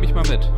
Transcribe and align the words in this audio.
nehme 0.00 0.08
ich 0.08 0.14
mal 0.14 0.34
mit. 0.34 0.50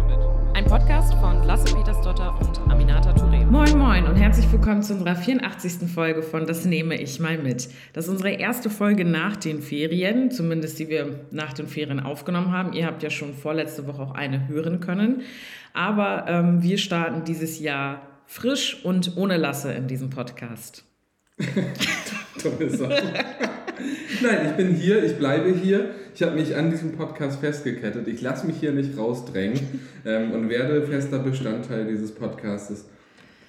Ein 0.55 0.67
Podcast 0.67 1.15
von 1.15 1.43
Lasse 1.43 1.75
Petersdotter 1.75 2.39
und 2.41 2.71
Aminata 2.71 3.11
Touré. 3.11 3.45
Moin 3.45 3.77
Moin 3.77 4.07
und 4.07 4.15
herzlich 4.15 4.51
willkommen 4.53 4.85
zu 4.85 4.93
unserer 4.93 5.17
84. 5.17 5.91
Folge 5.93 6.23
von 6.23 6.47
Das 6.47 6.65
nehme 6.65 7.01
ich 7.01 7.19
mal 7.19 7.39
mit. 7.39 7.69
Das 7.93 8.05
ist 8.05 8.11
unsere 8.11 8.31
erste 8.31 8.71
Folge 8.71 9.05
nach 9.05 9.37
den 9.37 9.61
Ferien, 9.61 10.31
zumindest 10.31 10.79
die 10.79 10.89
wir 10.89 11.27
nach 11.33 11.53
den 11.55 11.67
Ferien 11.67 11.99
aufgenommen 11.99 12.53
haben. 12.53 12.73
Ihr 12.73 12.87
habt 12.87 13.03
ja 13.03 13.11
schon 13.11 13.35
vorletzte 13.35 13.89
Woche 13.89 14.03
auch 14.03 14.15
eine 14.15 14.47
hören 14.47 14.79
können. 14.79 15.23
Aber 15.73 16.27
ähm, 16.29 16.63
wir 16.63 16.79
starten 16.79 17.25
dieses 17.25 17.59
Jahr 17.59 18.03
frisch 18.27 18.85
und 18.85 19.17
ohne 19.17 19.39
Lasse 19.39 19.73
in 19.73 19.89
diesem 19.89 20.11
Podcast. 20.11 20.85
Tolle 22.41 22.71
Sache. 22.71 23.03
Nein, 24.23 24.47
ich 24.47 24.53
bin 24.53 24.75
hier, 24.77 25.03
ich 25.03 25.19
bleibe 25.19 25.53
hier. 25.53 25.91
Ich 26.15 26.23
habe 26.23 26.37
mich 26.37 26.55
an 26.57 26.71
diesem 26.71 26.93
Podcast 26.93 27.41
festgekettet. 27.41 28.07
Ich 28.07 28.21
lasse 28.21 28.47
mich 28.47 28.57
hier 28.57 28.73
nicht 28.73 28.99
rausdrängen 28.99 29.61
ähm, 30.05 30.33
und 30.33 30.49
werde 30.51 30.87
fester 30.87 31.19
Bestandteil 31.19 31.87
dieses 31.87 32.13
Podcastes 32.13 32.85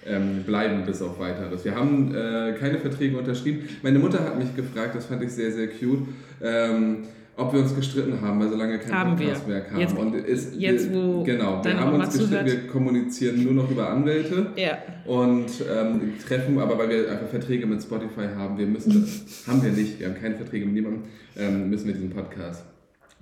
ähm, 0.06 0.44
bleiben 0.44 0.86
bis 0.86 1.02
auf 1.02 1.20
weiteres. 1.20 1.66
Wir 1.66 1.76
haben 1.76 2.14
äh, 2.16 2.54
keine 2.60 2.80
Verträge 2.80 3.18
unterschrieben. 3.18 3.68
Meine 3.82 4.00
Mutter 4.00 4.24
hat 4.24 4.38
mich 4.38 4.56
gefragt, 4.56 4.96
das 4.96 5.06
fand 5.06 5.24
ich 5.24 5.32
sehr, 5.32 5.52
sehr 5.52 5.68
cute. 5.68 6.08
Ähm, 6.42 7.04
ob 7.36 7.52
wir 7.54 7.62
uns 7.62 7.76
gestritten 7.76 8.22
haben, 8.22 8.40
weil 8.40 8.50
so 8.50 8.56
lange 8.56 8.78
kein 8.80 8.94
Haben 8.94 9.16
Podcast 9.16 9.48
wir. 9.48 9.54
mehr 9.56 9.64
kam. 9.64 9.80
Jetzt- 9.80 9.98
und 9.98 10.14
ist, 10.16 10.56
jetzt, 10.56 10.94
wo 10.94 11.24
genau, 11.24 11.64
wir 11.64 11.80
haben 11.80 11.94
uns 12.00 12.18
gestritten, 12.18 12.46
wir 12.46 12.68
kommunizieren 12.68 13.44
nur 13.44 13.54
noch 13.54 13.72
über 13.72 13.90
Anwälte 13.90 14.48
Ja. 14.56 14.78
und 15.06 15.46
ähm, 15.72 16.14
treffen, 16.28 16.60
aber 16.60 16.78
weil 16.78 16.90
wir 16.90 17.12
einfach 17.12 17.28
Verträge 17.28 17.66
mit 17.66 17.82
Spotify 17.82 18.28
haben, 18.36 18.58
wir 18.58 18.68
müssen, 18.68 19.08
haben 19.48 19.64
wir 19.64 19.72
nicht, 19.72 20.00
wir 20.00 20.08
haben 20.10 20.16
keine 20.22 20.36
Verträge 20.36 20.66
mit 20.66 20.76
niemandem, 20.76 21.04
ähm, 21.38 21.70
müssen 21.70 21.88
wir 21.88 21.94
diesen 21.94 22.12
Podcast 22.12 22.64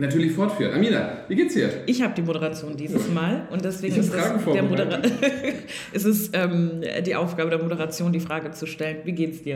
natürlich 0.02 0.34
fortführen. 0.34 0.74
Amina, 0.74 1.20
wie 1.28 1.36
geht's 1.36 1.54
dir? 1.54 1.70
Ich 1.86 2.02
habe 2.02 2.14
die 2.16 2.22
Moderation 2.22 2.76
dieses 2.76 3.08
Mal 3.10 3.48
und 3.52 3.64
deswegen 3.64 3.96
ist 3.96 4.14
es, 4.14 4.44
der. 4.46 4.64
Modera 4.64 5.02
ist 5.94 6.06
es 6.06 6.32
ähm, 6.34 6.82
die 7.06 7.16
Aufgabe 7.16 7.50
der 7.52 7.62
Moderation, 7.62 8.12
die 8.12 8.20
Frage 8.20 8.52
zu 8.52 8.66
stellen. 8.66 8.98
Wie 9.06 9.14
geht's 9.14 9.44
dir? 9.44 9.54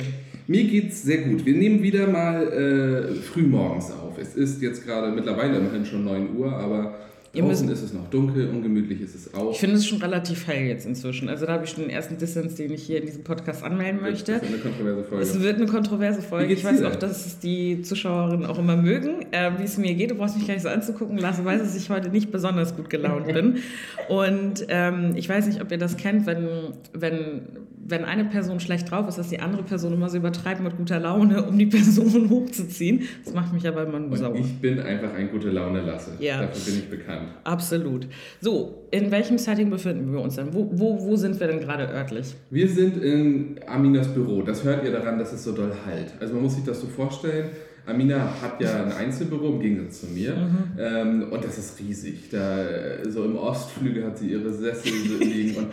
Mir 0.48 0.64
geht's 0.64 1.04
sehr 1.04 1.18
gut. 1.18 1.46
Wir 1.46 1.56
nehmen 1.56 1.82
wieder 1.82 2.08
mal 2.08 2.48
äh, 2.48 3.16
früh 3.16 3.42
morgens 3.42 3.92
auf. 3.92 4.18
Es 4.20 4.36
ist 4.36 4.62
jetzt 4.62 4.86
gerade 4.86 5.12
mittlerweile 5.12 5.58
immerhin 5.58 5.86
schon 5.86 6.06
9 6.06 6.38
Uhr, 6.38 6.54
aber 6.54 6.96
Ihr 7.36 7.44
draußen 7.44 7.70
ist 7.70 7.82
es 7.82 7.94
noch 7.94 8.10
dunkel, 8.10 8.50
ungemütlich 8.50 9.02
ist 9.02 9.16
es 9.16 9.34
auch. 9.34 9.52
Ich 9.52 9.60
finde 9.60 9.76
es 9.76 9.86
schon 9.86 10.02
relativ 10.02 10.48
hell 10.48 10.66
jetzt 10.66 10.86
inzwischen. 10.86 11.28
Also 11.28 11.46
da 11.46 11.54
habe 11.54 11.66
ich 11.66 11.72
schon 11.72 11.84
den 11.84 11.90
ersten 11.90 12.18
Dissens, 12.18 12.56
den 12.56 12.72
ich 12.72 12.84
hier 12.84 13.00
in 13.00 13.06
diesem 13.06 13.24
Podcast 13.24 13.64
anmelden 13.64 14.02
möchte. 14.02 14.34
Das 14.34 14.44
ist 14.44 14.50
eine 14.50 14.58
kontroverse 14.60 15.04
Folge. 15.04 15.24
Es 15.24 15.42
wird 15.42 15.56
eine 15.58 15.66
kontroverse 15.66 16.22
Folge. 16.22 16.54
Ich 16.54 16.64
weiß 16.64 16.84
auch, 16.84 16.96
dass 16.96 17.26
es 17.26 17.40
die 17.40 17.82
Zuschauerinnen 17.82 18.46
auch 18.46 18.58
immer 18.58 18.78
mögen, 18.78 19.26
äh, 19.32 19.52
wie 19.58 19.64
es 19.64 19.78
mir 19.78 19.94
geht. 19.96 20.12
Du 20.12 20.16
brauchst 20.16 20.38
mich 20.38 20.48
gar 20.48 20.54
nicht 20.54 20.64
so 20.64 20.70
anzugucken. 20.70 21.18
Lasse 21.18 21.44
weiß, 21.44 21.62
dass 21.62 21.76
ich 21.76 21.90
heute 21.90 22.10
nicht 22.10 22.32
besonders 22.32 22.76
gut 22.76 22.90
gelaunt 22.90 23.28
bin. 23.28 23.58
Und 24.08 24.66
ähm, 24.70 25.14
ich 25.16 25.28
weiß 25.28 25.48
nicht, 25.48 25.62
ob 25.62 25.72
ihr 25.72 25.78
das 25.78 25.98
kennt, 25.98 26.26
wenn, 26.26 26.48
wenn, 26.94 27.42
wenn 27.88 28.04
eine 28.04 28.26
Person 28.26 28.60
schlecht 28.60 28.90
drauf 28.90 29.08
ist, 29.08 29.18
dass 29.18 29.30
die 29.30 29.40
andere 29.40 29.62
Person 29.62 29.94
immer 29.94 30.10
so 30.10 30.18
übertreibt 30.18 30.62
mit 30.62 30.76
guter 30.76 31.00
Laune, 31.00 31.46
um 31.46 31.58
die 31.58 31.66
Person 31.68 32.30
hochzuziehen. 32.30 33.04
Das 33.24 33.34
macht 33.34 33.54
mich 33.54 33.68
aber 33.68 33.84
immer 33.84 34.00
nur 34.00 34.18
sauer. 34.18 34.36
ich 34.36 34.60
bin 34.60 34.80
einfach 34.80 35.14
ein 35.14 35.30
gute 35.30 35.52
Laune 35.52 35.82
Lasse. 35.82 36.12
Ja. 36.20 36.42
Dafür 36.42 36.74
bin 36.74 36.82
ich 36.82 36.90
bekannt. 36.90 37.30
Absolut. 37.44 38.08
So, 38.42 38.88
in 38.90 39.12
welchem 39.12 39.38
Setting 39.38 39.70
befinden 39.70 40.12
wir 40.12 40.20
uns 40.20 40.36
denn? 40.36 40.52
Wo, 40.54 40.70
wo, 40.74 41.00
wo 41.00 41.16
sind 41.16 41.40
wir 41.40 41.48
denn 41.48 41.60
gerade 41.60 41.88
örtlich? 41.88 42.34
Wir 42.50 42.68
sind 42.68 42.98
in 42.98 43.60
Aminas 43.68 44.08
Büro. 44.08 44.42
Das 44.42 44.64
hört 44.64 44.84
ihr 44.84 44.92
daran, 44.92 45.20
dass 45.20 45.32
es 45.32 45.44
so 45.44 45.52
doll 45.52 45.72
halt. 45.86 46.14
Also 46.20 46.34
man 46.34 46.44
muss 46.44 46.56
sich 46.56 46.64
das 46.64 46.82
so 46.82 46.88
vorstellen. 46.88 47.50
Amina 47.86 48.42
hat 48.42 48.60
ja 48.60 48.84
ein 48.84 48.92
Einzelbüro 48.92 49.50
im 49.50 49.60
Gegensatz 49.60 50.02
zu 50.02 50.08
mir. 50.08 50.50
Ähm, 50.80 51.28
und 51.30 51.44
das 51.44 51.60
ist 51.60 51.80
riesig. 51.80 52.32
Da, 52.32 52.66
so 53.08 53.24
im 53.26 53.36
Ostflügel 53.36 54.06
hat 54.06 54.18
sie 54.18 54.32
ihre 54.32 54.52
Sessel 54.52 54.92
so 55.08 55.24
liegen. 55.24 55.56
Und 55.58 55.68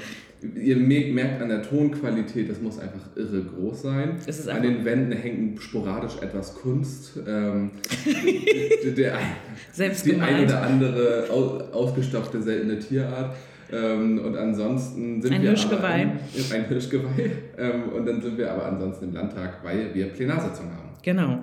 ihr 0.57 0.77
me- 0.77 1.13
merkt 1.13 1.41
an 1.43 1.49
der 1.49 1.63
Tonqualität, 1.63 2.51
das 2.51 2.61
muss 2.61 2.79
einfach 2.79 3.01
irre 3.17 3.43
groß 3.43 3.83
sein. 3.83 4.17
Es 4.27 4.39
ist 4.41 4.49
an 4.49 4.57
einfach- 4.57 4.69
den 4.71 4.85
Wänden 4.85 5.13
hängt 5.13 5.61
sporadisch 5.63 6.17
etwas 6.21 6.55
Kunst. 6.55 7.19
Ähm, 7.27 7.71
der, 8.97 9.15
Selbst 9.73 10.07
die 10.07 10.17
eine 10.21 10.45
oder 10.45 10.63
andere 10.63 11.27
au- 11.31 11.59
ausgestopfte 11.73 12.43
seltene 12.43 12.79
Tierart. 12.79 13.37
Ähm, 13.73 14.19
und 14.19 14.37
ansonsten 14.37 15.23
sind 15.23 15.33
Ein 15.33 15.43
wir 15.43 15.49
Hirschgeweih. 15.51 16.03
Aber 16.03 16.13
im, 16.35 16.53
ein 16.55 16.69
Hirschgeweih. 16.69 17.31
Ähm, 17.57 17.85
und 17.97 18.07
dann 18.07 18.21
sind 18.21 18.37
wir 18.37 18.51
aber 18.53 18.67
ansonsten 18.67 19.07
im 19.07 19.15
Landtag, 19.15 19.65
weil 19.65 19.95
wir 19.95 20.07
Plenarsitzung 20.07 20.67
haben. 20.67 20.82
Genau. 21.03 21.43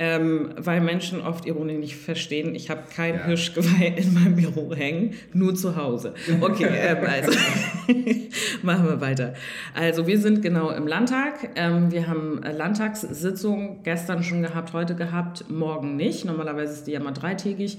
Ähm, 0.00 0.50
weil 0.56 0.80
Menschen 0.80 1.20
oft 1.20 1.44
Ironie 1.44 1.76
nicht 1.76 1.96
verstehen. 1.96 2.54
Ich 2.54 2.70
habe 2.70 2.82
kein 2.94 3.14
Ja. 3.16 3.24
Hirschgeweih 3.24 3.94
in 3.96 4.14
meinem 4.14 4.36
Büro 4.36 4.72
hängen, 4.74 5.14
nur 5.32 5.54
zu 5.56 5.74
Hause. 5.74 6.14
Okay, 6.40 6.68
ähm, 6.70 6.98
also 7.04 7.32
machen 8.62 8.86
wir 8.86 9.00
weiter. 9.00 9.34
Also 9.74 10.06
wir 10.06 10.18
sind 10.20 10.40
genau 10.40 10.70
im 10.70 10.86
Landtag. 10.86 11.50
Ähm, 11.56 11.90
wir 11.90 12.06
haben 12.06 12.40
Landtagssitzung 12.42 13.82
gestern 13.82 14.22
schon 14.22 14.42
gehabt, 14.42 14.72
heute 14.72 14.94
gehabt, 14.94 15.50
morgen 15.50 15.96
nicht. 15.96 16.24
Normalerweise 16.24 16.74
ist 16.74 16.86
die 16.86 16.92
ja 16.92 17.00
mal 17.00 17.12
dreitägig. 17.12 17.78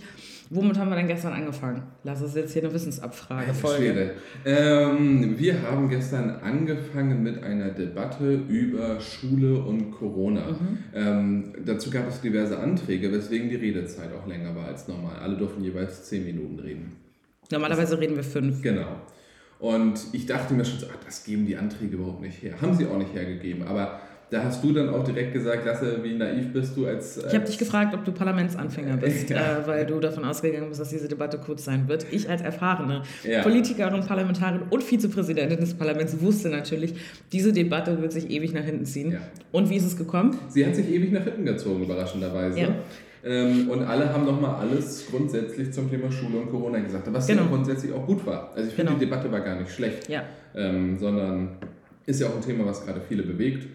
Womit 0.51 0.79
haben 0.79 0.89
wir 0.89 0.95
denn 0.95 1.07
gestern 1.07 1.33
angefangen? 1.33 1.83
Lass 2.03 2.23
uns 2.23 2.33
jetzt 2.33 2.53
hier 2.53 2.63
eine 2.63 2.73
Wissensabfrage 2.73 3.53
folgen. 3.53 4.11
Ähm, 4.45 5.37
wir 5.37 5.61
haben 5.61 5.89
gestern 5.89 6.31
angefangen 6.41 7.21
mit 7.21 7.43
einer 7.43 7.69
Debatte 7.69 8.33
über 8.47 8.99
Schule 8.99 9.59
und 9.59 9.91
Corona. 9.91 10.51
Mhm. 10.51 10.77
Ähm, 10.95 11.53
dazu 11.65 11.91
gab 11.91 12.09
es 12.09 12.21
diverse 12.21 12.57
Anträge, 12.57 13.11
weswegen 13.11 13.49
die 13.49 13.57
Redezeit 13.57 14.09
auch 14.11 14.25
länger 14.25 14.55
war 14.55 14.65
als 14.65 14.88
normal. 14.88 15.17
Alle 15.19 15.38
durften 15.38 15.63
jeweils 15.63 16.05
zehn 16.05 16.25
Minuten 16.25 16.59
reden. 16.59 16.95
Normalerweise 17.51 17.99
reden 17.99 18.15
wir 18.15 18.23
fünf. 18.23 18.63
Genau. 18.63 19.01
Und 19.59 19.99
ich 20.13 20.25
dachte 20.25 20.55
mir 20.55 20.65
schon 20.65 20.79
so, 20.79 20.88
ach, 20.91 21.03
das 21.05 21.23
geben 21.25 21.45
die 21.45 21.57
Anträge 21.57 21.95
überhaupt 21.95 22.21
nicht 22.21 22.41
her. 22.41 22.55
Haben 22.59 22.73
sie 22.73 22.88
auch 22.88 22.97
nicht 22.97 23.13
hergegeben. 23.13 23.67
Aber 23.67 23.99
da 24.31 24.44
hast 24.44 24.63
du 24.63 24.72
dann 24.73 24.90
auch 24.90 25.03
direkt 25.03 25.34
gesagt, 25.34 25.66
Lasse, 25.66 26.00
wie 26.03 26.13
naiv 26.13 26.53
bist 26.53 26.78
du 26.78 26.85
als... 26.85 27.17
Ich 27.17 27.34
habe 27.34 27.45
dich 27.45 27.57
gefragt, 27.57 27.95
ob 27.95 28.06
du 28.06 28.12
Parlamentsanfänger 28.12 28.97
bist, 28.97 29.29
Ja. 29.31 29.59
äh, 29.59 29.67
weil 29.67 29.85
du 29.88 30.00
davon 30.00 30.23
ausgegangen 30.23 30.67
bist, 30.69 30.79
dass 30.79 30.90
diese 30.90 31.07
Debatte 31.07 31.40
kurz 31.40 31.66
sein 31.66 31.88
wird. 31.88 32.06
Ich 32.12 32.29
als 32.29 32.41
erfahrene 32.41 33.01
Ja. 33.23 33.41
Politikerin, 33.41 34.01
Parlamentarin 34.06 34.62
und 34.69 34.84
Vizepräsidentin 34.84 35.59
des 35.59 35.73
Parlaments 35.73 36.22
wusste 36.22 36.50
natürlich, 36.50 36.94
diese 37.31 37.51
Debatte 37.53 38.00
wird 38.01 38.12
sich 38.13 38.29
ewig 38.29 38.53
nach 38.53 38.63
hinten 38.63 38.85
ziehen. 38.85 39.13
Ja. 39.13 39.19
Und 39.51 39.69
wie 39.72 39.78
ist 39.78 39.85
es 39.85 39.97
gekommen? 39.97 40.38
Sie 40.50 40.63
hat 40.66 40.75
sich 40.75 40.88
ewig 40.89 41.12
nach 41.12 41.23
hinten 41.23 41.45
gezogen, 41.45 41.84
überraschenderweise. 41.84 42.75
Ähm, 43.25 43.69
und 43.69 43.84
alle 43.84 44.13
haben 44.13 44.25
nochmal 44.25 44.56
alles 44.62 45.07
grundsätzlich 45.09 45.73
zum 45.73 45.89
Thema 45.89 46.09
Schule 46.12 46.38
und 46.38 46.50
Corona 46.51 46.79
gesagt, 46.79 47.12
was 47.12 47.28
Genau. 47.28 47.41
ja 47.41 47.47
grundsätzlich 47.50 47.91
auch 47.91 48.06
gut 48.06 48.25
war. 48.25 48.51
Also 48.56 48.69
ich 48.69 48.75
finde, 48.75 48.91
Genau. 48.94 49.00
die 49.00 49.06
Debatte 49.06 49.31
war 49.31 49.41
gar 49.41 49.59
nicht 49.59 49.72
schlecht, 49.72 50.07
ähm, 50.56 50.97
sondern 51.00 51.50
ist 52.06 52.22
ja 52.22 52.28
auch 52.28 52.35
ein 52.35 52.41
Thema, 52.41 52.66
was 52.66 52.85
gerade 52.85 53.01
viele 53.07 53.23
bewegt. 53.23 53.68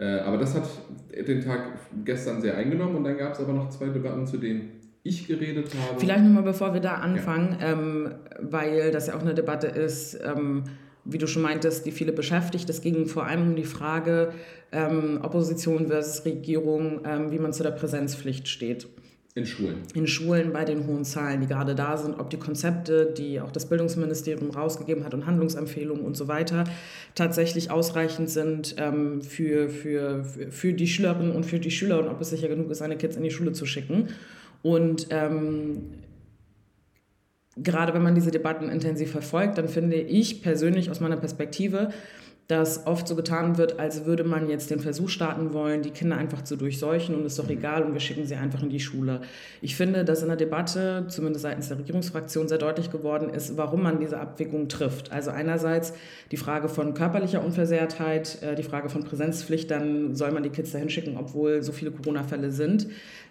Äh, 0.00 0.20
aber 0.20 0.38
das 0.38 0.54
hat 0.54 0.64
den 1.14 1.42
Tag 1.42 1.78
gestern 2.04 2.40
sehr 2.40 2.56
eingenommen 2.56 2.96
und 2.96 3.04
dann 3.04 3.18
gab 3.18 3.34
es 3.34 3.40
aber 3.40 3.52
noch 3.52 3.68
zwei 3.68 3.88
Debatten, 3.88 4.26
zu 4.26 4.38
denen 4.38 4.80
ich 5.02 5.26
geredet 5.26 5.68
habe. 5.74 6.00
Vielleicht 6.00 6.24
nochmal, 6.24 6.42
bevor 6.42 6.72
wir 6.72 6.80
da 6.80 6.94
anfangen, 6.94 7.58
ähm, 7.60 8.14
weil 8.40 8.90
das 8.92 9.08
ja 9.08 9.16
auch 9.16 9.20
eine 9.20 9.34
Debatte 9.34 9.66
ist, 9.66 10.18
ähm, 10.24 10.64
wie 11.04 11.18
du 11.18 11.26
schon 11.26 11.42
meintest, 11.42 11.86
die 11.86 11.90
viele 11.90 12.12
beschäftigt. 12.12 12.68
Es 12.70 12.80
ging 12.80 13.06
vor 13.06 13.26
allem 13.26 13.42
um 13.42 13.56
die 13.56 13.64
Frage 13.64 14.32
ähm, 14.72 15.20
Opposition 15.22 15.88
versus 15.88 16.24
Regierung, 16.24 17.00
ähm, 17.04 17.30
wie 17.30 17.38
man 17.38 17.52
zu 17.52 17.62
der 17.62 17.70
Präsenzpflicht 17.70 18.48
steht. 18.48 18.88
In 19.36 19.46
Schulen. 19.46 19.76
in 19.94 20.08
Schulen 20.08 20.52
bei 20.52 20.64
den 20.64 20.88
hohen 20.88 21.04
Zahlen, 21.04 21.40
die 21.40 21.46
gerade 21.46 21.76
da 21.76 21.96
sind, 21.96 22.18
ob 22.18 22.30
die 22.30 22.36
Konzepte, 22.36 23.14
die 23.16 23.40
auch 23.40 23.52
das 23.52 23.66
Bildungsministerium 23.66 24.50
rausgegeben 24.50 25.04
hat 25.04 25.14
und 25.14 25.24
Handlungsempfehlungen 25.24 26.04
und 26.04 26.16
so 26.16 26.26
weiter, 26.26 26.64
tatsächlich 27.14 27.70
ausreichend 27.70 28.28
sind 28.28 28.74
ähm, 28.78 29.22
für, 29.22 29.68
für, 29.68 30.24
für, 30.24 30.72
die 30.72 30.88
Schülerinnen 30.88 31.30
und 31.30 31.46
für 31.46 31.60
die 31.60 31.70
Schüler 31.70 32.00
und 32.00 32.08
ob 32.08 32.20
es 32.20 32.30
sicher 32.30 32.48
genug 32.48 32.70
ist, 32.70 32.78
seine 32.78 32.96
Kids 32.96 33.16
in 33.16 33.22
die 33.22 33.30
Schule 33.30 33.52
zu 33.52 33.66
schicken. 33.66 34.08
Und 34.62 35.06
ähm, 35.10 35.82
gerade 37.56 37.94
wenn 37.94 38.02
man 38.02 38.16
diese 38.16 38.32
Debatten 38.32 38.68
intensiv 38.68 39.12
verfolgt, 39.12 39.58
dann 39.58 39.68
finde 39.68 39.96
ich 39.96 40.42
persönlich 40.42 40.90
aus 40.90 40.98
meiner 40.98 41.16
Perspektive, 41.16 41.90
dass 42.50 42.86
oft 42.86 43.06
so 43.06 43.14
getan 43.14 43.58
wird, 43.58 43.78
als 43.78 44.06
würde 44.06 44.24
man 44.24 44.48
jetzt 44.48 44.70
den 44.70 44.80
Versuch 44.80 45.08
starten 45.08 45.52
wollen, 45.52 45.82
die 45.82 45.90
Kinder 45.90 46.16
einfach 46.16 46.42
zu 46.42 46.56
durchseuchen 46.56 47.14
und 47.14 47.24
ist 47.24 47.38
doch 47.38 47.48
egal 47.48 47.84
und 47.84 47.92
wir 47.92 48.00
schicken 48.00 48.26
sie 48.26 48.34
einfach 48.34 48.62
in 48.62 48.70
die 48.70 48.80
Schule. 48.80 49.20
Ich 49.60 49.76
finde, 49.76 50.04
dass 50.04 50.22
in 50.22 50.28
der 50.28 50.36
Debatte, 50.36 51.04
zumindest 51.08 51.42
seitens 51.42 51.68
der 51.68 51.78
Regierungsfraktion, 51.78 52.48
sehr 52.48 52.58
deutlich 52.58 52.90
geworden 52.90 53.30
ist, 53.30 53.56
warum 53.56 53.82
man 53.82 54.00
diese 54.00 54.18
Abwägung 54.18 54.68
trifft. 54.68 55.12
Also 55.12 55.30
einerseits 55.30 55.92
die 56.32 56.36
Frage 56.36 56.68
von 56.68 56.94
körperlicher 56.94 57.44
Unversehrtheit, 57.44 58.42
äh, 58.42 58.56
die 58.56 58.64
Frage 58.64 58.88
von 58.88 59.04
Präsenzpflicht, 59.04 59.70
dann 59.70 60.16
soll 60.16 60.32
man 60.32 60.42
die 60.42 60.50
Kids 60.50 60.72
dahin 60.72 60.90
schicken, 60.90 61.16
obwohl 61.16 61.62
so 61.62 61.70
viele 61.70 61.92
Corona-Fälle 61.92 62.50
sind. 62.50 62.88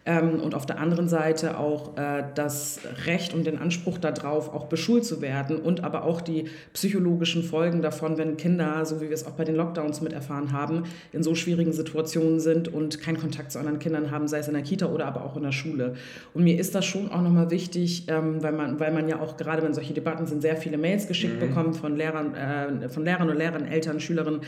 Ähm, 0.09 0.39
und 0.39 0.55
auf 0.55 0.65
der 0.65 0.79
anderen 0.79 1.07
Seite 1.07 1.59
auch 1.59 1.95
äh, 1.95 2.23
das 2.33 2.79
Recht 3.05 3.35
und 3.35 3.45
den 3.45 3.59
Anspruch 3.59 3.99
darauf, 3.99 4.51
auch 4.51 4.65
beschult 4.65 5.05
zu 5.05 5.21
werden 5.21 5.57
und 5.57 5.83
aber 5.83 6.03
auch 6.03 6.19
die 6.19 6.45
psychologischen 6.73 7.43
Folgen 7.43 7.83
davon, 7.83 8.17
wenn 8.17 8.35
Kinder, 8.35 8.83
so 8.87 9.01
wie 9.01 9.09
wir 9.09 9.13
es 9.13 9.27
auch 9.27 9.33
bei 9.33 9.43
den 9.43 9.53
Lockdowns 9.53 10.01
mit 10.01 10.11
erfahren 10.11 10.51
haben, 10.51 10.85
in 11.13 11.21
so 11.21 11.35
schwierigen 11.35 11.73
Situationen 11.73 12.39
sind 12.39 12.73
und 12.73 12.99
keinen 12.99 13.19
Kontakt 13.19 13.51
zu 13.51 13.59
anderen 13.59 13.77
Kindern 13.77 14.09
haben, 14.09 14.27
sei 14.27 14.39
es 14.39 14.47
in 14.47 14.55
der 14.55 14.63
Kita 14.63 14.87
oder 14.87 15.05
aber 15.05 15.23
auch 15.23 15.37
in 15.37 15.43
der 15.43 15.51
Schule. 15.51 15.93
Und 16.33 16.43
mir 16.43 16.59
ist 16.59 16.73
das 16.73 16.85
schon 16.85 17.11
auch 17.11 17.21
nochmal 17.21 17.51
wichtig, 17.51 18.05
ähm, 18.07 18.41
weil, 18.41 18.53
man, 18.53 18.79
weil 18.79 18.91
man 18.91 19.07
ja 19.07 19.19
auch 19.19 19.37
gerade, 19.37 19.61
wenn 19.61 19.75
solche 19.75 19.93
Debatten 19.93 20.25
sind, 20.25 20.41
sehr 20.41 20.57
viele 20.57 20.79
Mails 20.79 21.07
geschickt 21.07 21.35
mhm. 21.35 21.49
bekommt 21.49 21.77
von 21.77 21.95
Lehrern, 21.95 22.33
äh, 22.33 22.89
von 22.89 23.05
Lehrern 23.05 23.29
und 23.29 23.37
Lehrern, 23.37 23.67
Eltern, 23.67 23.99
Schülerinnen, 23.99 24.41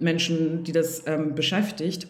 Menschen, 0.00 0.64
die 0.64 0.72
das 0.72 1.04
ähm, 1.06 1.36
beschäftigt 1.36 2.08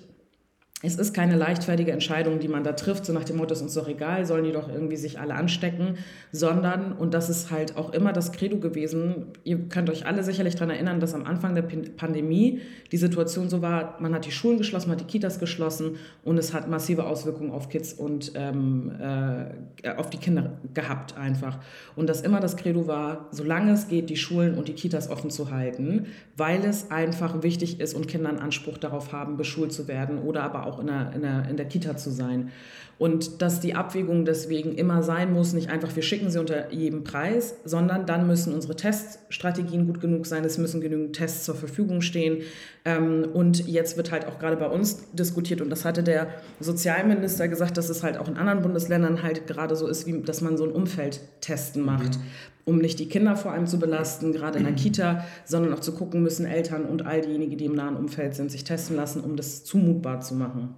es 0.86 0.96
ist 0.96 1.12
keine 1.12 1.36
leichtfertige 1.36 1.92
Entscheidung, 1.92 2.38
die 2.38 2.48
man 2.48 2.64
da 2.64 2.72
trifft, 2.72 3.04
so 3.04 3.12
nach 3.12 3.24
dem 3.24 3.36
Motto, 3.36 3.54
ist 3.54 3.62
uns 3.62 3.74
doch 3.74 3.88
egal, 3.88 4.24
sollen 4.24 4.44
die 4.44 4.52
doch 4.52 4.68
irgendwie 4.68 4.96
sich 4.96 5.18
alle 5.18 5.34
anstecken, 5.34 5.96
sondern, 6.32 6.92
und 6.92 7.12
das 7.12 7.28
ist 7.28 7.50
halt 7.50 7.76
auch 7.76 7.92
immer 7.92 8.12
das 8.12 8.32
Credo 8.32 8.58
gewesen, 8.58 9.26
ihr 9.44 9.58
könnt 9.68 9.90
euch 9.90 10.06
alle 10.06 10.22
sicherlich 10.22 10.54
daran 10.54 10.70
erinnern, 10.70 11.00
dass 11.00 11.14
am 11.14 11.24
Anfang 11.24 11.54
der 11.54 11.62
Pandemie 11.62 12.60
die 12.92 12.96
Situation 12.96 13.48
so 13.48 13.62
war, 13.62 13.96
man 14.00 14.14
hat 14.14 14.26
die 14.26 14.30
Schulen 14.30 14.58
geschlossen, 14.58 14.88
man 14.88 14.98
hat 14.98 15.06
die 15.06 15.10
Kitas 15.10 15.38
geschlossen 15.38 15.96
und 16.22 16.38
es 16.38 16.54
hat 16.54 16.68
massive 16.68 17.04
Auswirkungen 17.04 17.50
auf 17.50 17.68
Kids 17.68 17.92
und 17.92 18.32
ähm, 18.34 18.92
äh, 19.00 19.90
auf 19.96 20.10
die 20.10 20.18
Kinder 20.18 20.58
gehabt 20.74 21.16
einfach. 21.16 21.58
Und 21.96 22.08
dass 22.08 22.20
immer 22.20 22.40
das 22.40 22.56
Credo 22.56 22.86
war, 22.86 23.26
solange 23.30 23.72
es 23.72 23.88
geht, 23.88 24.10
die 24.10 24.16
Schulen 24.16 24.54
und 24.56 24.68
die 24.68 24.74
Kitas 24.74 25.10
offen 25.10 25.30
zu 25.30 25.50
halten, 25.50 26.06
weil 26.36 26.64
es 26.64 26.90
einfach 26.90 27.42
wichtig 27.42 27.80
ist 27.80 27.94
und 27.94 28.08
Kinder 28.08 28.28
einen 28.28 28.38
Anspruch 28.38 28.78
darauf 28.78 29.12
haben, 29.12 29.36
beschult 29.36 29.72
zu 29.72 29.88
werden 29.88 30.18
oder 30.18 30.42
aber 30.42 30.66
auch 30.66 30.75
in 30.80 30.86
der, 30.86 31.12
in 31.14 31.22
der, 31.22 31.48
in 31.48 31.56
der 31.56 31.66
Kita 31.66 31.96
zu 31.96 32.10
sein. 32.10 32.52
Und 32.98 33.42
dass 33.42 33.60
die 33.60 33.74
Abwägung 33.74 34.24
deswegen 34.24 34.74
immer 34.74 35.02
sein 35.02 35.32
muss, 35.32 35.52
nicht 35.52 35.68
einfach, 35.68 35.94
wir 35.94 36.02
schicken 36.02 36.30
sie 36.30 36.40
unter 36.40 36.72
jedem 36.72 37.04
Preis, 37.04 37.56
sondern 37.64 38.06
dann 38.06 38.26
müssen 38.26 38.54
unsere 38.54 38.74
Teststrategien 38.74 39.86
gut 39.86 40.00
genug 40.00 40.26
sein, 40.26 40.44
es 40.44 40.56
müssen 40.56 40.80
genügend 40.80 41.14
Tests 41.14 41.44
zur 41.44 41.56
Verfügung 41.56 42.00
stehen. 42.00 42.38
Ähm, 42.86 43.28
und 43.34 43.66
jetzt 43.66 43.98
wird 43.98 44.12
halt 44.12 44.26
auch 44.26 44.38
gerade 44.38 44.56
bei 44.56 44.68
uns 44.68 45.10
diskutiert, 45.12 45.60
und 45.60 45.68
das 45.68 45.84
hatte 45.84 46.02
der 46.02 46.28
Sozialminister 46.58 47.48
gesagt, 47.48 47.76
dass 47.76 47.90
es 47.90 48.02
halt 48.02 48.16
auch 48.16 48.28
in 48.28 48.38
anderen 48.38 48.62
Bundesländern 48.62 49.22
halt 49.22 49.46
gerade 49.46 49.76
so 49.76 49.86
ist, 49.88 50.06
wie 50.06 50.22
dass 50.22 50.40
man 50.40 50.56
so 50.56 50.64
ein 50.64 50.72
Umfeldtesten 50.72 51.84
macht. 51.84 52.16
Mhm 52.16 52.22
um 52.68 52.78
nicht 52.78 52.98
die 52.98 53.08
Kinder 53.08 53.36
vor 53.36 53.52
allem 53.52 53.68
zu 53.68 53.78
belasten, 53.78 54.32
gerade 54.32 54.58
in 54.58 54.64
der 54.64 54.74
Kita, 54.74 55.24
sondern 55.44 55.72
auch 55.72 55.80
zu 55.80 55.92
gucken 55.94 56.22
müssen, 56.22 56.44
Eltern 56.46 56.84
und 56.84 57.06
all 57.06 57.20
diejenigen, 57.20 57.56
die 57.56 57.64
im 57.64 57.76
nahen 57.76 57.96
Umfeld 57.96 58.34
sind, 58.34 58.50
sich 58.50 58.64
testen 58.64 58.96
lassen, 58.96 59.22
um 59.22 59.36
das 59.36 59.64
zumutbar 59.64 60.20
zu 60.20 60.34
machen. 60.34 60.74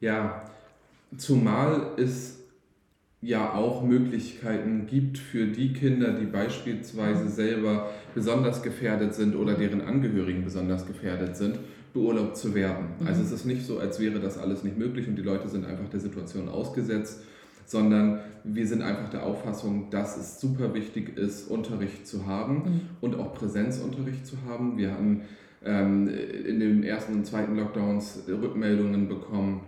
Ja, 0.00 0.42
zumal 1.16 1.92
es 1.96 2.38
ja 3.20 3.52
auch 3.52 3.82
Möglichkeiten 3.84 4.86
gibt 4.86 5.18
für 5.18 5.46
die 5.46 5.72
Kinder, 5.72 6.12
die 6.12 6.26
beispielsweise 6.26 7.28
selber 7.28 7.90
besonders 8.14 8.62
gefährdet 8.62 9.14
sind 9.14 9.36
oder 9.36 9.54
deren 9.54 9.80
Angehörigen 9.80 10.44
besonders 10.44 10.86
gefährdet 10.86 11.36
sind, 11.36 11.58
beurlaubt 11.94 12.36
zu 12.36 12.54
werden. 12.54 12.86
Mhm. 12.98 13.06
Also 13.06 13.22
es 13.22 13.30
ist 13.30 13.44
nicht 13.44 13.64
so, 13.64 13.78
als 13.78 14.00
wäre 14.00 14.18
das 14.18 14.38
alles 14.38 14.64
nicht 14.64 14.76
möglich 14.76 15.06
und 15.06 15.16
die 15.16 15.22
Leute 15.22 15.48
sind 15.48 15.64
einfach 15.66 15.88
der 15.88 16.00
Situation 16.00 16.48
ausgesetzt 16.48 17.22
sondern 17.72 18.20
wir 18.44 18.66
sind 18.66 18.82
einfach 18.82 19.08
der 19.10 19.24
Auffassung, 19.24 19.90
dass 19.90 20.16
es 20.16 20.40
super 20.40 20.74
wichtig 20.74 21.16
ist, 21.16 21.48
Unterricht 21.48 22.06
zu 22.06 22.26
haben 22.26 22.54
mhm. 22.54 22.80
und 23.00 23.16
auch 23.16 23.34
Präsenzunterricht 23.34 24.26
zu 24.26 24.36
haben. 24.46 24.76
Wir 24.76 24.92
haben 24.92 25.22
ähm, 25.64 26.08
in 26.08 26.60
den 26.60 26.82
ersten 26.82 27.14
und 27.14 27.26
zweiten 27.26 27.56
Lockdowns 27.56 28.24
Rückmeldungen 28.28 29.08
bekommen, 29.08 29.60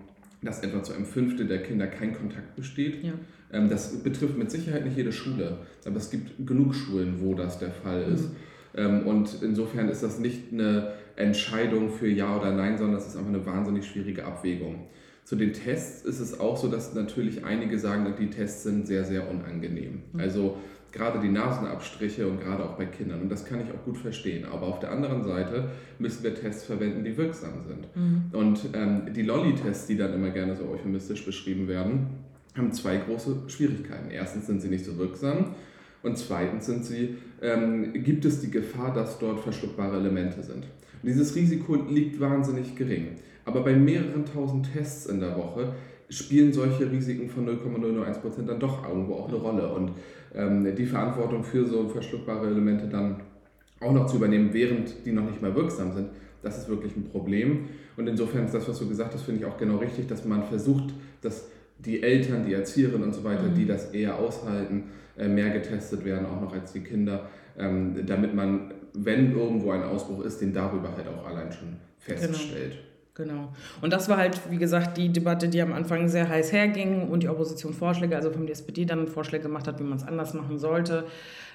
dass 0.44 0.62
etwa 0.62 0.82
zu 0.82 0.92
einem 0.92 1.06
Fünftel 1.06 1.46
der 1.46 1.62
Kinder 1.62 1.86
kein 1.86 2.14
Kontakt 2.14 2.56
besteht. 2.56 3.02
Ja. 3.02 3.12
Ähm, 3.52 3.68
das 3.68 4.02
betrifft 4.02 4.36
mit 4.36 4.50
Sicherheit 4.50 4.84
nicht 4.84 4.96
jede 4.96 5.12
Schule, 5.12 5.58
aber 5.84 5.96
es 5.96 6.10
gibt 6.10 6.46
genug 6.46 6.74
Schulen, 6.74 7.20
wo 7.20 7.34
das 7.34 7.58
der 7.58 7.70
Fall 7.70 8.02
ist. 8.12 8.30
Mhm. 8.30 8.36
Ähm, 8.76 9.06
und 9.06 9.38
insofern 9.42 9.88
ist 9.88 10.02
das 10.02 10.18
nicht 10.18 10.52
eine 10.52 10.92
Entscheidung 11.16 11.90
für 11.90 12.08
Ja 12.08 12.36
oder 12.38 12.52
Nein, 12.52 12.76
sondern 12.76 12.98
es 12.98 13.06
ist 13.06 13.16
einfach 13.16 13.30
eine 13.30 13.46
wahnsinnig 13.46 13.86
schwierige 13.86 14.24
Abwägung. 14.24 14.86
Zu 15.24 15.36
den 15.36 15.52
Tests 15.52 16.04
ist 16.04 16.20
es 16.20 16.38
auch 16.38 16.56
so, 16.56 16.68
dass 16.68 16.94
natürlich 16.94 17.44
einige 17.44 17.78
sagen, 17.78 18.12
die 18.18 18.28
Tests 18.28 18.64
sind 18.64 18.86
sehr, 18.86 19.04
sehr 19.04 19.30
unangenehm. 19.30 20.02
Mhm. 20.12 20.20
Also 20.20 20.58
gerade 20.94 21.18
die 21.18 21.28
Nasenabstriche 21.28 22.26
und 22.26 22.40
gerade 22.40 22.64
auch 22.64 22.76
bei 22.76 22.86
Kindern. 22.86 23.22
Und 23.22 23.28
das 23.30 23.44
kann 23.44 23.60
ich 23.60 23.66
auch 23.66 23.84
gut 23.84 23.98
verstehen. 23.98 24.46
Aber 24.50 24.68
auf 24.68 24.78
der 24.78 24.92
anderen 24.92 25.24
Seite 25.24 25.70
müssen 25.98 26.22
wir 26.22 26.34
Tests 26.34 26.64
verwenden, 26.64 27.04
die 27.04 27.16
wirksam 27.16 27.64
sind. 27.66 27.88
Mhm. 27.96 28.22
Und 28.32 28.60
ähm, 28.72 29.12
die 29.12 29.22
Lolli-Tests, 29.22 29.88
die 29.88 29.96
dann 29.96 30.14
immer 30.14 30.30
gerne 30.30 30.56
so 30.56 30.64
euphemistisch 30.68 31.26
beschrieben 31.26 31.66
werden, 31.66 32.06
haben 32.56 32.72
zwei 32.72 32.96
große 32.98 33.42
Schwierigkeiten. 33.48 34.10
Erstens 34.10 34.46
sind 34.46 34.62
sie 34.62 34.68
nicht 34.68 34.84
so 34.84 34.96
wirksam. 34.96 35.56
Und 36.04 36.16
zweitens 36.16 36.66
sind 36.66 36.84
sie, 36.84 37.16
ähm, 37.42 37.92
gibt 37.92 38.24
es 38.24 38.40
die 38.40 38.50
Gefahr, 38.50 38.94
dass 38.94 39.18
dort 39.18 39.40
verschluckbare 39.40 39.96
Elemente 39.96 40.42
sind. 40.42 40.64
Und 40.64 41.08
dieses 41.08 41.34
Risiko 41.34 41.74
liegt 41.74 42.20
wahnsinnig 42.20 42.76
gering. 42.76 43.16
Aber 43.44 43.62
bei 43.64 43.74
mehreren 43.74 44.24
tausend 44.24 44.72
Tests 44.72 45.06
in 45.06 45.18
der 45.18 45.36
Woche 45.36 45.72
spielen 46.08 46.52
solche 46.52 46.90
Risiken 46.90 47.28
von 47.28 47.48
0,001% 47.48 48.46
dann 48.46 48.60
doch 48.60 48.86
irgendwo 48.86 49.14
auch 49.14 49.28
eine 49.28 49.38
Rolle. 49.38 49.74
Und 49.74 49.92
ähm, 50.34 50.74
die 50.74 50.86
Verantwortung 50.86 51.44
für 51.44 51.66
so 51.66 51.88
verschluckbare 51.88 52.46
Elemente 52.46 52.86
dann 52.86 53.16
auch 53.80 53.92
noch 53.92 54.06
zu 54.06 54.16
übernehmen, 54.16 54.50
während 54.52 55.04
die 55.04 55.12
noch 55.12 55.24
nicht 55.24 55.42
mal 55.42 55.54
wirksam 55.54 55.92
sind, 55.92 56.08
das 56.42 56.58
ist 56.58 56.68
wirklich 56.68 56.96
ein 56.96 57.04
Problem. 57.04 57.66
Und 57.96 58.06
insofern 58.06 58.44
ist 58.44 58.54
das, 58.54 58.68
was 58.68 58.78
du 58.78 58.88
gesagt 58.88 59.14
hast, 59.14 59.22
finde 59.22 59.40
ich 59.40 59.46
auch 59.46 59.56
genau 59.56 59.76
richtig, 59.76 60.06
dass 60.08 60.24
man 60.24 60.44
versucht, 60.44 60.94
dass 61.22 61.46
die 61.78 62.02
Eltern, 62.02 62.44
die 62.46 62.54
Erzieherinnen 62.54 63.04
und 63.04 63.14
so 63.14 63.24
weiter, 63.24 63.44
mhm. 63.44 63.54
die 63.54 63.66
das 63.66 63.90
eher 63.90 64.18
aushalten, 64.18 64.84
äh, 65.16 65.28
mehr 65.28 65.50
getestet 65.50 66.04
werden, 66.04 66.26
auch 66.26 66.40
noch 66.40 66.52
als 66.52 66.72
die 66.72 66.80
Kinder, 66.80 67.28
ähm, 67.58 67.94
damit 68.06 68.34
man, 68.34 68.74
wenn 68.94 69.32
irgendwo 69.32 69.70
ein 69.70 69.82
Ausbruch 69.82 70.24
ist, 70.24 70.40
den 70.40 70.52
darüber 70.52 70.90
halt 70.96 71.06
auch 71.08 71.26
allein 71.26 71.52
schon 71.52 71.68
genau. 72.06 72.20
feststellt. 72.20 72.72
Genau. 72.72 72.93
Genau. 73.16 73.52
Und 73.80 73.92
das 73.92 74.08
war 74.08 74.16
halt, 74.16 74.40
wie 74.50 74.58
gesagt, 74.58 74.96
die 74.96 75.08
Debatte, 75.08 75.48
die 75.48 75.62
am 75.62 75.72
Anfang 75.72 76.08
sehr 76.08 76.28
heiß 76.28 76.50
herging 76.50 77.08
und 77.08 77.22
die 77.22 77.28
Opposition 77.28 77.72
Vorschläge, 77.72 78.16
also 78.16 78.32
vom 78.32 78.48
SPD 78.48 78.84
dann 78.86 79.06
Vorschläge 79.06 79.44
gemacht 79.44 79.68
hat, 79.68 79.78
wie 79.78 79.84
man 79.84 79.98
es 79.98 80.04
anders 80.04 80.34
machen 80.34 80.58
sollte, 80.58 81.04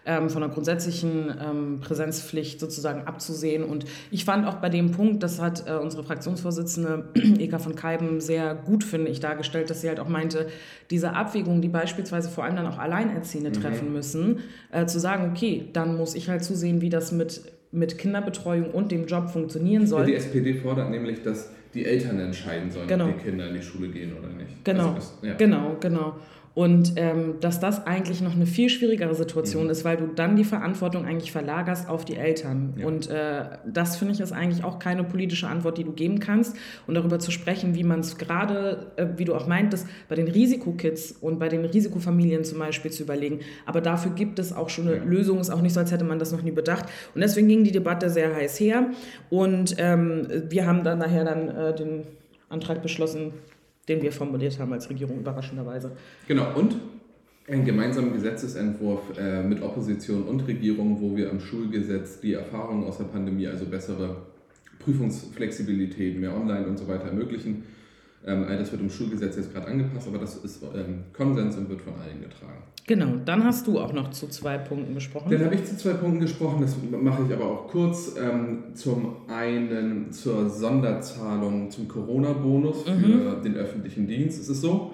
ähm, 0.06 0.30
von 0.30 0.42
der 0.42 0.50
grundsätzlichen 0.52 1.36
ähm, 1.42 1.80
Präsenzpflicht 1.82 2.62
sozusagen 2.62 3.08
abzusehen. 3.08 3.66
Und 3.66 3.84
ich 4.10 4.24
fand 4.24 4.48
auch 4.48 4.56
bei 4.56 4.70
dem 4.70 4.92
Punkt, 4.92 5.22
das 5.22 5.42
hat 5.42 5.68
äh, 5.68 5.74
unsere 5.74 6.06
Fraktionsvorsitzende 6.06 7.10
Eka 7.40 7.60
von 7.60 7.76
Keiben 7.76 8.22
sehr 8.22 8.56
gut, 8.56 8.86
finde 8.86 9.12
ich, 9.12 9.20
dargestellt, 9.20 9.70
dass 9.70 9.82
sie 9.82 9.90
halt 9.90 10.00
auch 10.00 10.08
meinte, 10.08 10.48
diese 10.92 11.14
Abwägung, 11.14 11.62
die 11.62 11.68
beispielsweise 11.68 12.30
vor 12.30 12.46
allem 12.46 12.56
dann 12.56 12.68
auch 12.68 12.78
Alleinerziehende 12.78 13.50
mhm. 13.50 13.62
treffen 13.62 13.92
müssen, 13.92 14.40
äh, 14.72 14.86
zu 14.86 14.98
sagen, 14.98 15.30
okay, 15.30 15.68
dann 15.74 15.98
muss 15.98 16.16
ich 16.16 16.30
halt 16.30 16.42
zusehen, 16.42 16.80
wie 16.80 16.90
das 16.90 17.12
mit 17.12 17.59
mit 17.72 17.98
Kinderbetreuung 17.98 18.72
und 18.72 18.92
dem 18.92 19.06
Job 19.06 19.30
funktionieren 19.30 19.86
soll. 19.86 20.06
Die 20.06 20.16
SPD 20.16 20.54
fordert 20.56 20.90
nämlich, 20.90 21.22
dass 21.22 21.52
die 21.74 21.86
Eltern 21.86 22.20
entscheiden 22.20 22.72
sollen, 22.72 22.88
genau. 22.88 23.10
ob 23.10 23.18
die 23.18 23.24
Kinder 23.24 23.48
in 23.48 23.54
die 23.54 23.62
Schule 23.62 23.90
gehen 23.90 24.14
oder 24.18 24.30
nicht. 24.30 24.64
Genau, 24.64 24.94
also 24.94 24.96
das, 24.96 25.18
ja. 25.22 25.34
genau, 25.36 25.78
genau. 25.80 26.16
Und 26.60 26.96
ähm, 26.98 27.36
dass 27.40 27.62
das 27.62 27.88
eigentlich 27.88 28.20
noch 28.20 28.36
eine 28.36 28.46
viel 28.46 28.68
schwierigere 28.68 29.16
Situation 29.16 29.64
mhm. 29.64 29.70
ist, 29.70 29.86
weil 29.86 29.96
du 29.96 30.08
dann 30.08 30.36
die 30.36 30.44
Verantwortung 30.44 31.06
eigentlich 31.06 31.32
verlagerst 31.32 31.88
auf 31.88 32.04
die 32.04 32.18
Eltern. 32.18 32.74
Ja. 32.76 32.86
Und 32.86 33.10
äh, 33.10 33.46
das 33.66 33.96
finde 33.96 34.14
ich 34.14 34.20
ist 34.20 34.34
eigentlich 34.34 34.66
auch 34.66 34.78
keine 34.78 35.06
politische 35.06 35.48
Antwort, 35.48 35.78
die 35.78 35.86
du 35.86 35.94
geben 35.94 36.20
kannst. 36.20 36.58
Und 36.86 36.96
darüber 36.96 37.18
zu 37.18 37.32
sprechen, 37.32 37.76
wie 37.76 37.86
man 37.86 38.02
es 38.02 38.18
gerade, 38.18 38.92
äh, 38.98 39.06
wie 39.16 39.24
du 39.24 39.36
auch 39.36 39.48
meintest, 39.48 39.88
bei 40.10 40.16
den 40.16 40.28
Risikokids 40.28 41.14
und 41.14 41.40
bei 41.40 41.48
den 41.48 41.64
Risikofamilien 41.64 42.44
zum 42.44 42.60
Beispiel 42.60 42.92
zu 42.92 43.04
überlegen. 43.04 43.40
Aber 43.66 43.80
dafür 43.80 44.12
gibt 44.12 44.38
es 44.38 44.52
auch 44.52 44.68
schon 44.68 44.90
eine 44.90 44.98
ja. 44.98 45.04
Lösung. 45.06 45.40
Ist 45.40 45.52
auch 45.52 45.62
nicht 45.62 45.72
so, 45.72 45.80
als 45.80 45.94
hätte 45.94 46.04
man 46.04 46.20
das 46.20 46.34
noch 46.34 46.42
nie 46.42 46.52
bedacht. 46.52 46.88
Und 47.16 47.22
deswegen 47.22 47.48
ging 47.48 47.64
die 47.64 47.72
Debatte 47.72 48.10
sehr 48.10 48.36
heiß 48.36 48.60
her. 48.60 48.90
Und 49.30 49.76
ähm, 49.78 50.28
wir 50.50 50.68
haben 50.68 50.84
dann 50.84 51.00
nachher 51.00 51.24
dann 51.24 51.48
äh, 51.48 51.74
den 51.74 52.04
Antrag 52.50 52.82
beschlossen, 52.82 53.32
den 53.90 54.02
wir 54.02 54.12
formuliert 54.12 54.58
haben 54.60 54.72
als 54.72 54.90
Regierung, 54.90 55.20
überraschenderweise. 55.20 55.92
Genau, 56.28 56.56
und 56.56 56.76
einen 57.48 57.66
gemeinsamen 57.66 58.14
Gesetzesentwurf 58.14 59.18
äh, 59.18 59.44
mit 59.44 59.62
Opposition 59.62 60.24
und 60.24 60.48
Regierung, 60.48 61.02
wo 61.02 61.18
wir 61.18 61.32
am 61.32 61.40
Schulgesetz 61.40 62.22
die 62.22 62.34
Erfahrungen 62.34 62.86
aus 62.86 63.00
der 63.00 63.06
Pandemie, 63.06 63.48
also 63.48 63.66
bessere 63.66 64.18
Prüfungsflexibilität, 64.78 66.20
mehr 66.20 66.36
Online 66.36 66.68
und 66.68 66.78
so 66.78 66.88
weiter 66.88 67.06
ermöglichen. 67.06 67.64
Ähm, 68.30 68.46
all 68.48 68.58
das 68.58 68.72
wird 68.72 68.82
im 68.82 68.90
Schulgesetz 68.90 69.38
jetzt 69.38 69.52
gerade 69.54 69.68
angepasst, 69.68 70.08
aber 70.08 70.20
das 70.20 70.36
ist 70.38 70.62
ähm, 70.64 71.06
Konsens 71.14 71.58
und 71.58 71.70
wird 71.70 71.82
von 71.82 71.94
allen 71.94 72.22
getragen. 72.22 72.62
Genau, 72.86 73.18
dann 73.24 73.44
hast 73.44 73.68
du 73.68 73.80
auch 73.80 73.94
noch 73.94 74.12
zu 74.12 74.28
zwei 74.28 74.58
Punkten 74.58 74.94
gesprochen. 74.94 75.30
Dann 75.30 75.46
habe 75.46 75.56
ich 75.56 75.66
zu 75.66 75.78
zwei 75.78 75.94
Punkten 75.94 76.20
gesprochen, 76.20 76.62
das 76.62 76.76
mache 76.92 77.24
ich 77.28 77.34
aber 77.34 77.46
auch 77.46 77.68
kurz. 77.68 78.16
Ähm, 78.20 78.76
zum 78.76 79.18
einen 79.28 80.12
zur 80.12 80.50
Sonderzahlung 80.50 81.70
zum 81.70 81.88
Corona-Bonus 81.88 82.84
für 82.84 82.92
mhm. 82.92 83.42
den 83.44 83.56
öffentlichen 83.56 84.08
Dienst. 84.08 84.42
Es 84.42 84.50
ist 84.50 84.62
so, 84.62 84.94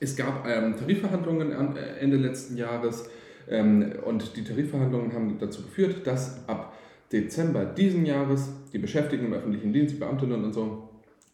es 0.00 0.16
gab 0.16 0.46
ähm, 0.46 0.76
Tarifverhandlungen 0.76 1.52
äh, 1.76 1.98
Ende 2.00 2.16
letzten 2.16 2.56
Jahres 2.56 3.08
ähm, 3.48 3.92
und 4.04 4.36
die 4.36 4.44
Tarifverhandlungen 4.44 5.12
haben 5.12 5.36
dazu 5.38 5.62
geführt, 5.62 6.06
dass 6.06 6.48
ab 6.48 6.72
Dezember 7.12 7.64
diesen 7.64 8.06
Jahres 8.06 8.50
die 8.72 8.78
Beschäftigten 8.78 9.26
im 9.26 9.32
öffentlichen 9.32 9.72
Dienst, 9.72 9.94
die 9.94 9.98
Beamtinnen 9.98 10.44
und 10.44 10.52
so, 10.52 10.83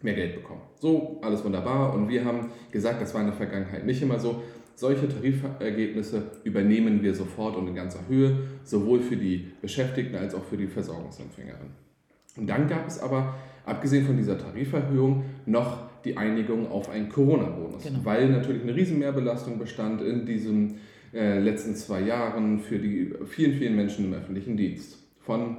mehr 0.02 0.14
Geld 0.14 0.34
bekommen. 0.34 0.62
So, 0.78 1.18
alles 1.22 1.44
wunderbar. 1.44 1.94
Und 1.94 2.08
wir 2.08 2.24
haben 2.24 2.50
gesagt, 2.70 3.02
das 3.02 3.14
war 3.14 3.20
in 3.20 3.28
der 3.28 3.36
Vergangenheit 3.36 3.84
nicht 3.84 4.02
immer 4.02 4.18
so. 4.18 4.42
Solche 4.74 5.08
Tarifergebnisse 5.08 6.22
übernehmen 6.44 7.02
wir 7.02 7.14
sofort 7.14 7.56
und 7.56 7.68
in 7.68 7.74
ganzer 7.74 8.08
Höhe, 8.08 8.38
sowohl 8.64 9.00
für 9.00 9.16
die 9.16 9.52
Beschäftigten 9.60 10.16
als 10.16 10.34
auch 10.34 10.44
für 10.44 10.56
die 10.56 10.68
Versorgungsempfängerinnen. 10.68 11.74
Und 12.36 12.48
dann 12.48 12.66
gab 12.68 12.86
es 12.86 12.98
aber, 12.98 13.34
abgesehen 13.66 14.06
von 14.06 14.16
dieser 14.16 14.38
Tariferhöhung, 14.38 15.24
noch 15.44 15.90
die 16.04 16.16
Einigung 16.16 16.70
auf 16.70 16.88
einen 16.88 17.10
Corona-Bonus, 17.10 17.82
genau. 17.82 17.98
weil 18.04 18.28
natürlich 18.30 18.62
eine 18.62 18.74
riesen 18.74 18.98
Mehrbelastung 18.98 19.58
bestand 19.58 20.00
in 20.00 20.24
diesen 20.24 20.78
äh, 21.12 21.38
letzten 21.38 21.74
zwei 21.74 22.00
Jahren 22.00 22.60
für 22.60 22.78
die 22.78 23.12
vielen, 23.26 23.52
vielen 23.54 23.76
Menschen 23.76 24.06
im 24.06 24.14
öffentlichen 24.14 24.56
Dienst. 24.56 24.96
Von 25.20 25.58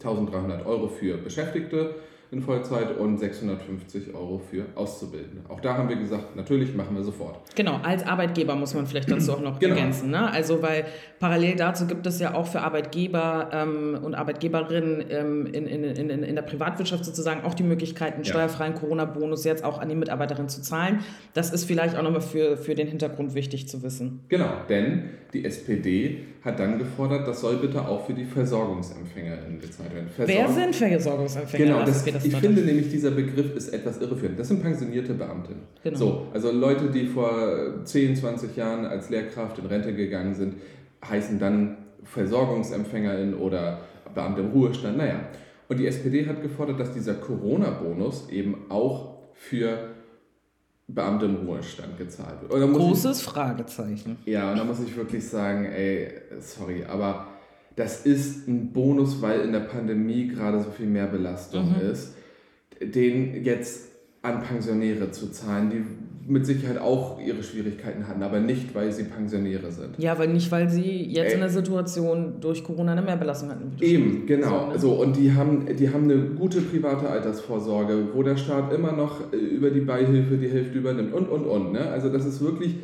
1300 0.00 0.66
Euro 0.66 0.88
für 0.88 1.16
Beschäftigte 1.18 1.94
in 2.30 2.42
Vollzeit 2.42 2.98
und 2.98 3.18
650 3.18 4.14
Euro 4.14 4.38
für 4.38 4.66
Auszubildende. 4.74 5.42
Auch 5.48 5.60
da 5.60 5.78
haben 5.78 5.88
wir 5.88 5.96
gesagt, 5.96 6.36
natürlich 6.36 6.74
machen 6.74 6.94
wir 6.94 7.02
sofort. 7.02 7.38
Genau, 7.54 7.80
als 7.82 8.04
Arbeitgeber 8.06 8.54
muss 8.54 8.74
man 8.74 8.86
vielleicht 8.86 9.10
dazu 9.10 9.32
auch 9.32 9.40
noch 9.40 9.58
genau. 9.58 9.74
ergänzen. 9.74 10.10
Ne? 10.10 10.30
Also 10.30 10.60
weil 10.60 10.84
parallel 11.20 11.56
dazu 11.56 11.86
gibt 11.86 12.06
es 12.06 12.20
ja 12.20 12.34
auch 12.34 12.46
für 12.46 12.60
Arbeitgeber 12.60 13.48
ähm, 13.52 13.98
und 14.02 14.14
Arbeitgeberinnen 14.14 15.04
ähm, 15.08 15.46
in, 15.46 15.66
in, 15.66 15.84
in, 15.84 16.22
in 16.22 16.34
der 16.34 16.42
Privatwirtschaft 16.42 17.06
sozusagen 17.06 17.44
auch 17.44 17.54
die 17.54 17.62
Möglichkeit, 17.62 18.14
einen 18.14 18.24
ja. 18.24 18.30
steuerfreien 18.30 18.74
Corona-Bonus 18.74 19.44
jetzt 19.44 19.64
auch 19.64 19.78
an 19.78 19.88
die 19.88 19.94
Mitarbeiterinnen 19.94 20.50
zu 20.50 20.60
zahlen. 20.60 21.00
Das 21.32 21.50
ist 21.50 21.64
vielleicht 21.64 21.96
auch 21.96 22.02
nochmal 22.02 22.20
für, 22.20 22.58
für 22.58 22.74
den 22.74 22.88
Hintergrund 22.88 23.34
wichtig 23.34 23.68
zu 23.68 23.82
wissen. 23.82 24.20
Genau, 24.28 24.50
denn 24.68 25.10
die 25.32 25.44
SPD 25.44 26.26
hat 26.44 26.58
dann 26.60 26.78
gefordert, 26.78 27.26
das 27.26 27.40
soll 27.40 27.56
bitte 27.56 27.86
auch 27.86 28.06
für 28.06 28.14
die 28.14 28.24
VersorgungsempfängerInnen 28.24 29.60
gezahlt 29.60 29.94
werden. 29.94 30.08
Versorg 30.08 30.38
Wer 30.38 30.48
sind 30.48 30.74
Versorgungsempfänger? 30.74 31.64
Genau, 31.64 31.84
das, 31.84 32.04
das 32.04 32.17
ich 32.24 32.36
finde 32.36 32.62
nämlich, 32.62 32.90
dieser 32.90 33.10
Begriff 33.10 33.54
ist 33.56 33.72
etwas 33.72 34.00
irreführend. 34.00 34.38
Das 34.38 34.48
sind 34.48 34.62
pensionierte 34.62 35.14
Beamte. 35.14 35.52
Genau. 35.82 35.96
So, 35.96 36.26
also 36.32 36.50
Leute, 36.50 36.90
die 36.90 37.06
vor 37.06 37.84
10, 37.84 38.16
20 38.16 38.56
Jahren 38.56 38.84
als 38.86 39.10
Lehrkraft 39.10 39.58
in 39.58 39.66
Rente 39.66 39.94
gegangen 39.94 40.34
sind, 40.34 40.54
heißen 41.04 41.38
dann 41.38 41.76
VersorgungsempfängerInnen 42.04 43.34
oder 43.34 43.80
Beamte 44.14 44.40
im 44.40 44.48
Ruhestand. 44.48 44.96
Naja, 44.96 45.20
und 45.68 45.78
die 45.78 45.86
SPD 45.86 46.26
hat 46.26 46.42
gefordert, 46.42 46.80
dass 46.80 46.92
dieser 46.92 47.14
Corona-Bonus 47.14 48.30
eben 48.30 48.70
auch 48.70 49.18
für 49.34 49.78
Beamte 50.88 51.26
im 51.26 51.46
Ruhestand 51.46 51.98
gezahlt 51.98 52.40
wird. 52.40 52.72
Großes 52.72 53.18
ich, 53.18 53.24
Fragezeichen. 53.24 54.16
Ja, 54.24 54.50
und 54.52 54.58
da 54.58 54.64
muss 54.64 54.80
ich 54.80 54.96
wirklich 54.96 55.26
sagen, 55.26 55.66
ey, 55.66 56.10
sorry, 56.40 56.84
aber 56.88 57.26
das 57.78 58.04
ist 58.04 58.48
ein 58.48 58.72
Bonus, 58.72 59.22
weil 59.22 59.40
in 59.40 59.52
der 59.52 59.60
Pandemie 59.60 60.26
gerade 60.26 60.60
so 60.60 60.70
viel 60.70 60.86
mehr 60.86 61.06
Belastung 61.06 61.76
mhm. 61.76 61.90
ist, 61.92 62.14
den 62.80 63.44
jetzt 63.44 63.92
an 64.20 64.42
Pensionäre 64.42 65.12
zu 65.12 65.30
zahlen, 65.30 65.70
die 65.70 65.84
mit 66.30 66.44
Sicherheit 66.44 66.78
auch 66.78 67.20
ihre 67.20 67.42
Schwierigkeiten 67.42 68.06
hatten, 68.06 68.22
aber 68.22 68.40
nicht, 68.40 68.74
weil 68.74 68.92
sie 68.92 69.04
Pensionäre 69.04 69.70
sind. 69.70 69.96
Ja, 69.96 70.18
weil 70.18 70.28
nicht, 70.28 70.50
weil 70.50 70.68
sie 70.68 71.04
jetzt 71.04 71.28
Ey. 71.28 71.34
in 71.34 71.40
der 71.40 71.48
Situation 71.48 72.34
durch 72.40 72.64
Corona 72.64 72.92
eine 72.92 73.00
Mehrbelastung 73.00 73.48
hatten. 73.48 73.72
Eben, 73.80 74.26
genau. 74.26 74.72
So, 74.72 74.88
so, 74.88 74.92
und 75.00 75.16
die 75.16 75.32
haben, 75.32 75.64
die 75.74 75.88
haben 75.88 76.04
eine 76.04 76.18
gute 76.18 76.60
private 76.60 77.08
Altersvorsorge, 77.08 78.08
wo 78.12 78.22
der 78.24 78.36
Staat 78.36 78.74
immer 78.74 78.92
noch 78.92 79.32
äh, 79.32 79.36
über 79.36 79.70
die 79.70 79.80
Beihilfe 79.80 80.36
die 80.36 80.48
Hälfte 80.48 80.76
übernimmt 80.76 81.14
und, 81.14 81.28
und, 81.28 81.46
und. 81.46 81.72
Ne? 81.72 81.88
Also 81.88 82.10
das 82.10 82.26
ist 82.26 82.42
wirklich, 82.42 82.74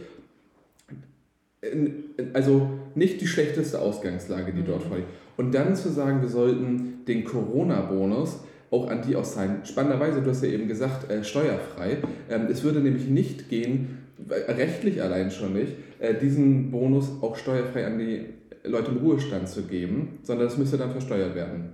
also 2.33 2.71
nicht 2.97 3.21
die 3.21 3.27
schlechteste 3.27 3.81
Ausgangslage, 3.81 4.53
die 4.53 4.63
mhm. 4.63 4.67
dort 4.67 4.83
vorliegt. 4.85 5.09
Und 5.37 5.55
dann 5.55 5.75
zu 5.75 5.91
sagen, 5.91 6.21
wir 6.23 6.29
sollten 6.29 7.05
den 7.07 7.25
Corona-Bonus 7.25 8.41
auch 8.71 8.89
an 8.89 9.03
die 9.07 9.17
auszahlen. 9.17 9.65
Spannenderweise, 9.65 10.21
du 10.21 10.31
hast 10.31 10.43
ja 10.43 10.51
eben 10.51 10.69
gesagt, 10.69 11.11
äh, 11.11 11.23
steuerfrei. 11.23 11.99
Ähm, 12.31 12.47
es 12.51 12.63
würde 12.63 12.81
nämlich 12.81 13.09
nicht 13.09 13.49
gehen, 13.49 13.99
rechtlich 14.29 15.03
allein 15.03 15.31
schon 15.31 15.55
nicht, 15.55 15.73
äh, 15.99 16.15
diesen 16.15 16.71
Bonus 16.71 17.11
auch 17.21 17.37
steuerfrei 17.37 17.87
an 17.87 17.99
die 17.99 18.27
Leute 18.65 18.91
im 18.91 18.99
Ruhestand 18.99 19.49
zu 19.49 19.63
geben, 19.63 20.19
sondern 20.23 20.47
das 20.47 20.57
müsste 20.57 20.79
dann 20.79 20.91
versteuert 20.91 21.35
werden. 21.35 21.71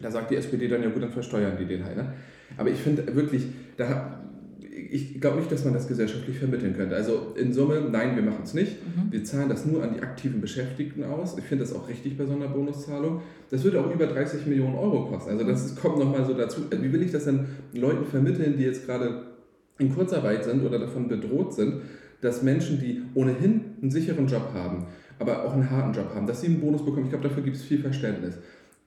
Da 0.00 0.10
sagt 0.10 0.30
die 0.30 0.36
SPD 0.36 0.68
dann, 0.68 0.82
ja 0.82 0.88
gut, 0.88 1.02
dann 1.02 1.10
versteuern 1.10 1.56
die 1.58 1.66
den 1.66 1.84
halt. 1.84 1.96
Ne? 1.96 2.14
Aber 2.56 2.70
ich 2.70 2.78
finde 2.78 3.14
wirklich, 3.14 3.46
da 3.76 4.19
ich 4.90 5.20
glaube 5.20 5.38
nicht, 5.38 5.50
dass 5.50 5.64
man 5.64 5.74
das 5.74 5.88
gesellschaftlich 5.88 6.38
vermitteln 6.38 6.74
könnte. 6.74 6.96
Also 6.96 7.34
in 7.36 7.52
Summe, 7.52 7.82
nein, 7.90 8.16
wir 8.16 8.22
machen 8.22 8.42
es 8.44 8.54
nicht. 8.54 8.76
Mhm. 8.84 9.12
Wir 9.12 9.24
zahlen 9.24 9.48
das 9.48 9.66
nur 9.66 9.82
an 9.82 9.94
die 9.94 10.00
aktiven 10.00 10.40
Beschäftigten 10.40 11.04
aus. 11.04 11.36
Ich 11.38 11.44
finde 11.44 11.64
das 11.64 11.74
auch 11.74 11.88
richtig 11.88 12.16
bei 12.16 12.26
so 12.26 12.34
einer 12.34 12.48
Bonuszahlung. 12.48 13.22
Das 13.50 13.64
würde 13.64 13.80
auch 13.80 13.94
über 13.94 14.06
30 14.06 14.46
Millionen 14.46 14.74
Euro 14.76 15.06
kosten. 15.06 15.30
Also 15.30 15.44
das 15.44 15.76
kommt 15.76 15.98
nochmal 15.98 16.24
so 16.24 16.34
dazu. 16.34 16.62
Wie 16.70 16.92
will 16.92 17.02
ich 17.02 17.12
das 17.12 17.24
denn 17.24 17.46
Leuten 17.72 18.04
vermitteln, 18.04 18.56
die 18.56 18.64
jetzt 18.64 18.86
gerade 18.86 19.22
in 19.78 19.94
Kurzarbeit 19.94 20.44
sind 20.44 20.64
oder 20.64 20.78
davon 20.78 21.08
bedroht 21.08 21.54
sind, 21.54 21.82
dass 22.20 22.42
Menschen, 22.42 22.78
die 22.78 23.02
ohnehin 23.14 23.62
einen 23.80 23.90
sicheren 23.90 24.26
Job 24.26 24.50
haben, 24.54 24.86
aber 25.18 25.44
auch 25.44 25.54
einen 25.54 25.70
harten 25.70 25.92
Job 25.92 26.14
haben, 26.14 26.26
dass 26.26 26.40
sie 26.40 26.48
einen 26.48 26.60
Bonus 26.60 26.84
bekommen. 26.84 27.04
Ich 27.04 27.10
glaube, 27.10 27.26
dafür 27.26 27.42
gibt 27.42 27.56
es 27.56 27.62
viel 27.62 27.80
Verständnis. 27.80 28.36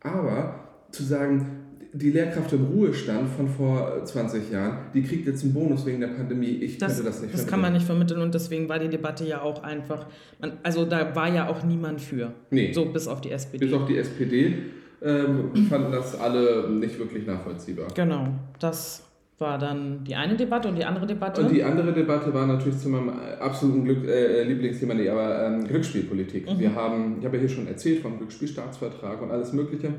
Aber 0.02 0.60
zu 0.92 1.04
sagen, 1.04 1.63
die 1.94 2.10
Lehrkraft 2.10 2.52
im 2.54 2.66
Ruhestand 2.66 3.30
von 3.30 3.48
vor 3.48 4.04
20 4.04 4.52
Jahren, 4.52 4.78
die 4.94 5.04
kriegt 5.04 5.28
jetzt 5.28 5.44
einen 5.44 5.54
Bonus 5.54 5.86
wegen 5.86 6.00
der 6.00 6.08
Pandemie. 6.08 6.48
Ich 6.48 6.80
das, 6.80 6.96
könnte 6.96 7.10
das 7.10 7.22
nicht 7.22 7.34
Das 7.34 7.46
kann 7.46 7.62
man 7.62 7.72
nicht 7.72 7.86
vermitteln 7.86 8.22
und 8.22 8.34
deswegen 8.34 8.68
war 8.68 8.80
die 8.80 8.90
Debatte 8.90 9.26
ja 9.26 9.42
auch 9.42 9.62
einfach, 9.62 10.08
man, 10.42 10.54
also 10.64 10.86
da 10.86 11.16
war 11.16 11.32
ja 11.32 11.48
auch 11.48 11.64
niemand 11.64 12.02
für. 12.02 12.34
Nee. 12.50 12.74
So 12.74 12.86
bis 12.86 13.08
auf 13.08 13.22
die 13.22 13.30
SPD. 13.32 13.66
Bis 13.66 13.74
auf 13.74 13.86
die 13.86 13.98
SPD 13.98 14.56
ähm, 15.04 15.52
fanden 15.70 15.92
das 15.92 16.20
alle 16.20 16.68
nicht 16.70 16.98
wirklich 16.98 17.28
nachvollziehbar. 17.28 17.88
Genau, 17.94 18.28
das 18.60 19.04
war 19.38 19.60
dann 19.60 20.04
die 20.04 20.16
eine 20.16 20.36
Debatte 20.36 20.70
und 20.70 20.76
die 20.76 20.86
andere 20.86 21.06
Debatte. 21.06 21.42
Und 21.42 21.52
die 21.52 21.64
andere 21.64 21.94
Debatte 21.94 22.34
war 22.34 22.48
natürlich 22.48 22.80
zu 22.80 22.90
meinem 22.90 23.12
absoluten 23.40 23.84
Glück, 23.84 24.08
äh, 24.08 24.44
Lieblingsthema, 24.44 24.96
nee, 24.96 25.10
aber 25.10 25.46
ähm, 25.46 25.68
Glücksspielpolitik. 25.68 26.50
Mhm. 26.50 26.60
Wir 26.60 26.74
haben, 26.74 27.18
ich 27.20 27.26
habe 27.26 27.38
ja 27.38 27.42
hier 27.42 27.50
schon 27.50 27.68
erzählt 27.68 28.02
vom 28.02 28.18
Glücksspielstaatsvertrag 28.18 29.22
und 29.22 29.30
alles 29.30 29.54
Mögliche. 29.54 29.94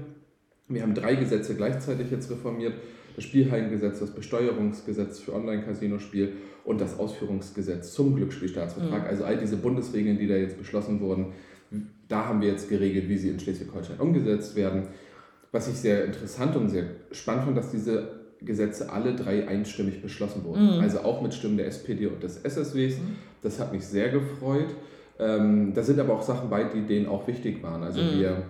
Wir 0.69 0.83
haben 0.83 0.95
drei 0.95 1.15
Gesetze 1.15 1.55
gleichzeitig 1.55 2.11
jetzt 2.11 2.31
reformiert. 2.31 2.75
Das 3.15 3.25
Spielhallengesetz, 3.25 4.01
das 4.01 4.11
Besteuerungsgesetz 4.11 5.21
für 5.21 5.35
Online-Casino-Spiel 5.35 6.33
und 6.65 6.81
das 6.81 6.99
Ausführungsgesetz 6.99 7.93
zum 7.93 8.17
Glücksspielstaatsvertrag. 8.17 9.03
Mhm. 9.03 9.09
Also 9.09 9.25
all 9.25 9.37
diese 9.37 9.57
Bundesregeln, 9.57 10.19
die 10.19 10.27
da 10.27 10.35
jetzt 10.35 10.59
beschlossen 10.59 11.01
wurden, 11.01 11.33
da 12.09 12.27
haben 12.27 12.41
wir 12.41 12.49
jetzt 12.49 12.69
geregelt, 12.69 13.09
wie 13.09 13.17
sie 13.17 13.29
in 13.29 13.39
Schleswig-Holstein 13.39 14.01
umgesetzt 14.01 14.57
werden. 14.57 14.89
Was 15.53 15.69
ich 15.69 15.75
sehr 15.75 16.05
interessant 16.05 16.57
und 16.57 16.69
sehr 16.71 16.85
spannend 17.13 17.45
fand, 17.45 17.57
dass 17.57 17.71
diese 17.71 18.25
Gesetze 18.41 18.93
alle 18.93 19.15
drei 19.15 19.47
einstimmig 19.47 20.03
beschlossen 20.03 20.45
wurden. 20.45 20.77
Mhm. 20.77 20.81
Also 20.81 21.01
auch 21.01 21.23
mit 21.23 21.35
Stimmen 21.35 21.57
der 21.57 21.67
SPD 21.67 22.07
und 22.07 22.23
des 22.23 22.39
SSWs. 22.39 22.99
Mhm. 22.99 23.17
Das 23.43 23.61
hat 23.61 23.73
mich 23.73 23.87
sehr 23.87 24.11
gefreut. 24.11 24.75
Ähm, 25.19 25.73
da 25.75 25.83
sind 25.83 26.01
aber 26.01 26.15
auch 26.15 26.23
Sachen 26.23 26.51
bei, 26.51 26.65
die 26.65 26.83
denen 26.83 27.07
auch 27.07 27.27
wichtig 27.29 27.63
waren. 27.63 27.83
Also 27.83 28.03
mhm. 28.03 28.19
wir 28.19 28.43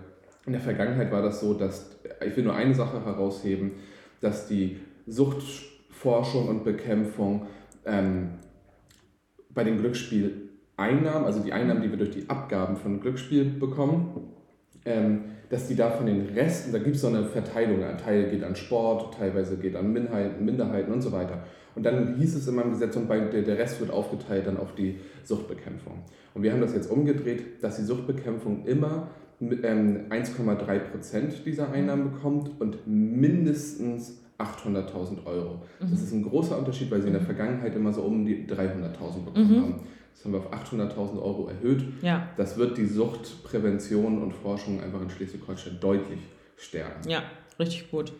in 0.46 0.52
der 0.52 0.60
Vergangenheit 0.60 1.10
war 1.10 1.22
das 1.22 1.40
so, 1.40 1.54
dass, 1.54 1.96
ich 2.24 2.36
will 2.36 2.44
nur 2.44 2.54
eine 2.54 2.74
Sache 2.74 3.04
herausheben, 3.04 3.72
dass 4.20 4.46
die 4.46 4.78
Suchtforschung 5.06 6.48
und 6.48 6.64
Bekämpfung 6.64 7.46
ähm, 7.84 8.30
bei 9.50 9.64
den 9.64 9.78
Glücksspieleinnahmen, 9.78 11.24
also 11.24 11.40
die 11.40 11.52
Einnahmen, 11.52 11.82
die 11.82 11.90
wir 11.90 11.98
durch 11.98 12.10
die 12.10 12.28
Abgaben 12.28 12.76
von 12.76 13.00
Glücksspiel 13.00 13.44
bekommen, 13.44 14.28
ähm, 14.84 15.24
dass 15.48 15.68
die 15.68 15.76
da 15.76 15.90
von 15.90 16.06
den 16.06 16.26
Resten, 16.34 16.72
da 16.72 16.78
gibt 16.78 16.96
es 16.96 17.02
so 17.02 17.08
eine 17.08 17.24
Verteilung, 17.24 17.84
ein 17.84 17.98
Teil 17.98 18.30
geht 18.30 18.42
an 18.42 18.56
Sport, 18.56 19.14
teilweise 19.14 19.56
geht 19.56 19.76
an 19.76 19.92
Minderheiten, 19.92 20.44
Minderheiten 20.44 20.92
und 20.92 21.00
so 21.00 21.12
weiter. 21.12 21.44
Und 21.74 21.84
dann 21.84 22.16
hieß 22.16 22.34
es 22.34 22.46
in 22.48 22.54
meinem 22.54 22.70
Gesetz, 22.70 22.96
und 22.96 23.08
bei, 23.08 23.18
der, 23.18 23.42
der 23.42 23.58
Rest 23.58 23.80
wird 23.80 23.90
aufgeteilt 23.90 24.46
dann 24.46 24.56
auf 24.56 24.74
die 24.74 24.98
Suchtbekämpfung. 25.24 26.04
Und 26.34 26.42
wir 26.42 26.52
haben 26.52 26.60
das 26.60 26.74
jetzt 26.74 26.90
umgedreht, 26.90 27.62
dass 27.62 27.76
die 27.76 27.82
Suchtbekämpfung 27.82 28.64
immer 28.64 29.08
1,3% 29.50 31.14
ähm, 31.14 31.28
dieser 31.44 31.70
Einnahmen 31.70 32.12
bekommt 32.12 32.50
und 32.60 32.86
mindestens 32.86 34.20
800.000 34.38 35.26
Euro. 35.26 35.62
Mhm. 35.80 35.90
Das 35.90 36.02
ist 36.02 36.12
ein 36.12 36.22
großer 36.22 36.58
Unterschied, 36.58 36.90
weil 36.90 37.00
sie 37.00 37.08
in 37.08 37.12
der 37.12 37.22
mhm. 37.22 37.26
Vergangenheit 37.26 37.74
immer 37.74 37.92
so 37.92 38.02
um 38.02 38.24
die 38.24 38.46
300.000 38.46 39.24
bekommen 39.24 39.50
mhm. 39.50 39.62
haben. 39.62 39.74
Das 40.14 40.24
haben 40.24 40.32
wir 40.32 40.38
auf 40.38 40.52
800.000 40.52 41.22
Euro 41.22 41.48
erhöht. 41.48 41.84
Ja. 42.02 42.28
Das 42.36 42.56
wird 42.56 42.76
die 42.78 42.86
Suchtprävention 42.86 44.22
und 44.22 44.32
Forschung 44.32 44.80
einfach 44.82 45.00
in 45.00 45.10
Schleswig-Holstein 45.10 45.78
deutlich 45.80 46.20
stärken. 46.56 47.08
Ja, 47.08 47.22
richtig 47.58 47.90
gut. 47.90 48.12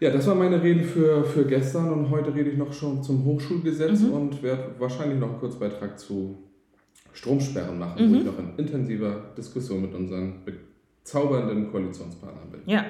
Ja, 0.00 0.10
das 0.10 0.28
war 0.28 0.36
meine 0.36 0.62
Rede 0.62 0.84
für, 0.84 1.24
für 1.24 1.44
gestern 1.44 1.92
und 1.92 2.10
heute 2.10 2.32
rede 2.32 2.50
ich 2.50 2.56
noch 2.56 2.72
schon 2.72 3.02
zum 3.02 3.24
Hochschulgesetz 3.24 4.02
mhm. 4.02 4.12
und 4.12 4.42
werde 4.44 4.74
wahrscheinlich 4.78 5.18
noch 5.18 5.30
einen 5.30 5.40
Kurzbeitrag 5.40 5.98
zu 5.98 6.38
Stromsperren 7.18 7.78
machen, 7.78 8.08
mhm. 8.08 8.14
wo 8.14 8.18
ich 8.18 8.24
noch 8.24 8.38
in 8.38 8.52
intensiver 8.56 9.24
Diskussion 9.36 9.82
mit 9.82 9.94
unseren 9.94 10.34
bezaubernden 10.44 11.70
Koalitionspartnern 11.70 12.50
bin. 12.50 12.60
Ja. 12.66 12.84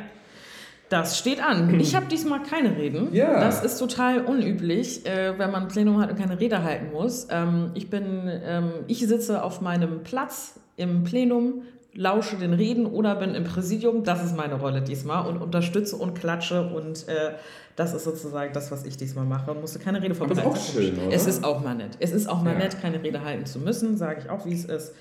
Das 0.91 1.19
steht 1.19 1.43
an. 1.43 1.75
Ich 1.81 1.95
habe 1.95 2.07
diesmal 2.07 2.43
keine 2.43 2.77
Reden. 2.77 3.09
Ja. 3.13 3.41
Das 3.41 3.65
ist 3.65 3.79
total 3.79 4.25
unüblich, 4.25 5.07
äh, 5.07 5.39
wenn 5.39 5.51
man 5.51 5.63
ein 5.63 5.69
Plenum 5.69 5.99
hat 5.99 6.11
und 6.11 6.19
keine 6.19 6.39
Rede 6.39 6.63
halten 6.63 6.93
muss. 6.93 7.29
Ähm, 7.31 7.71
ich 7.75 7.89
bin, 7.89 8.05
ähm, 8.45 8.71
ich 8.87 9.07
sitze 9.07 9.43
auf 9.43 9.61
meinem 9.61 10.03
Platz 10.03 10.61
im 10.77 11.05
Plenum, 11.05 11.63
lausche 11.95 12.37
den 12.37 12.52
Reden 12.52 12.87
oder 12.87 13.16
bin 13.16 13.35
im 13.35 13.45
Präsidium. 13.45 14.04
Das 14.04 14.25
ist 14.25 14.37
meine 14.37 14.54
Rolle 14.54 14.83
diesmal 14.83 15.26
und 15.28 15.38
unterstütze 15.42 15.97
und 15.97 16.14
klatsche 16.14 16.68
und 16.68 17.09
äh, 17.09 17.33
das 17.76 17.95
ist 17.95 18.04
sozusagen 18.04 18.52
das, 18.52 18.71
was 18.71 18.85
ich 18.85 18.97
diesmal 18.97 19.25
mache 19.25 19.50
und 19.52 19.61
musste 19.61 19.78
keine 19.78 20.02
Rede 20.02 20.14
vorbereiten. 20.14 20.47
Aber 20.47 20.57
ist 20.57 20.68
auch 20.68 20.73
schön, 20.75 20.99
oder? 20.99 21.14
Es 21.14 21.26
ist 21.26 21.45
auch 21.45 21.62
mal 21.62 21.75
nett. 21.75 21.97
Es 22.00 22.12
ist 22.12 22.28
auch 22.28 22.42
mal 22.42 22.52
ja. 22.52 22.59
nett, 22.59 22.80
keine 22.80 23.02
Rede 23.02 23.25
halten 23.25 23.47
zu 23.47 23.59
müssen, 23.59 23.97
sage 23.97 24.21
ich 24.25 24.30
auch, 24.30 24.45
wie 24.47 24.52
es 24.52 24.64
ist. 24.64 24.92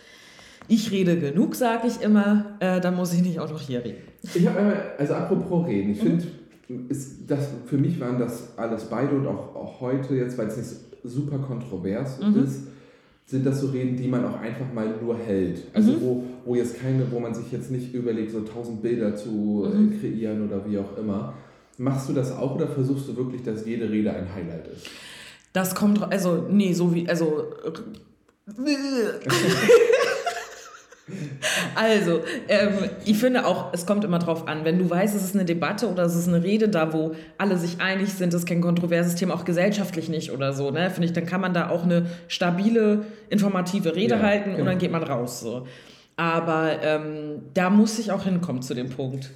Ich 0.70 0.92
rede 0.92 1.18
genug, 1.18 1.56
sage 1.56 1.88
ich 1.88 2.02
immer, 2.02 2.58
äh, 2.60 2.80
dann 2.82 2.96
muss 2.96 3.14
ich 3.14 3.22
nicht 3.22 3.40
auch 3.40 3.50
noch 3.50 3.62
hier 3.62 3.84
reden. 3.84 4.00
Ich 4.34 4.48
habe 4.48 4.74
also 4.98 5.14
apropos 5.14 5.66
reden, 5.68 5.92
ich 5.92 6.00
finde, 6.00 6.26
ist 6.90 7.20
das, 7.28 7.48
für 7.66 7.78
mich 7.78 8.00
waren 8.00 8.20
das 8.20 8.58
alles 8.58 8.86
beide 8.86 9.16
und 9.16 9.26
auch, 9.28 9.56
auch 9.56 9.80
heute 9.82 10.16
jetzt, 10.16 10.38
weil 10.38 10.48
es 10.48 10.58
nicht 10.58 10.70
super 11.04 11.38
kontrovers 11.40 12.20
Mhm. 12.20 12.44
ist, 12.44 12.64
sind 13.26 13.46
das 13.46 13.60
so 13.62 13.68
Reden, 13.68 13.96
die 13.98 14.08
man 14.08 14.26
auch 14.26 14.40
einfach 14.40 14.72
mal 14.74 14.88
nur 15.02 15.18
hält. 15.18 15.64
Also 15.74 15.94
Mhm. 15.94 16.02
wo, 16.02 16.24
wo 16.48 16.56
jetzt 16.56 16.80
keine, 16.82 17.12
wo 17.12 17.20
man 17.20 17.34
sich 17.36 17.52
jetzt 17.52 17.70
nicht 17.70 17.94
überlegt, 17.94 18.32
so 18.32 18.42
tausend 18.42 18.82
Bilder 18.82 19.16
zu 19.16 19.68
äh, 19.72 19.76
Mhm. 19.76 20.00
kreieren 20.00 20.48
oder 20.48 20.66
wie 20.68 20.78
auch 20.80 20.98
immer. 20.98 21.34
Machst 21.78 22.10
du 22.10 22.14
das 22.14 22.32
auch 22.36 22.56
oder 22.56 22.68
versuchst 22.68 23.08
du 23.08 23.16
wirklich, 23.18 23.44
dass 23.44 23.66
jede 23.66 23.90
Rede 23.90 24.12
ein 24.12 24.28
Highlight 24.34 24.68
ist? 24.68 24.88
Das 25.54 25.76
kommt, 25.76 26.02
also, 26.12 26.46
nee, 26.50 26.74
so 26.74 26.94
wie, 26.96 27.08
also. 27.08 27.46
Also, 31.76 32.20
ähm, 32.50 32.74
ich 33.06 33.18
finde 33.18 33.46
auch, 33.46 33.72
es 33.72 33.86
kommt 33.86 34.04
immer 34.04 34.20
drauf 34.20 34.46
an, 34.50 34.66
wenn 34.66 34.78
du 34.78 34.90
weißt, 34.90 35.16
es 35.16 35.24
ist 35.24 35.36
eine 35.36 35.46
Debatte 35.46 35.88
oder 35.90 36.04
es 36.04 36.16
ist 36.16 36.28
eine 36.28 36.44
Rede 36.44 36.68
da, 36.68 36.92
wo 36.92 37.16
alle 37.38 37.56
sich 37.58 37.80
einig 37.80 38.10
sind, 38.14 38.34
es 38.34 38.42
ist 38.42 38.46
kein 38.46 38.60
kontroverses 38.60 39.16
Thema, 39.16 39.34
auch 39.34 39.46
gesellschaftlich 39.46 40.10
nicht 40.10 40.32
oder 40.34 40.52
so, 40.52 40.70
ne, 40.72 40.90
finde 40.90 41.08
ich, 41.08 41.14
dann 41.14 41.26
kann 41.26 41.40
man 41.40 41.54
da 41.54 41.70
auch 41.70 41.84
eine 41.84 42.08
stabile, 42.28 43.06
informative 43.30 43.96
Rede 43.96 44.16
Ja, 44.16 44.22
halten 44.22 44.50
und 44.52 44.58
genau. 44.58 44.72
dann 44.72 44.80
geht 44.80 44.92
man 44.92 45.04
raus, 45.04 45.40
so. 45.40 45.66
Aber 46.18 46.82
ähm, 46.82 47.42
da 47.54 47.70
muss 47.70 47.98
ich 48.00 48.12
auch 48.12 48.24
hinkommen 48.26 48.62
zu 48.62 48.74
dem 48.74 48.90
Punkt. 48.90 49.32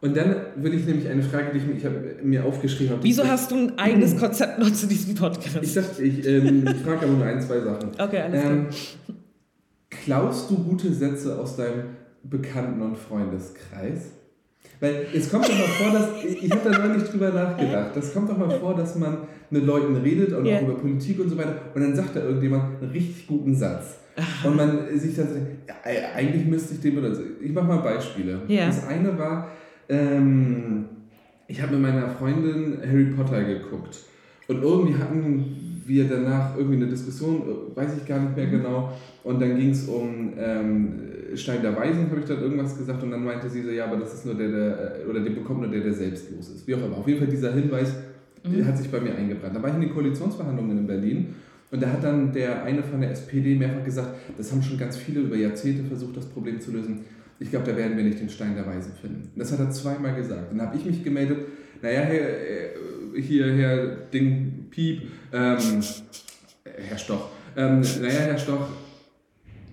Und 0.00 0.16
dann 0.16 0.36
will 0.56 0.74
ich 0.74 0.86
nämlich 0.86 1.08
eine 1.08 1.22
Frage, 1.22 1.46
die 1.52 1.58
ich, 1.58 1.66
mir- 1.66 1.74
ich 1.76 1.84
hab 1.84 1.92
mir 2.22 2.44
aufgeschrieben 2.44 2.92
habe. 2.92 3.02
Wieso 3.02 3.26
hast 3.26 3.50
du 3.50 3.56
ein 3.56 3.78
eigenes 3.78 4.16
Konzept 4.16 4.58
noch 4.60 4.70
zu 4.72 4.86
diesem 4.86 5.14
Ich 5.14 5.20
Podcast? 5.20 5.76
dachte, 5.76 6.02
ich, 6.04 6.24
ähm, 6.24 6.64
ich 6.68 6.76
frage 6.82 7.02
aber 7.06 7.14
nur 7.14 7.24
ein, 7.26 7.40
zwei 7.40 7.58
Sachen. 7.60 7.90
Okay, 7.98 8.20
alles 8.20 8.40
klar. 8.42 8.52
Ähm, 8.52 8.66
klaust 9.90 10.50
du 10.50 10.56
gute 10.62 10.92
Sätze 10.92 11.36
aus 11.38 11.56
deinem 11.56 11.84
Bekannten- 12.22 12.82
und 12.82 12.96
Freundeskreis? 12.96 14.12
Weil 14.80 15.06
es 15.12 15.28
kommt 15.30 15.46
doch 15.48 15.54
mal 15.58 15.66
vor, 15.66 15.92
dass, 15.92 16.24
ich 16.24 16.44
ich 16.44 16.50
habe 16.52 16.70
da 16.70 16.86
neulich 16.86 17.02
drüber 17.08 17.30
nachgedacht, 17.30 17.90
das 17.96 18.12
kommt 18.14 18.30
doch 18.30 18.38
mal 18.38 18.50
vor, 18.60 18.76
dass 18.76 18.94
man 18.96 19.18
mit 19.50 19.64
Leuten 19.64 19.96
redet 19.96 20.32
und 20.32 20.46
Ja. 20.46 20.58
auch 20.58 20.62
über 20.62 20.74
Politik 20.76 21.18
und 21.18 21.30
so 21.30 21.36
weiter 21.38 21.56
und 21.74 21.80
dann 21.80 21.96
sagt 21.96 22.14
da 22.14 22.20
irgendjemand 22.20 22.80
einen 22.80 22.92
richtig 22.92 23.26
guten 23.26 23.56
Satz. 23.56 23.96
Und 24.44 24.56
man 24.56 24.98
sich 24.98 25.14
dann 25.14 25.28
so 25.28 25.34
ja, 25.68 25.74
eigentlich 26.14 26.46
müsste 26.46 26.74
ich 26.74 26.80
dem 26.80 26.98
oder 26.98 27.14
so. 27.14 27.22
Ich 27.40 27.52
mache 27.52 27.66
mal 27.66 27.78
Beispiele. 27.78 28.40
Ja. 28.48 28.66
Das 28.66 28.86
eine 28.86 29.16
war, 29.18 29.48
ähm, 29.88 30.84
ich 31.46 31.60
habe 31.62 31.76
mit 31.76 31.82
meiner 31.82 32.08
Freundin 32.08 32.78
Harry 32.84 33.06
Potter 33.06 33.44
geguckt 33.44 33.98
und 34.48 34.62
irgendwie 34.62 34.94
hatten 34.94 35.82
wir 35.86 36.08
danach 36.08 36.56
irgendwie 36.56 36.76
eine 36.76 36.86
Diskussion, 36.86 37.42
weiß 37.74 37.96
ich 37.96 38.06
gar 38.06 38.20
nicht 38.20 38.36
mehr 38.36 38.46
genau. 38.46 38.92
Und 39.24 39.40
dann 39.40 39.56
ging 39.56 39.70
es 39.70 39.88
um 39.88 40.32
ähm, 40.38 41.00
Stein 41.34 41.62
der 41.62 41.74
Weisen, 41.76 42.10
habe 42.10 42.20
ich 42.20 42.26
dann 42.26 42.42
irgendwas 42.42 42.76
gesagt. 42.76 43.02
Und 43.02 43.10
dann 43.10 43.24
meinte 43.24 43.48
sie 43.48 43.62
so, 43.62 43.70
ja, 43.70 43.86
aber 43.86 43.96
das 43.96 44.14
ist 44.14 44.26
nur 44.26 44.34
der, 44.34 44.48
der, 44.48 45.00
äh, 45.00 45.08
oder 45.08 45.20
den 45.20 45.34
bekommt 45.34 45.60
nur 45.60 45.70
der, 45.70 45.80
der 45.80 45.94
selbstlos 45.94 46.50
ist. 46.50 46.66
Wie 46.66 46.74
auch 46.74 46.84
immer. 46.84 46.98
Auf 46.98 47.08
jeden 47.08 47.20
Fall 47.20 47.28
dieser 47.28 47.54
Hinweis 47.54 47.94
der 48.44 48.66
hat 48.66 48.78
sich 48.78 48.90
bei 48.90 49.00
mir 49.00 49.14
eingebrannt. 49.14 49.56
Da 49.56 49.62
war 49.62 49.70
ich 49.70 49.74
in 49.76 49.82
den 49.82 49.92
Koalitionsverhandlungen 49.92 50.78
in 50.78 50.86
Berlin. 50.86 51.34
Und 51.70 51.82
da 51.82 51.90
hat 51.92 52.02
dann 52.02 52.32
der 52.32 52.64
eine 52.64 52.82
von 52.82 53.00
der 53.00 53.10
SPD 53.10 53.54
mehrfach 53.54 53.84
gesagt, 53.84 54.14
das 54.36 54.50
haben 54.50 54.62
schon 54.62 54.78
ganz 54.78 54.96
viele 54.96 55.20
über 55.20 55.36
Jahrzehnte 55.36 55.84
versucht, 55.84 56.16
das 56.16 56.26
Problem 56.26 56.60
zu 56.60 56.72
lösen. 56.72 57.04
Ich 57.40 57.50
glaube, 57.50 57.70
da 57.70 57.76
werden 57.76 57.96
wir 57.96 58.04
nicht 58.04 58.20
den 58.20 58.30
Stein 58.30 58.54
der 58.54 58.66
Weisen 58.66 58.92
finden. 59.00 59.30
Das 59.36 59.52
hat 59.52 59.60
er 59.60 59.70
zweimal 59.70 60.14
gesagt. 60.14 60.50
Dann 60.50 60.60
habe 60.60 60.76
ich 60.76 60.84
mich 60.84 61.04
gemeldet, 61.04 61.38
naja, 61.82 62.00
Herr, 62.00 62.28
äh, 62.28 63.20
hier, 63.20 63.54
Herr 63.54 63.86
Ding, 64.12 64.66
Piep, 64.70 65.02
ähm, 65.32 65.58
Herr 66.64 66.98
Stoch, 66.98 67.30
ähm, 67.56 67.80
naja, 67.80 68.20
Herr 68.20 68.38
Stoch, 68.38 68.68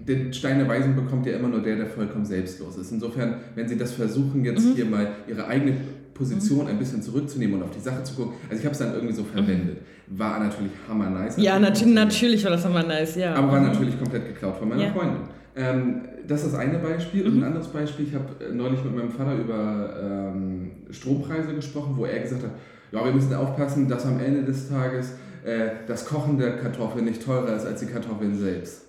den 0.08 0.34
Stein 0.34 0.60
der 0.60 0.68
Weisen 0.68 0.96
bekommt 0.96 1.26
ja 1.26 1.34
immer 1.34 1.48
nur 1.48 1.62
der, 1.62 1.78
der 1.78 1.88
vollkommen 1.88 2.26
selbstlos 2.26 2.78
ist. 2.78 2.92
Insofern, 2.92 3.42
wenn 3.56 3.68
Sie 3.68 3.78
das 3.78 3.94
versuchen, 3.94 4.46
jetzt 4.46 4.76
hier 4.76 4.86
mal 4.86 5.16
Ihre 5.28 5.48
eigene 5.48 5.78
Position 6.16 6.66
ein 6.68 6.80
bisschen 6.80 7.04
zurückzunehmen 7.04 7.58
und 7.58 7.64
auf 7.64 7.72
die 7.72 7.80
Sache 7.82 8.02
zu 8.04 8.16
gucken, 8.16 8.34
also 8.50 8.60
ich 8.60 8.66
habe 8.66 8.74
es 8.74 8.80
dann 8.80 8.94
irgendwie 8.94 9.14
so 9.14 9.24
verwendet. 9.24 9.78
War 10.08 10.40
natürlich 10.40 10.72
hammer 10.88 11.10
nice. 11.10 11.36
Ja, 11.38 11.60
Natürlich 11.60 11.94
nat 11.94 12.06
natürlich 12.06 12.44
war 12.44 12.52
das 12.52 12.66
immer 12.66 12.84
nice, 12.84 13.16
ja. 13.16 13.36
aber 13.36 13.52
war 13.52 13.60
natürlich 13.62 14.00
komplett 14.00 14.28
geklaut 14.30 14.58
von 14.58 14.70
meiner 14.70 14.84
Ja. 14.84 14.92
Freundin. 14.92 15.22
Ähm, 15.58 16.02
das 16.28 16.44
ist 16.44 16.54
das 16.54 16.60
eine 16.60 16.80
Beispiel. 16.80 17.26
Und 17.28 17.38
ein 17.40 17.44
anderes 17.44 17.68
Beispiel, 17.68 18.08
ich 18.08 18.16
habe 18.16 18.26
äh, 18.44 18.54
neulich 18.54 18.84
mit 18.84 18.96
meinem 18.96 19.10
Vater 19.12 19.36
über 19.36 19.94
ähm, 20.34 20.72
Strompreise 20.90 21.54
gesprochen, 21.54 21.94
wo 21.98 22.06
er 22.06 22.20
gesagt 22.20 22.44
hat, 22.44 22.52
ja, 22.92 23.04
wir 23.04 23.12
müssen 23.12 23.34
aufpassen, 23.34 23.88
dass 23.90 24.06
am 24.06 24.20
Ende 24.20 24.44
des 24.44 24.70
Tages 24.70 25.14
äh, 25.44 25.70
das 25.88 26.06
Kochen 26.06 26.38
der 26.38 26.58
Kartoffeln 26.58 27.06
nicht 27.06 27.24
teurer 27.24 27.56
ist 27.56 27.66
als 27.66 27.82
die 27.82 27.88
Kartoffeln 27.88 28.36
selbst. 28.38 28.85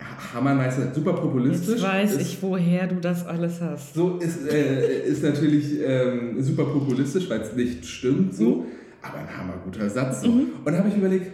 Ja, 0.00 0.34
Hammer 0.34 0.54
nice, 0.54 0.76
super 0.94 1.12
populistisch. 1.12 1.68
Jetzt 1.68 1.82
weiß 1.82 2.12
ist, 2.14 2.20
ich, 2.22 2.42
woher 2.42 2.86
du 2.86 2.96
das 2.96 3.26
alles 3.26 3.60
hast. 3.60 3.94
So 3.94 4.16
ist, 4.18 4.46
äh, 4.50 5.02
ist 5.06 5.22
natürlich 5.22 5.78
ähm, 5.84 6.42
super 6.42 6.64
populistisch, 6.64 7.28
weil 7.28 7.40
es 7.42 7.54
nicht 7.54 7.84
stimmt 7.84 8.34
so, 8.34 8.44
Mhm. 8.56 8.64
aber 9.02 9.18
ein 9.18 9.36
hammerguter 9.36 9.90
Satz 9.90 10.22
so. 10.22 10.28
Und 10.30 10.48
da 10.64 10.78
habe 10.78 10.88
ich 10.88 10.96
überlegt, 10.96 11.26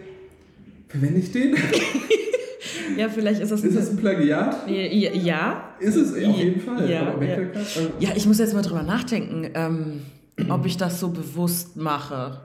verwende 0.89 1.19
ich 1.19 1.31
den? 1.31 1.55
Ja, 2.97 3.09
vielleicht 3.09 3.41
ist 3.41 3.51
das 3.51 3.63
Ist 3.63 3.77
das 3.77 3.91
ein 3.91 3.97
Plagiat? 3.97 4.67
Ja, 4.67 5.11
ja. 5.13 5.63
Ist 5.79 5.95
es 5.97 6.13
auf 6.13 6.17
jeden 6.17 6.59
Fall. 6.59 6.89
Ja, 6.89 7.13
ja. 7.21 7.37
Ja, 7.99 8.09
ich 8.15 8.25
muss 8.25 8.39
jetzt 8.39 8.55
mal 8.55 8.63
drüber 8.63 8.81
nachdenken, 8.81 9.49
ähm, 9.53 10.01
ob 10.49 10.65
ich 10.65 10.77
das 10.77 10.99
so 10.99 11.09
bewusst 11.09 11.75
mache. 11.77 12.39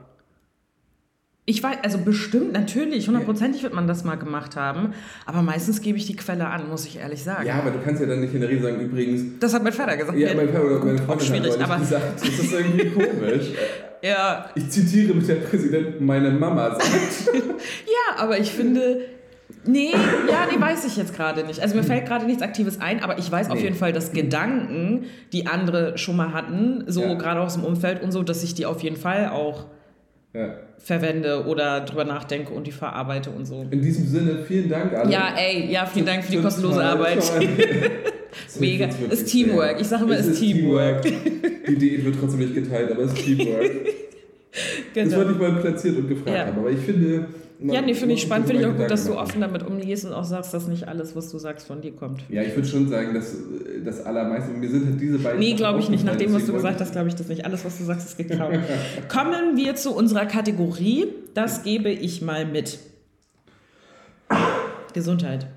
Ich 1.45 1.61
weiß, 1.61 1.77
also 1.83 1.97
bestimmt, 1.97 2.53
natürlich, 2.53 3.07
hundertprozentig 3.07 3.63
wird 3.63 3.73
man 3.73 3.85
das 3.85 4.05
mal 4.05 4.15
gemacht 4.15 4.55
haben, 4.55 4.93
aber 5.25 5.41
meistens 5.41 5.81
gebe 5.81 5.97
ich 5.97 6.05
die 6.05 6.15
Quelle 6.15 6.47
an, 6.47 6.69
muss 6.69 6.85
ich 6.85 6.99
ehrlich 6.99 7.21
sagen. 7.21 7.45
ja, 7.45 7.55
aber 7.55 7.71
du 7.71 7.79
kannst 7.83 7.99
ja 8.01 8.07
dann 8.07 8.21
nicht 8.21 8.33
in 8.33 8.39
der 8.39 8.49
Rede 8.49 8.61
sagen, 8.63 8.79
übrigens, 8.79 9.39
Das 9.41 9.53
hat 9.53 9.61
mein 9.61 9.73
Vater 9.73 9.97
gesagt. 9.97 10.17
ja, 10.17 10.33
mein 10.35 10.47
Vater 10.47 10.63
oder 10.65 10.79
meine 10.79 10.91
Gut, 10.93 11.01
auch 11.01 11.05
Freundin 11.19 11.27
schwierig, 11.27 11.53
hat 11.59 11.69
aber 11.69 11.79
gesagt, 11.79 12.21
das 12.21 12.29
ist 12.29 12.53
irgendwie 12.53 12.89
komisch. 12.91 13.47
ja, 14.01 14.49
Ich 14.55 14.69
zitiere 14.69 15.13
mit 15.15 15.27
der 15.27 15.35
Präsidentin, 15.35 16.05
meine 16.05 16.31
Mama 16.31 16.71
sagt. 16.75 16.83
ja, 17.35 18.23
aber 18.23 18.39
ich 18.39 18.49
finde, 18.49 19.01
nee, 19.65 19.91
ja, 19.91 20.47
nee, 20.49 20.61
weiß 20.61 20.85
ich 20.85 20.95
jetzt 20.95 21.13
gerade 21.13 21.43
nicht. 21.45 21.59
Also 21.59 21.75
mir 21.75 21.83
fällt 21.83 22.05
gerade 22.05 22.25
nichts 22.25 22.41
Aktives 22.41 22.79
ein, 22.79 23.03
aber 23.03 23.17
ich 23.19 23.29
weiß 23.29 23.49
auf 23.49 23.55
Nee. 23.57 23.63
jeden 23.63 23.75
Fall, 23.75 23.91
dass 23.91 24.13
Gedanken, 24.13 25.07
die 25.33 25.47
andere 25.47 25.97
schon 25.97 26.15
mal 26.15 26.31
hatten, 26.31 26.85
so 26.87 27.01
Ja. 27.01 27.13
gerade 27.15 27.41
aus 27.41 27.55
dem 27.55 27.65
Umfeld 27.65 28.01
und 28.01 28.13
so, 28.13 28.23
dass 28.23 28.43
ich 28.43 28.53
die 28.55 28.65
auf 28.65 28.81
jeden 28.81 28.95
Fall 28.95 29.27
auch 29.27 29.65
Ja. 30.33 30.55
verwende 30.79 31.45
oder 31.45 31.81
drüber 31.81 32.05
nachdenke 32.05 32.51
und 32.53 32.65
die 32.65 32.71
verarbeite 32.71 33.29
und 33.29 33.45
so. 33.45 33.65
In 33.69 33.81
diesem 33.81 34.07
Sinne, 34.07 34.39
vielen 34.47 34.67
Dank 34.69 34.91
alle. 34.93 35.11
Ja, 35.11 35.35
ey, 35.37 35.71
ja, 35.71 35.85
vielen 35.85 36.05
Dank 36.07 36.23
für 36.23 36.31
die 36.31 36.41
kostenlose 36.41 36.83
Arbeit. 36.83 37.23
Mega. 38.59 38.87
Das 38.87 39.19
Ist 39.21 39.31
Teamwork. 39.31 39.79
Ich 39.79 39.87
sage 39.87 40.03
immer, 40.05 40.17
es 40.17 40.25
ist 40.27 40.39
Teamwork. 40.39 41.03
Die 41.67 41.75
Diät 41.75 42.03
wird 42.03 42.15
trotzdem 42.19 42.39
nicht 42.39 42.55
geteilt, 42.55 42.91
aber 42.91 43.03
es 43.03 43.13
ist 43.13 43.23
Teamwork. 43.23 43.71
Das 44.93 45.05
Genau. 45.05 45.17
wollte 45.17 45.31
ich 45.31 45.37
mal 45.39 45.51
platziert 45.61 45.97
und 45.97 46.07
gefragt 46.07 46.37
Ja. 46.37 46.45
haben. 46.45 46.59
Aber 46.59 46.69
ich 46.69 46.77
finde. 46.77 47.25
Ja, 47.59 47.81
nee, 47.81 47.93
finde 47.93 48.15
ich 48.15 48.21
spannend. 48.21 48.47
Finde 48.47 48.61
ich 48.61 48.67
auch 48.67 48.75
gut, 48.75 48.91
dass 48.91 49.05
du 49.05 49.17
offen 49.17 49.41
damit 49.41 49.63
umgehst 49.63 50.05
und 50.05 50.13
auch 50.13 50.23
sagst, 50.23 50.53
dass 50.53 50.67
nicht 50.67 50.87
alles, 50.87 51.15
was 51.15 51.31
du 51.31 51.37
sagst, 51.37 51.67
von 51.67 51.81
dir 51.81 51.93
kommt. 51.93 52.23
Ja, 52.29 52.41
ich 52.41 52.55
würde 52.55 52.67
schon 52.67 52.89
sagen, 52.89 53.13
dass 53.13 53.35
das 53.83 54.05
allermeiste. 54.05 54.51
Mir 54.51 54.69
sind 54.69 54.85
halt 54.85 55.01
diese 55.01 55.19
beiden. 55.19 55.39
Nee, 55.39 55.53
glaube 55.53 55.79
ich 55.79 55.89
nicht. 55.89 56.03
Nach 56.03 56.15
dem, 56.15 56.33
was 56.33 56.45
du 56.45 56.53
gesagt 56.53 56.81
hast, 56.81 56.91
glaube 56.91 57.07
ich 57.07 57.15
das 57.15 57.27
nicht. 57.27 57.45
Alles, 57.45 57.63
was 57.63 57.77
du 57.77 57.85
sagst, 57.85 58.07
ist 58.07 58.17
geklaut. 58.17 58.53
Kommen 59.07 59.55
wir 59.55 59.75
zu 59.75 59.95
unserer 59.95 60.25
Kategorie. 60.25 61.07
Das 61.33 61.63
gebe 61.63 61.89
ich 61.89 62.21
mal 62.21 62.45
mit. 62.45 62.79
Gesundheit. 64.93 65.47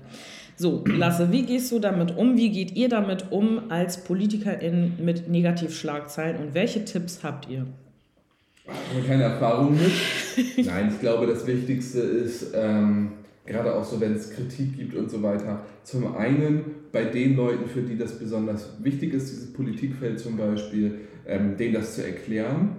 So, 0.55 0.83
Lasse, 0.87 1.31
wie 1.31 1.43
gehst 1.43 1.71
du 1.71 1.79
damit 1.79 2.17
um? 2.17 2.35
Wie 2.35 2.49
geht 2.49 2.75
ihr 2.75 2.89
damit 2.89 3.31
um 3.31 3.69
als 3.69 4.03
Politikerin 4.03 4.93
mit 4.99 5.29
Negativschlagzeilen 5.29 6.37
und 6.37 6.53
welche 6.55 6.83
Tipps 6.83 7.19
habt 7.23 7.47
ihr? 7.47 7.67
Ich 8.67 8.97
habe 8.97 9.07
keine 9.07 9.23
Erfahrung 9.23 9.71
mit. 9.71 10.65
Nein, 10.65 10.89
ich 10.93 10.99
glaube, 10.99 11.27
das 11.27 11.45
Wichtigste 11.47 11.99
ist, 11.99 12.53
ähm, 12.53 13.13
gerade 13.45 13.73
auch 13.73 13.83
so, 13.83 13.99
wenn 13.99 14.13
es 14.13 14.31
Kritik 14.31 14.75
gibt 14.75 14.95
und 14.95 15.09
so 15.09 15.23
weiter, 15.23 15.65
zum 15.83 16.15
einen 16.15 16.61
bei 16.91 17.05
den 17.05 17.35
Leuten, 17.35 17.67
für 17.69 17.81
die 17.81 17.97
das 17.97 18.19
besonders 18.19 18.83
wichtig 18.83 19.13
ist, 19.13 19.31
dieses 19.31 19.53
Politikfeld 19.53 20.19
zum 20.19 20.37
Beispiel, 20.37 20.99
ähm, 21.25 21.57
denen 21.57 21.73
das 21.73 21.95
zu 21.95 22.05
erklären 22.05 22.77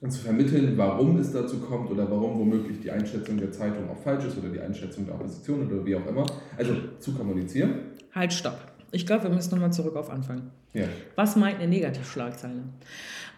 und 0.00 0.10
zu 0.10 0.20
vermitteln, 0.20 0.74
warum 0.76 1.16
es 1.18 1.32
dazu 1.32 1.58
kommt 1.60 1.90
oder 1.90 2.10
warum 2.10 2.38
womöglich 2.38 2.80
die 2.80 2.90
Einschätzung 2.90 3.38
der 3.38 3.52
Zeitung 3.52 3.88
auch 3.88 4.02
falsch 4.02 4.24
ist 4.26 4.36
oder 4.36 4.48
die 4.48 4.60
Einschätzung 4.60 5.06
der 5.06 5.14
Opposition 5.14 5.66
oder 5.66 5.84
wie 5.86 5.96
auch 5.96 6.06
immer. 6.06 6.26
Also 6.56 6.74
zu 6.98 7.12
kommunizieren. 7.12 7.74
Halt, 8.12 8.32
stopp. 8.32 8.58
Ich 8.90 9.06
glaube, 9.06 9.24
wir 9.24 9.30
müssen 9.30 9.54
nochmal 9.54 9.72
zurück 9.72 9.96
auf 9.96 10.10
Anfang. 10.10 10.50
Ja. 10.74 10.84
Was 11.16 11.36
meint 11.36 11.60
eine 11.60 11.68
Negativschlagzeile? 11.68 12.64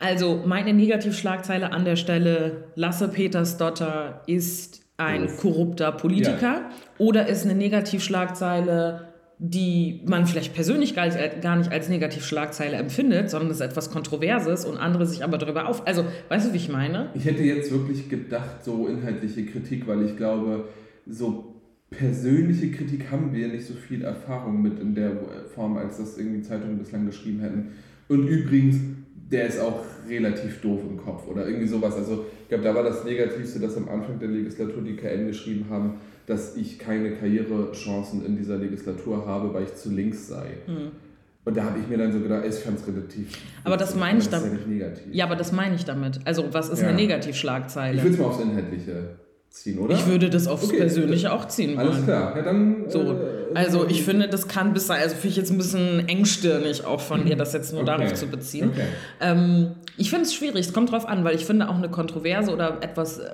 Also, 0.01 0.43
meine 0.47 0.73
Negativschlagzeile 0.73 1.73
an 1.73 1.85
der 1.85 1.97
Stelle, 1.97 2.65
Lasse 2.75 3.09
Petersdotter 3.09 4.23
ist 4.27 4.83
ein 4.97 5.23
Doof. 5.23 5.37
korrupter 5.39 5.93
Politiker 5.93 6.71
oder 6.99 7.27
ist 7.27 7.45
eine 7.45 7.55
Negativschlagzeile, 7.55 9.09
die 9.39 10.01
man 10.07 10.27
vielleicht 10.27 10.55
persönlich 10.55 10.95
gar 10.95 11.07
nicht, 11.07 11.43
gar 11.43 11.57
nicht 11.57 11.73
als 11.73 11.89
Negativschlagzeile 11.89 12.77
empfindet, 12.77 13.31
sondern 13.31 13.51
es 13.51 13.57
ist 13.57 13.63
etwas 13.63 13.91
Kontroverses 13.91 14.65
und 14.65 14.77
andere 14.77 15.07
sich 15.07 15.25
aber 15.25 15.39
darüber 15.39 15.69
auf. 15.69 15.87
Also, 15.87 16.05
weißt 16.29 16.49
du, 16.49 16.53
wie 16.53 16.59
ich 16.59 16.69
meine? 16.69 17.11
Ich 17.15 17.25
hätte 17.25 17.43
jetzt 17.43 17.73
wirklich 17.73 18.09
gedacht, 18.09 18.65
so 18.65 18.87
inhaltliche 18.87 19.45
Kritik, 19.47 19.87
weil 19.87 20.05
ich 20.05 20.17
glaube, 20.17 20.69
so 21.07 21.55
persönliche 21.91 22.71
Kritik 22.71 23.11
haben 23.11 23.33
wir 23.33 23.49
nicht 23.49 23.67
so 23.67 23.75
viel 23.75 24.03
Erfahrung 24.03 24.63
mit 24.63 24.79
in 24.81 24.95
der 24.95 25.13
Form, 25.55 25.77
als 25.77 25.99
das 25.99 26.19
irgendwie 26.19 26.43
Zeitungen 26.43 26.79
bislang 26.79 27.07
geschrieben 27.07 27.41
hätten. 27.41 27.73
Und 28.09 28.29
übrigens, 28.29 28.77
der 29.31 29.47
ist 29.47 29.59
auch 29.61 29.81
relativ 30.09 30.61
doof 30.61 30.81
im 30.89 30.97
Kopf 30.99 31.27
oder 31.29 31.47
irgendwie 31.47 31.67
sowas. 31.67 31.95
Also 31.97 32.27
ich 32.43 32.49
glaube, 32.49 32.65
da 32.65 32.75
war 32.75 32.83
das 32.83 33.05
Negativste, 33.05 33.59
dass 33.61 33.77
am 33.77 33.89
Anfang 33.89 34.19
der 34.19 34.29
Legislatur 34.29 34.83
die 34.83 34.97
KN 34.97 35.27
geschrieben 35.27 35.67
haben, 35.71 35.95
dass 36.27 36.57
ich 36.57 36.79
keine 36.79 37.13
Karrierechancen 37.13 38.25
in 38.25 38.37
dieser 38.37 38.57
Legislatur 38.57 39.27
habe, 39.27 39.53
weil 39.55 39.65
ich 39.65 39.75
zu 39.75 39.91
links 39.91 40.29
sei. 40.29 40.47
Hm. 40.67 40.91
Und 41.47 41.57
da 41.57 41.65
habe 41.65 41.79
ich 41.79 41.87
mir 41.89 41.99
dann 41.99 42.11
so 42.13 42.21
gedacht, 42.21 42.43
ich 42.49 42.55
fand 42.55 42.79
es 42.79 42.87
relativ. 42.87 43.29
Aber 43.65 43.77
das 43.77 43.95
meine 43.95 44.19
ich 44.19 44.29
damit. 44.31 44.53
Ja. 44.79 44.87
Ja, 45.13 45.25
aber 45.27 45.37
das 45.37 45.53
meine 45.53 45.75
ich 45.75 45.85
damit. 45.85 46.21
Also, 46.25 46.45
was 46.53 46.71
ist 46.71 46.81
Ja. 46.81 46.89
eine 46.89 46.99
Ich 47.01 47.07
Negativschlagzeile? 47.07 47.99
würde 48.03 48.15
es 48.15 48.19
mal 48.19 48.27
aufs 48.27 48.41
Inhaltliche 48.43 49.09
ziehen, 49.51 49.79
oder? 49.79 49.95
Ich 49.95 50.07
würde 50.07 50.31
das 50.31 50.47
aufs 50.47 50.65
Okay. 50.69 50.79
Persönliche 50.79 51.33
auch 51.33 51.47
ziehen 51.49 51.79
Alles 51.79 51.97
wollen. 51.97 52.05
klar. 52.05 52.35
Ja, 52.37 52.43
dann. 52.43 52.85
So, 52.89 53.01
äh, 53.01 53.34
also 53.55 53.87
ich 53.89 54.03
finde, 54.03 54.29
das 54.29 54.49
kann 54.49 54.73
bis 54.73 54.91
also 54.91 55.15
finde 55.15 55.29
ich 55.29 55.37
jetzt 55.37 55.51
ein 55.51 55.59
bisschen 55.59 56.09
engstirnig 56.09 56.85
auch 56.85 57.01
von 57.01 57.27
ihr, 57.27 57.37
das 57.37 57.53
jetzt 57.53 57.73
nur 57.73 57.83
Okay. 57.83 57.97
darauf 57.99 58.15
zu 58.15 58.27
beziehen. 58.27 58.71
Okay. 58.73 58.87
Ähm, 59.21 59.73
ich 59.97 60.11
finde 60.11 60.25
es 60.25 60.35
schwierig, 60.35 60.67
es 60.67 60.73
kommt 60.73 60.91
drauf 60.93 61.07
an, 61.07 61.25
weil 61.25 61.35
ich 61.37 61.45
finde 61.45 61.69
auch 61.69 61.77
eine 61.77 61.89
Kontroverse 61.91 62.53
oder 62.53 62.79
etwas, 62.83 63.19
äh, 63.19 63.31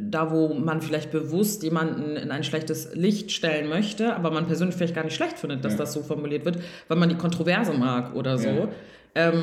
da 0.00 0.30
wo 0.30 0.54
man 0.54 0.80
vielleicht 0.80 1.10
bewusst 1.10 1.62
jemanden 1.62 2.16
in 2.16 2.30
ein 2.30 2.44
schlechtes 2.44 2.94
Licht 2.94 3.32
stellen 3.32 3.68
möchte, 3.68 4.14
aber 4.16 4.30
man 4.30 4.46
persönlich 4.46 4.76
vielleicht 4.76 4.94
gar 4.94 5.04
nicht 5.04 5.14
schlecht 5.16 5.38
findet, 5.38 5.64
dass 5.64 5.72
Ja. 5.74 5.78
das 5.78 5.92
so 5.92 6.02
formuliert 6.02 6.44
wird, 6.44 6.58
weil 6.88 6.96
man 6.96 7.08
die 7.08 7.16
Kontroverse 7.16 7.72
mag 7.74 8.14
oder 8.14 8.38
so. 8.38 8.48
Ja. 8.48 8.68
Ähm, 9.14 9.42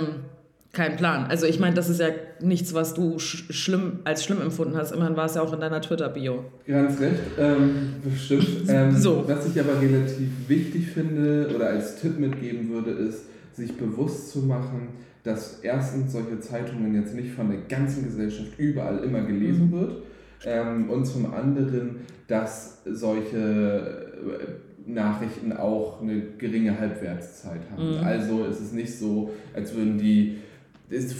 kein 0.75 0.95
Plan. 0.97 1.25
Also 1.25 1.45
ich 1.47 1.59
meine, 1.59 1.73
das 1.75 1.89
ist 1.89 1.99
ja 1.99 2.09
nichts, 2.41 2.73
was 2.73 2.93
du 2.93 3.17
sch 3.17 3.45
schlimm, 3.51 3.99
als 4.03 4.23
schlimm 4.23 4.41
empfunden 4.41 4.77
hast. 4.77 4.91
Immerhin 4.91 5.15
war 5.15 5.25
es 5.25 5.35
ja 5.35 5.41
auch 5.41 5.53
in 5.53 5.59
deiner 5.59 5.81
Twitter-Bio. 5.81 6.45
Ganz 6.67 6.99
recht, 6.99 7.21
ähm, 7.39 7.95
bestimmt. 8.03 8.69
Ähm, 8.69 8.95
So. 8.95 9.23
Was 9.27 9.47
ich 9.47 9.59
aber 9.59 9.81
relativ 9.81 10.29
wichtig 10.47 10.88
finde 10.91 11.49
oder 11.55 11.69
als 11.69 11.99
Tipp 11.99 12.19
mitgeben 12.19 12.69
würde, 12.69 12.91
ist, 12.91 13.23
sich 13.53 13.75
bewusst 13.77 14.31
zu 14.31 14.39
machen, 14.39 14.89
dass 15.23 15.59
erstens 15.63 16.11
solche 16.11 16.39
Zeitungen 16.39 16.93
jetzt 16.93 17.15
nicht 17.15 17.31
von 17.31 17.49
der 17.49 17.61
ganzen 17.67 18.03
Gesellschaft 18.03 18.59
überall 18.59 19.03
immer 19.03 19.21
gelesen 19.21 19.71
wird 19.71 20.03
ähm, 20.45 20.89
und 20.89 21.05
zum 21.05 21.33
anderen, 21.33 22.01
dass 22.27 22.81
solche 22.85 23.38
äh, 23.38 24.91
Nachrichten 24.91 25.51
auch 25.53 26.01
eine 26.01 26.21
geringe 26.38 26.79
Halbwertszeit 26.79 27.61
haben. 27.71 27.97
Mhm. 27.97 28.03
Also 28.03 28.45
es 28.45 28.59
ist 28.59 28.73
nicht 28.73 28.93
so, 28.97 29.31
als 29.53 29.73
würden 29.73 29.97
die 29.97 30.38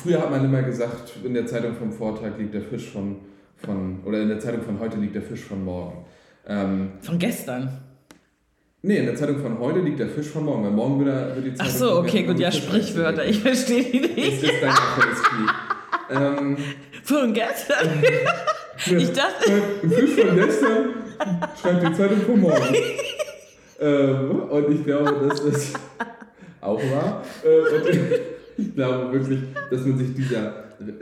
Früher 0.02 0.22
hat 0.22 0.30
man 0.32 0.46
immer 0.46 0.62
gesagt, 0.64 1.14
in 1.24 1.34
der 1.34 1.46
Zeitung 1.48 1.76
vom 1.76 1.92
Vortag 1.92 2.38
liegt 2.38 2.54
der 2.54 2.62
Fisch 2.62 2.90
von, 2.90 3.18
von 3.58 4.00
oder 4.06 4.22
in 4.22 4.30
der 4.30 4.40
Zeitung 4.40 4.62
von 4.62 4.80
heute 4.80 4.98
liegt 4.98 5.16
der 5.16 5.22
Fisch 5.24 5.42
von 5.42 5.64
morgen. 5.66 6.06
Ähm, 6.48 6.92
Von 7.02 7.18
gestern. 7.18 7.80
nee, 8.84 8.98
in 8.98 9.06
der 9.08 9.16
Zeitung 9.16 9.40
von 9.42 9.58
heute 9.60 9.80
liegt 9.80 10.00
der 10.00 10.10
Fisch 10.10 10.28
von 10.28 10.46
morgen, 10.46 10.64
weil 10.66 10.72
morgen 10.72 11.04
wird, 11.04 11.10
er- 11.16 11.36
wird 11.36 11.46
die 11.46 11.52
Ach 11.58 11.66
Zeitung 11.66 11.80
so, 11.80 11.90
von 11.96 12.06
okay, 12.06 12.24
gut, 12.24 12.38
ja, 12.40 12.52
Fisch 12.52 12.64
Sprichwörter. 12.64 13.26
Ich 13.26 13.40
verstehe 13.40 13.84
die 13.92 14.02
Das 14.02 14.16
nicht. 14.16 14.44
ist 14.44 14.54
dein 16.10 16.22
ähm, 16.22 16.58
Von 17.04 17.34
gestern? 17.34 18.04
Ich 18.86 19.12
dachte- 19.14 19.52
Ein 19.82 19.90
Fisch 19.90 20.12
von 20.22 20.36
gestern 20.36 20.86
schreibt 21.60 21.88
die 21.88 21.94
Zeitung 21.94 22.22
von 22.22 22.40
morgen. 22.42 22.76
ähm, 23.80 24.42
und 24.50 24.72
ich 24.76 24.84
glaube, 24.84 25.28
das 25.30 25.40
ist 25.40 25.80
auch 26.62 26.80
wahr. 26.92 27.24
Äh, 27.44 28.20
ich 28.58 28.76
glaube 28.76 29.12
wirklich, 29.14 29.40
dass 29.72 29.86
man 29.86 29.98
sich 29.98 30.14
dieser, 30.14 30.54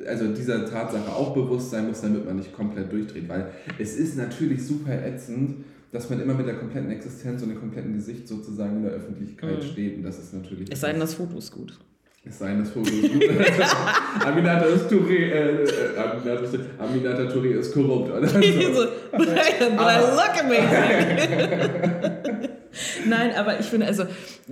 also 0.08 0.28
dieser 0.34 0.66
Tatsache 0.70 1.12
auch 1.12 1.34
bewusst 1.34 1.72
sein 1.72 1.88
muss, 1.88 2.02
damit 2.02 2.26
man 2.26 2.36
nicht 2.38 2.54
komplett 2.54 2.92
durchdreht. 2.92 3.28
Weil 3.30 3.48
es 3.80 3.96
ist 3.98 4.18
natürlich 4.18 4.66
super 4.66 4.94
ätzend, 5.06 5.64
dass 5.92 6.10
man 6.10 6.20
immer 6.22 6.34
mit 6.34 6.48
der 6.48 6.56
kompletten 6.56 6.90
Existenz 6.92 7.42
und 7.44 7.50
dem 7.50 7.60
kompletten 7.60 7.94
Gesicht 7.94 8.28
sozusagen 8.28 8.78
in 8.78 8.84
der 8.84 8.94
Öffentlichkeit 8.94 9.60
Mhm. 9.60 9.64
steht. 9.68 9.98
Und 9.98 10.04
das 10.04 10.18
ist 10.20 10.34
natürlich. 10.34 10.72
Es 10.72 10.82
sei 10.82 10.92
denn, 10.92 11.00
das 11.00 11.14
Foto 11.14 11.38
ist 11.38 11.52
gut. 11.52 11.78
Es 12.26 12.40
sei 12.40 12.48
denn, 12.48 12.60
das 12.60 12.70
Foto 12.70 12.90
ist 12.90 13.14
gut. 13.14 13.24
Aminata 14.26 14.66
ist 14.66 14.90
Touré, 14.90 15.18
äh, 15.18 15.64
äh, 15.64 15.98
Aminata, 15.98 16.42
ist- 16.46 16.58
Aminata 16.80 17.24
Touré 17.24 17.60
ist 17.60 17.74
korrupt. 17.74 18.10
Oder 18.12 18.28
so. 18.28 18.42
so, 18.42 18.88
but 19.12 19.28
I, 19.28 19.54
but 19.60 19.86
I 19.86 20.00
look 20.16 20.34
amazing. 20.42 22.50
Nein, 23.08 23.32
aber 23.36 23.60
ich 23.60 23.68
finde, 23.68 23.86
also 23.86 24.06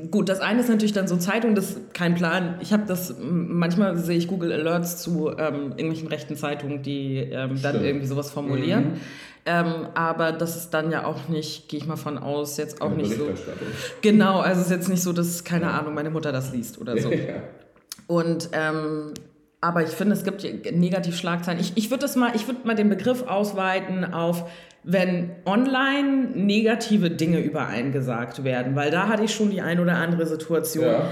gut, 0.09 0.29
das 0.29 0.39
eine 0.39 0.61
ist 0.61 0.69
natürlich 0.69 0.93
dann 0.93 1.07
so 1.07 1.17
Zeitung, 1.17 1.55
das 1.55 1.71
ist 1.71 1.93
kein 1.93 2.15
Plan. 2.15 2.55
Ich 2.61 2.73
habe 2.73 2.83
das, 2.87 3.15
manchmal 3.19 3.97
sehe 3.97 4.17
ich 4.17 4.27
Google 4.27 4.51
Alerts 4.51 5.01
zu 5.01 5.29
ähm, 5.29 5.71
irgendwelchen 5.71 6.07
rechten 6.07 6.35
Zeitungen, 6.35 6.83
die 6.83 7.17
ähm, 7.17 7.61
dann 7.61 7.83
irgendwie 7.83 8.07
sowas 8.07 8.31
formulieren. 8.31 8.83
Mhm. 8.83 9.01
Ähm, 9.43 9.87
aber 9.95 10.31
das 10.31 10.55
ist 10.55 10.69
dann 10.69 10.91
ja 10.91 11.05
auch 11.05 11.27
nicht, 11.27 11.67
gehe 11.67 11.79
ich 11.79 11.87
mal 11.87 11.95
von 11.95 12.19
aus, 12.19 12.57
jetzt 12.57 12.81
auch 12.81 12.91
Eine 12.91 13.03
nicht 13.03 13.15
so. 13.15 13.27
Genau, 14.01 14.39
also 14.39 14.61
es 14.61 14.67
ist 14.67 14.71
jetzt 14.71 14.89
nicht 14.89 15.01
so, 15.01 15.13
dass, 15.13 15.43
keine 15.43 15.71
Ahnung, 15.71 15.95
meine 15.95 16.11
Mutter 16.11 16.31
das 16.31 16.51
liest 16.53 16.79
oder 16.79 16.97
so. 16.97 17.11
Ja. 17.21 17.35
Und 18.07 18.49
ähm, 18.51 19.13
aber 19.61 19.83
ich 19.83 19.91
finde, 19.91 20.15
es 20.15 20.23
gibt 20.23 20.43
Negativschlagzeilen. 20.43 21.61
Ich, 21.61 21.73
ich 21.75 21.91
würde 21.91 22.01
das 22.01 22.15
mal, 22.15 22.35
ich 22.35 22.47
würde 22.47 22.65
mal 22.65 22.75
den 22.75 22.89
Begriff 22.89 23.23
ausweiten 23.23 24.03
auf, 24.03 24.49
wenn 24.83 25.29
online 25.45 26.29
negative 26.35 27.11
Dinge 27.11 27.39
über 27.39 27.67
einen 27.67 27.91
gesagt 27.91 28.43
werden, 28.43 28.75
weil 28.75 28.89
da 28.91 29.07
hatte 29.07 29.23
ich 29.23 29.33
schon 29.33 29.51
die 29.51 29.61
ein 29.61 29.79
oder 29.79 29.95
andere 29.97 30.25
Situation, 30.25 30.85
Ja. 30.85 31.07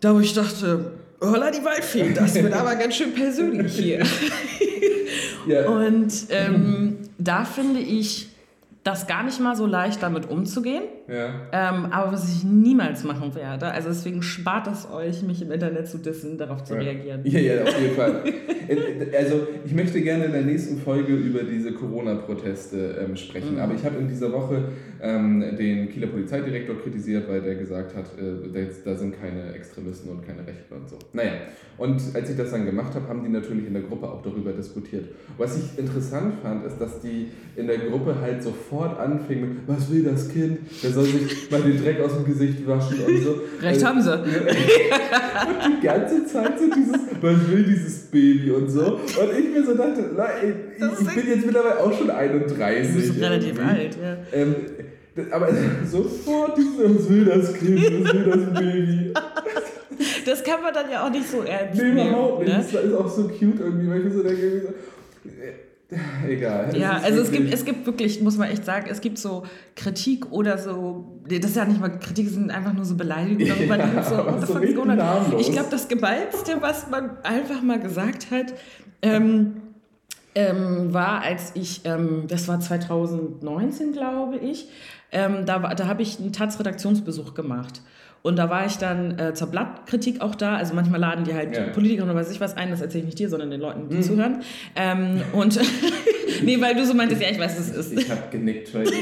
da 0.00 0.14
wo 0.14 0.20
ich 0.20 0.32
dachte, 0.32 0.92
holla 1.20 1.50
die 1.50 1.64
Waldfee, 1.64 2.12
das 2.14 2.34
wird 2.34 2.52
aber 2.52 2.74
ganz 2.76 2.94
schön 2.96 3.12
persönlich 3.14 3.76
hier. 3.76 4.02
Ja. 5.46 5.68
Und 5.68 6.12
ähm, 6.30 6.96
da 7.18 7.44
finde 7.44 7.78
ich 7.78 8.28
das 8.82 9.06
gar 9.06 9.22
nicht 9.22 9.38
mal 9.38 9.54
so 9.54 9.64
leicht, 9.64 10.02
damit 10.02 10.28
umzugehen. 10.28 10.82
Ja. 11.08 11.28
Ähm, 11.52 11.86
aber 11.92 12.12
was 12.12 12.28
ich 12.32 12.44
niemals 12.44 13.04
machen 13.04 13.34
werde, 13.34 13.66
also 13.66 13.88
deswegen 13.88 14.22
spart 14.22 14.66
es 14.66 14.88
euch, 14.90 15.22
mich 15.22 15.40
im 15.42 15.52
Internet 15.52 15.88
zu 15.88 15.98
dissen, 15.98 16.36
darauf 16.36 16.64
zu 16.64 16.74
reagieren. 16.74 17.20
Ja, 17.24 17.40
ja, 17.40 17.62
auf 17.62 17.80
jeden 17.80 17.94
Fall. 17.94 18.22
Also, 19.16 19.46
ich 19.64 19.72
möchte 19.72 20.00
gerne 20.00 20.24
in 20.24 20.32
der 20.32 20.42
nächsten 20.42 20.78
Folge 20.78 21.14
über 21.14 21.44
diese 21.44 21.70
Corona-Proteste 21.70 22.96
ähm, 23.00 23.14
sprechen. 23.14 23.54
Mhm. 23.54 23.60
Aber 23.60 23.74
ich 23.74 23.84
habe 23.84 23.96
in 23.98 24.08
dieser 24.08 24.32
Woche 24.32 24.64
ähm, 25.00 25.56
den 25.56 25.88
Kieler 25.88 26.08
Polizeidirektor 26.08 26.76
kritisiert, 26.80 27.28
weil 27.28 27.42
der 27.42 27.54
gesagt 27.54 27.94
hat, 27.94 28.06
äh, 28.18 28.66
da, 28.84 28.94
sind 28.94 29.20
keine 29.20 29.52
Extremisten 29.52 30.10
und 30.10 30.26
keine 30.26 30.46
Rechten 30.46 30.74
und 30.74 30.88
so. 30.88 30.98
Naja, 31.12 31.32
und 31.78 32.00
als 32.14 32.30
ich 32.30 32.36
das 32.36 32.50
dann 32.50 32.64
gemacht 32.64 32.94
habe, 32.94 33.06
haben 33.08 33.22
die 33.22 33.28
natürlich 33.28 33.66
in 33.66 33.74
der 33.74 33.82
Gruppe 33.82 34.08
auch 34.08 34.22
darüber 34.22 34.52
diskutiert. 34.52 35.10
Was 35.36 35.56
ich 35.56 35.78
interessant 35.78 36.34
fand, 36.42 36.64
ist, 36.64 36.78
dass 36.80 37.00
die 37.00 37.28
in 37.54 37.66
der 37.66 37.78
Gruppe 37.78 38.16
halt 38.20 38.42
sofort 38.42 38.98
anfingen 38.98 39.48
mit, 39.48 39.58
was 39.66 39.90
will 39.90 40.02
das 40.04 40.28
Kind? 40.28 40.58
Der 40.82 40.90
soll 40.96 41.04
sich 41.04 41.50
mal 41.50 41.62
den 41.62 41.82
Dreck 41.82 42.00
aus 42.00 42.12
dem 42.14 42.24
Gesicht 42.24 42.66
waschen 42.66 42.98
und 43.06 43.22
so. 43.22 43.40
Recht 43.62 43.80
Äh, 43.80 43.84
haben 43.84 44.02
sie. 44.02 44.12
und 44.12 44.22
die 45.82 45.86
ganze 45.86 46.26
Zeit 46.26 46.58
so 46.58 46.64
dieses, 46.74 46.96
was 47.20 47.50
will 47.50 47.62
dieses 47.64 47.98
Baby 48.10 48.50
und 48.50 48.68
so. 48.68 48.80
Und 48.94 49.38
ich 49.38 49.50
mir 49.54 49.64
so 49.64 49.74
dachte, 49.74 50.10
na, 50.16 50.24
ey, 50.42 50.54
ich, 50.76 51.06
ich 51.08 51.14
bin 51.14 51.26
jetzt 51.28 51.46
mittlerweile 51.46 51.78
auch 51.80 51.92
schon 51.96 52.10
31. 52.10 52.92
Du 52.92 53.00
bist 53.12 53.20
relativ 53.22 53.58
alt, 53.60 53.96
ja. 54.02 54.16
Ähm, 54.32 54.54
aber 55.30 55.48
sofort 55.90 56.56
dieses, 56.58 56.78
was 56.78 57.08
will 57.08 57.24
das 57.24 57.54
Kind, 57.54 57.78
was 58.04 58.12
will 58.14 58.24
das 58.24 58.60
Baby? 58.60 59.12
Das 60.26 60.42
kann 60.44 60.60
man 60.62 60.74
dann 60.74 60.90
ja 60.90 61.06
auch 61.06 61.10
nicht 61.10 61.26
so 61.30 61.42
ernst 61.42 61.80
Nee, 61.80 61.88
nehmen. 61.92 62.08
überhaupt 62.08 62.40
nicht. 62.40 62.52
Ne? 62.52 62.64
Das 62.72 62.84
ist 62.84 62.94
auch 62.94 63.08
so 63.08 63.22
cute 63.28 63.60
irgendwie, 63.60 63.88
weil 63.88 63.98
ich 63.98 64.04
mir 64.04 64.10
so 64.10 64.22
denke, 64.22 64.42
irgendwie 64.42 64.66
so, 65.24 65.30
äh, 65.30 65.52
egal. 66.28 66.76
Ja, 66.76 66.98
also 66.98 67.20
es 67.22 67.30
gibt, 67.30 67.52
es 67.52 67.64
gibt 67.64 67.86
wirklich, 67.86 68.20
muss 68.20 68.36
man 68.36 68.50
echt 68.50 68.64
sagen, 68.64 68.86
es 68.90 69.00
gibt 69.00 69.18
so 69.18 69.44
Kritik 69.76 70.32
oder 70.32 70.58
so, 70.58 71.20
nee, 71.28 71.38
das 71.38 71.50
ist 71.50 71.56
ja 71.56 71.64
nicht 71.64 71.80
mal 71.80 71.90
Kritik, 72.00 72.28
sind 72.28 72.50
einfach 72.50 72.72
nur 72.72 72.84
so 72.84 72.96
Beleidigungen 72.96 73.48
darüber, 73.68 73.78
Ja, 73.78 74.02
so, 74.02 74.16
what 74.16 74.46
so. 74.46 75.38
Ich 75.38 75.52
glaube, 75.52 75.68
das 75.70 75.86
Geballte, 75.86 76.60
was 76.60 76.90
man 76.90 77.18
einfach 77.22 77.62
mal 77.62 77.78
gesagt 77.78 78.30
hat, 78.32 78.54
ähm, 79.02 79.62
ähm, 80.34 80.92
war, 80.92 81.22
als 81.22 81.52
ich, 81.54 81.82
ähm, 81.84 82.24
das 82.26 82.48
war 82.48 82.58
2019, 82.60 83.92
glaube 83.92 84.38
ich, 84.38 84.68
ähm, 85.12 85.46
da, 85.46 85.58
da 85.58 85.86
habe 85.86 86.02
ich 86.02 86.18
einen 86.18 86.32
Taz-Redaktionsbesuch 86.32 87.34
gemacht. 87.34 87.80
Und 88.26 88.34
da 88.34 88.50
war 88.50 88.66
ich 88.66 88.76
dann 88.76 89.16
äh, 89.20 89.34
zur 89.34 89.46
Blattkritik 89.46 90.20
auch 90.20 90.34
da. 90.34 90.56
Also 90.56 90.74
manchmal 90.74 90.98
laden 90.98 91.22
die 91.24 91.32
halt 91.32 91.56
Ja. 91.56 91.68
Politiker 91.68 92.02
oder 92.02 92.16
weiß 92.16 92.28
ich 92.32 92.40
was 92.40 92.56
ein, 92.56 92.72
das 92.72 92.80
erzähle 92.80 93.02
ich 93.02 93.06
nicht 93.06 93.18
dir, 93.20 93.28
sondern 93.28 93.52
den 93.52 93.60
Leuten, 93.60 93.88
die 93.88 94.00
zuhören. 94.00 94.42
Ähm, 94.74 95.22
und 95.32 95.60
nee, 96.42 96.60
weil 96.60 96.74
du 96.74 96.84
so 96.84 96.92
meintest, 96.92 97.22
ja, 97.22 97.30
ich 97.30 97.38
weiß, 97.38 97.56
es 97.56 97.70
ist. 97.70 97.92
Ich 97.92 98.10
habe 98.10 98.22
genickt, 98.32 98.74
weil 98.74 98.84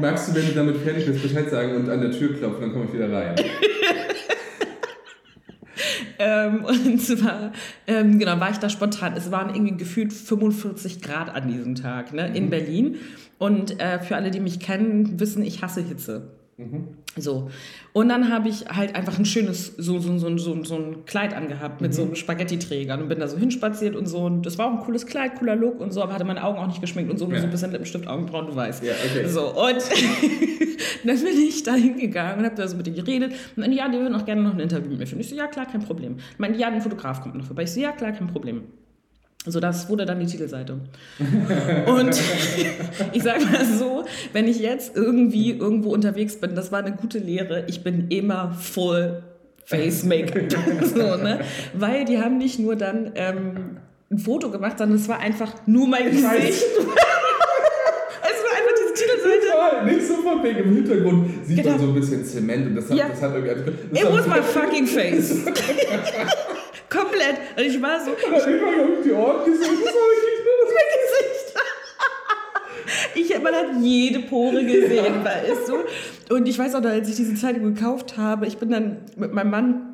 Magst 0.00 0.28
du, 0.28 0.34
wenn 0.34 0.46
du 0.46 0.52
damit 0.52 0.78
fertig 0.78 1.06
bist, 1.06 1.22
Bescheid 1.22 1.48
sagen 1.48 1.76
und 1.76 1.88
an 1.88 2.00
der 2.00 2.10
Tür 2.10 2.36
klopfen, 2.36 2.62
dann 2.62 2.72
komme 2.72 2.86
ich 2.86 2.92
wieder 2.92 3.12
rein. 3.12 3.36
Ähm, 6.20 6.64
und 6.64 7.00
zwar, 7.00 7.52
ähm, 7.86 8.18
genau, 8.18 8.40
war 8.40 8.50
ich 8.50 8.58
da 8.58 8.68
spontan. 8.68 9.12
Es 9.16 9.30
waren 9.30 9.54
irgendwie 9.54 9.76
gefühlt 9.76 10.12
45 10.12 11.00
Grad 11.02 11.32
an 11.32 11.46
diesem 11.46 11.76
Tag 11.76 12.12
ne, 12.12 12.36
in 12.36 12.50
Berlin. 12.50 12.96
Und 13.38 13.80
äh, 13.80 14.00
für 14.00 14.16
alle, 14.16 14.32
die 14.32 14.40
mich 14.40 14.58
kennen, 14.58 15.20
wissen, 15.20 15.44
ich 15.44 15.62
hasse 15.62 15.82
Hitze. 15.82 16.32
So. 17.16 17.50
Und 17.92 18.08
dann 18.08 18.32
habe 18.32 18.48
ich 18.48 18.66
halt 18.66 18.96
einfach 18.96 19.16
ein 19.18 19.24
schönes, 19.24 19.74
so, 19.76 19.98
so, 20.00 20.18
so, 20.18 20.36
so, 20.38 20.64
so 20.64 20.74
ein 20.76 21.04
Kleid 21.06 21.32
angehabt 21.34 21.80
mit 21.80 21.94
so 21.94 22.02
einem 22.02 22.14
Spaghetti-Träger 22.16 22.98
und 22.98 23.08
bin 23.08 23.20
da 23.20 23.28
so 23.28 23.36
hinspaziert 23.38 23.94
und 23.94 24.06
so. 24.06 24.18
Und 24.18 24.44
das 24.44 24.58
war 24.58 24.66
auch 24.66 24.72
ein 24.72 24.80
cooles 24.80 25.06
Kleid, 25.06 25.36
cooler 25.36 25.54
Look 25.54 25.80
und 25.80 25.92
so, 25.92 26.02
aber 26.02 26.14
hatte 26.14 26.24
meine 26.24 26.42
Augen 26.42 26.58
auch 26.58 26.66
nicht 26.66 26.80
geschminkt 26.80 27.10
und 27.12 27.16
so, 27.18 27.30
Ja. 27.30 27.38
so 27.38 27.44
ein 27.44 27.50
bisschen 27.50 27.70
Lippenstift, 27.70 28.08
Augenbrauen, 28.08 28.46
du 28.46 28.56
weißt. 28.56 28.82
Ja, 28.82 28.92
okay. 28.92 29.26
So, 29.28 29.48
und 29.50 29.76
dann 31.04 31.16
bin 31.16 31.38
ich 31.48 31.62
da 31.62 31.74
hingegangen 31.74 32.38
und 32.38 32.44
habe 32.44 32.56
da 32.56 32.66
so 32.66 32.76
mit 32.76 32.88
ihr 32.88 32.94
geredet. 32.94 33.32
Und 33.54 33.62
dann, 33.62 33.72
ja, 33.72 33.88
die 33.88 33.98
würden 33.98 34.14
auch 34.16 34.24
gerne 34.24 34.42
noch 34.42 34.54
ein 34.54 34.60
Interview 34.60 34.90
mit 34.90 34.98
mir 34.98 35.06
führen. 35.06 35.20
Ich 35.20 35.28
so, 35.28 35.36
ja, 35.36 35.46
klar, 35.46 35.66
kein 35.66 35.82
Problem. 35.82 36.16
Ich 36.32 36.38
meine, 36.38 36.56
ja, 36.56 36.68
ein 36.68 36.80
Fotograf 36.80 37.20
kommt 37.20 37.36
noch 37.36 37.44
vorbei. 37.44 37.62
Ich 37.62 37.70
so, 37.72 37.80
ja, 37.80 37.92
klar, 37.92 38.12
kein 38.12 38.26
Problem. 38.26 38.62
So, 39.50 39.60
das 39.60 39.88
wurde 39.88 40.04
dann 40.06 40.20
die 40.20 40.26
Titelseite. 40.26 40.74
Und 41.86 42.10
ich 43.12 43.22
sage 43.22 43.44
mal 43.46 43.64
so, 43.64 44.04
wenn 44.32 44.46
ich 44.46 44.60
jetzt 44.60 44.96
irgendwie 44.96 45.52
irgendwo 45.52 45.90
unterwegs 45.92 46.36
bin, 46.36 46.54
das 46.54 46.70
war 46.72 46.80
eine 46.80 46.92
gute 46.94 47.18
Lehre, 47.18 47.64
ich 47.68 47.82
bin 47.82 48.08
immer 48.08 48.52
voll 48.52 49.22
Face 49.64 50.04
Make-up. 50.04 50.52
so, 50.84 51.16
ne? 51.16 51.40
Weil 51.74 52.04
die 52.04 52.18
haben 52.18 52.38
nicht 52.38 52.58
nur 52.58 52.76
dann 52.76 53.12
ähm, 53.16 53.76
ein 54.10 54.18
Foto 54.18 54.50
gemacht, 54.50 54.78
sondern 54.78 54.96
es 54.98 55.08
war 55.08 55.18
einfach 55.20 55.52
nur 55.66 55.86
mein. 55.86 56.04
Gesicht. 56.06 56.24
es 56.24 56.86
war 56.86 56.94
einfach 58.56 58.74
diese 58.78 58.94
Titelseite. 58.94 59.84
Nicht 59.84 60.06
so 60.06 60.14
von 60.22 60.42
wegen 60.42 60.58
im 60.60 60.74
Hintergrund 60.74 61.46
sieht 61.46 61.58
Genau. 61.58 61.70
man 61.72 61.80
so 61.80 61.86
ein 61.88 61.94
bisschen 61.94 62.24
Zement 62.24 62.66
und 62.68 62.76
das 62.76 62.88
hat, 62.90 62.96
Ja. 62.96 63.08
das 63.08 63.20
hat 63.20 63.34
irgendwie. 63.34 63.72
Das 63.92 64.02
It 64.02 64.10
was 64.10 64.26
my 64.26 64.42
fucking 64.42 64.86
face. 64.86 65.34
Komplett. 66.88 67.36
Und 67.56 67.64
ich 67.64 67.82
war 67.82 68.00
so, 68.00 68.12
hat 68.12 68.46
irgendwann 68.46 68.80
hab 68.80 68.98
ich 68.98 69.04
die 69.04 69.12
Ohren 69.12 69.44
gesehen. 69.44 69.78
Das 70.68 70.74
war 70.74 70.82
Gesicht. 70.94 71.54
Ich, 73.14 73.42
man 73.42 73.54
hat 73.54 73.66
jede 73.80 74.20
Pore 74.20 74.64
gesehen, 74.64 75.24
weißt 75.24 75.68
du. 75.68 76.34
Und 76.34 76.46
ich 76.46 76.58
weiß 76.58 76.74
auch 76.74 76.82
als 76.82 77.08
ich 77.08 77.16
diese 77.16 77.34
Zeitung 77.34 77.74
gekauft 77.74 78.16
habe, 78.16 78.46
ich 78.46 78.58
bin 78.58 78.70
dann 78.70 78.98
mit 79.16 79.32
meinem 79.32 79.50
Mann, 79.50 79.87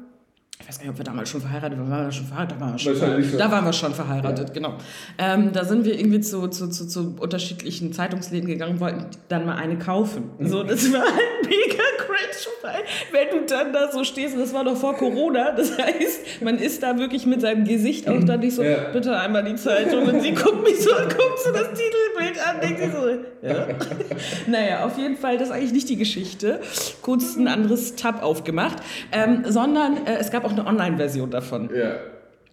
ich 0.60 0.68
weiß 0.68 0.78
gar 0.78 0.84
nicht, 0.84 0.92
ob 0.92 0.98
wir 0.98 1.04
damals 1.04 1.28
schon 1.28 1.40
verheiratet 1.40 1.78
waren, 1.78 1.90
waren 1.90 2.04
wir 2.06 2.12
schon 2.12 2.26
verheiratet? 2.26 2.56
Da 2.58 2.60
waren 2.60 2.72
wir 2.74 2.78
schon, 2.78 2.96
schon. 2.96 3.38
Da 3.38 3.50
waren 3.50 3.64
wir 3.64 3.72
schon 3.72 3.94
verheiratet, 3.94 4.54
genau. 4.54 4.74
Ähm, 5.18 5.52
da 5.52 5.64
sind 5.64 5.84
wir 5.84 5.98
irgendwie 5.98 6.20
zu, 6.20 6.46
zu, 6.48 6.68
zu, 6.70 6.86
zu 6.86 7.16
unterschiedlichen 7.18 7.92
Zeitungsläden 7.92 8.48
gegangen 8.48 8.74
und 8.74 8.80
wollten 8.80 9.06
dann 9.28 9.46
mal 9.46 9.56
eine 9.56 9.76
kaufen. 9.78 10.30
So, 10.40 10.62
das 10.62 10.90
war 10.92 11.00
halt 11.02 11.44
mega 11.44 11.82
cringe, 11.98 12.54
weil 12.62 12.82
wenn 13.12 13.40
du 13.40 13.46
dann 13.46 13.72
da 13.72 13.90
so 13.92 14.04
stehst, 14.04 14.34
und 14.34 14.40
das 14.40 14.54
war 14.54 14.62
noch 14.64 14.76
vor 14.76 14.94
Corona, 14.96 15.50
das 15.52 15.76
heißt, 15.76 16.40
man 16.42 16.56
ist 16.58 16.82
da 16.82 16.96
wirklich 16.98 17.26
mit 17.26 17.40
seinem 17.40 17.64
Gesicht 17.64 18.08
auch 18.08 18.22
dann 18.24 18.40
nicht 18.40 18.54
so, 18.54 18.62
Ja. 18.62 18.90
bitte 18.92 19.18
einmal 19.18 19.42
die 19.44 19.56
Zeitung 19.56 20.04
und 20.06 20.20
sie 20.22 20.32
guckt 20.32 20.62
mich 20.62 20.80
so 20.80 20.90
und 20.96 21.08
guckt 21.10 21.38
so 21.44 21.52
das 21.52 21.68
Titelbild 21.70 22.46
an, 22.46 22.60
denkt 22.62 22.78
sich 22.80 22.92
so, 22.92 23.08
ja. 23.46 23.66
Naja, 24.46 24.84
auf 24.86 24.96
jeden 24.98 25.16
Fall, 25.16 25.36
das 25.36 25.48
ist 25.48 25.54
eigentlich 25.54 25.72
nicht 25.72 25.88
die 25.88 25.96
Geschichte. 25.96 26.60
Kurz 27.02 27.36
ein 27.36 27.48
anderes 27.48 27.96
Tab 27.96 28.22
aufgemacht, 28.22 28.78
ähm, 29.12 29.44
sondern 29.48 30.06
äh, 30.06 30.16
es 30.18 30.30
gab 30.30 30.44
auch 30.44 30.53
eine 30.58 30.66
Online-Version 30.66 31.30
davon. 31.30 31.70
Ja. 31.74 31.96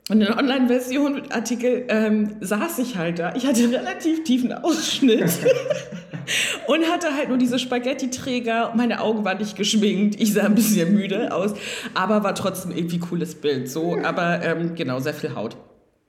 Und 0.10 0.20
in 0.20 0.28
der 0.28 0.38
Online-Version 0.38 1.14
mit 1.14 1.34
Artikel 1.34 1.86
ähm, 1.88 2.36
saß 2.42 2.80
ich 2.80 2.98
halt 2.98 3.20
da. 3.20 3.34
Ich 3.36 3.46
hatte 3.46 3.64
einen 3.64 3.74
relativ 3.74 4.24
tiefen 4.24 4.52
Ausschnitt 4.52 5.24
und 6.68 6.86
hatte 6.92 7.16
halt 7.16 7.30
nur 7.30 7.38
diese 7.38 7.60
Spaghetti-Träger. 7.60 8.74
Meine 8.76 9.00
Augen 9.02 9.24
waren 9.24 9.38
nicht 9.38 9.56
geschminkt. 9.56 10.20
Ich 10.20 10.34
sah 10.34 10.44
ein 10.44 10.56
bisschen 10.56 10.94
müde 10.94 11.34
aus, 11.34 11.54
aber 11.94 12.24
war 12.24 12.36
trotzdem 12.36 12.72
irgendwie 12.72 13.00
cooles 13.00 13.36
Bild. 13.36 13.70
So, 13.70 13.98
aber 14.04 14.44
ähm, 14.44 14.76
genau, 14.76 15.00
sehr 15.00 15.14
viel 15.14 15.34
Haut. 15.36 15.56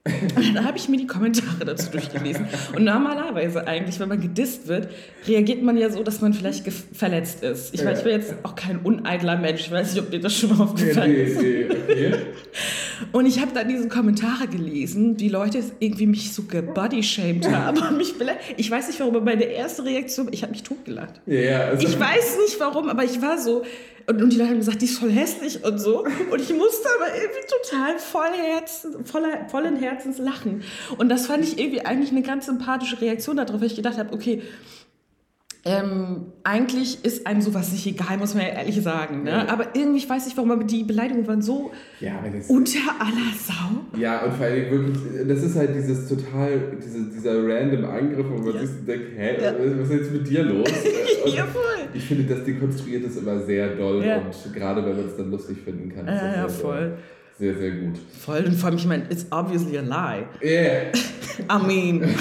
Dann 0.35 0.65
habe 0.65 0.77
ich 0.77 0.89
mir 0.89 0.97
die 0.97 1.07
Kommentare 1.07 1.63
dazu 1.65 1.89
durchgelesen. 1.89 2.45
Und 2.75 2.83
normalerweise 2.83 3.65
eigentlich, 3.65 4.01
wenn 4.01 4.09
man 4.09 4.19
gedisst 4.19 4.67
wird, 4.67 4.89
reagiert 5.25 5.63
man 5.63 5.77
ja 5.77 5.89
so, 5.89 6.03
dass 6.03 6.19
man 6.19 6.33
vielleicht 6.33 6.69
verletzt 6.93 7.41
ist. 7.41 7.73
Ich, 7.73 7.85
weiß, 7.85 7.99
ich 7.99 8.03
bin 8.03 8.13
jetzt 8.13 8.35
auch 8.43 8.55
kein 8.55 8.79
uneidler 8.79 9.37
Mensch. 9.37 9.61
Ich 9.61 9.71
weiß 9.71 9.93
nicht, 9.93 10.03
ob 10.03 10.11
dir 10.11 10.19
das 10.19 10.37
schon 10.37 10.49
mal 10.49 10.57
Nee, 10.57 10.63
aufgefallen 10.63 11.15
ist. 11.15 11.41
nee, 11.41 11.65
nee, 11.69 11.75
okay. 11.93 12.15
Und 13.11 13.25
ich 13.25 13.39
habe 13.39 13.51
dann 13.53 13.67
diese 13.67 13.87
Kommentare 13.87 14.47
gelesen, 14.47 15.17
die 15.17 15.29
Leute 15.29 15.63
irgendwie 15.79 16.07
mich 16.07 16.33
so 16.33 16.43
gebodyshamed 16.43 17.49
haben. 17.49 17.97
mich 17.97 18.15
ich 18.57 18.71
weiß 18.71 18.87
nicht 18.87 18.99
warum, 18.99 19.15
aber 19.15 19.25
meine 19.25 19.43
erste 19.43 19.85
Reaktion, 19.85 20.29
ich 20.31 20.43
habe 20.43 20.51
mich 20.51 20.63
totgelacht. 20.63 21.21
Ja, 21.25 21.65
also, 21.65 21.87
Ich 21.87 21.99
weiß 21.99 22.37
nicht 22.45 22.59
warum, 22.59 22.89
aber 22.89 23.03
ich 23.03 23.21
war 23.21 23.37
so. 23.37 23.63
Und, 24.05 24.21
und 24.21 24.33
die 24.33 24.37
Leute 24.37 24.49
haben 24.49 24.57
gesagt, 24.57 24.81
die 24.81 24.85
ist 24.85 24.99
voll 24.99 25.11
hässlich 25.11 25.63
und 25.63 25.77
so. 25.77 25.99
Und 26.03 26.41
ich 26.41 26.53
musste 26.53 26.89
aber 26.97 27.15
irgendwie 27.15 27.41
total 27.47 27.97
voll 27.99 28.33
Herzen, 28.35 29.05
voller, 29.05 29.47
vollen 29.47 29.77
Herzens 29.77 30.17
lachen. 30.17 30.63
Und 30.97 31.09
das 31.09 31.27
fand 31.27 31.45
ich 31.45 31.57
irgendwie 31.57 31.81
eigentlich 31.81 32.11
eine 32.11 32.21
ganz 32.21 32.47
sympathische 32.47 32.99
Reaktion 32.99 33.37
darauf, 33.37 33.61
weil 33.61 33.67
ich 33.67 33.75
gedacht 33.75 33.97
habe, 33.97 34.13
okay, 34.13 34.41
ähm, 35.65 36.25
eigentlich 36.43 37.05
ist 37.05 37.25
einem 37.25 37.41
sowas 37.41 37.71
nicht 37.71 37.85
egal, 37.87 38.17
muss 38.17 38.33
man 38.33 38.43
ja 38.43 38.49
ehrlich 38.49 38.81
sagen. 38.81 39.23
Ne? 39.23 39.29
Ja. 39.31 39.47
Aber 39.47 39.67
irgendwie, 39.73 39.99
ich 39.99 40.09
weiß 40.09 40.25
nicht 40.25 40.35
warum, 40.35 40.51
aber 40.51 40.65
die 40.65 40.83
Beleidigungen 40.83 41.25
waren 41.25 41.41
so 41.41 41.71
ja, 42.01 42.21
unter 42.49 42.79
aller 42.99 43.31
Sau. 43.39 43.97
ja, 43.97 44.23
und 44.25 44.33
vor 44.33 44.45
allem 44.45 44.69
wirklich, 44.69 44.97
das 45.27 45.41
ist 45.41 45.55
halt 45.55 45.73
dieses 45.73 46.09
total, 46.09 46.59
diese, 46.83 47.03
dieser 47.09 47.47
random 47.47 47.85
Angriff, 47.85 48.25
wo 48.29 48.37
man 48.43 48.55
Ja. 48.55 48.59
sich 48.59 48.85
denkt, 48.85 49.05
hä, 49.15 49.37
was 49.79 49.89
ist 49.89 49.99
jetzt 49.99 50.11
mit 50.11 50.27
dir 50.29 50.43
los? 50.43 50.67
Äh, 50.67 51.23
und 51.29 51.33
Ja, 51.33 51.45
voll. 51.45 51.61
Ich 51.93 52.03
finde, 52.05 52.23
das 52.35 52.43
dekonstruiert 52.43 53.05
es 53.05 53.15
immer 53.15 53.39
sehr 53.39 53.75
doll 53.77 53.97
und 53.97 54.53
gerade 54.53 54.85
wenn 54.85 54.97
man 54.97 55.05
es 55.07 55.15
dann 55.15 55.31
lustig 55.31 55.59
finden 55.63 55.93
kann. 55.95 56.05
ist 56.07 56.21
Ja, 56.21 56.47
voll. 56.49 56.97
äh, 56.97 57.39
Sehr, 57.39 57.55
sehr 57.57 57.71
gut. 57.71 57.95
Voll. 58.19 58.43
Und 58.45 58.53
vor 58.55 58.67
allem, 58.69 58.77
ich 58.77 58.85
meine, 58.85 59.05
it's 59.09 59.25
obviously 59.31 59.77
a 59.77 59.81
lie. 59.81 60.25
Yeah. 60.43 60.91
I 61.39 61.65
mean. 61.65 62.15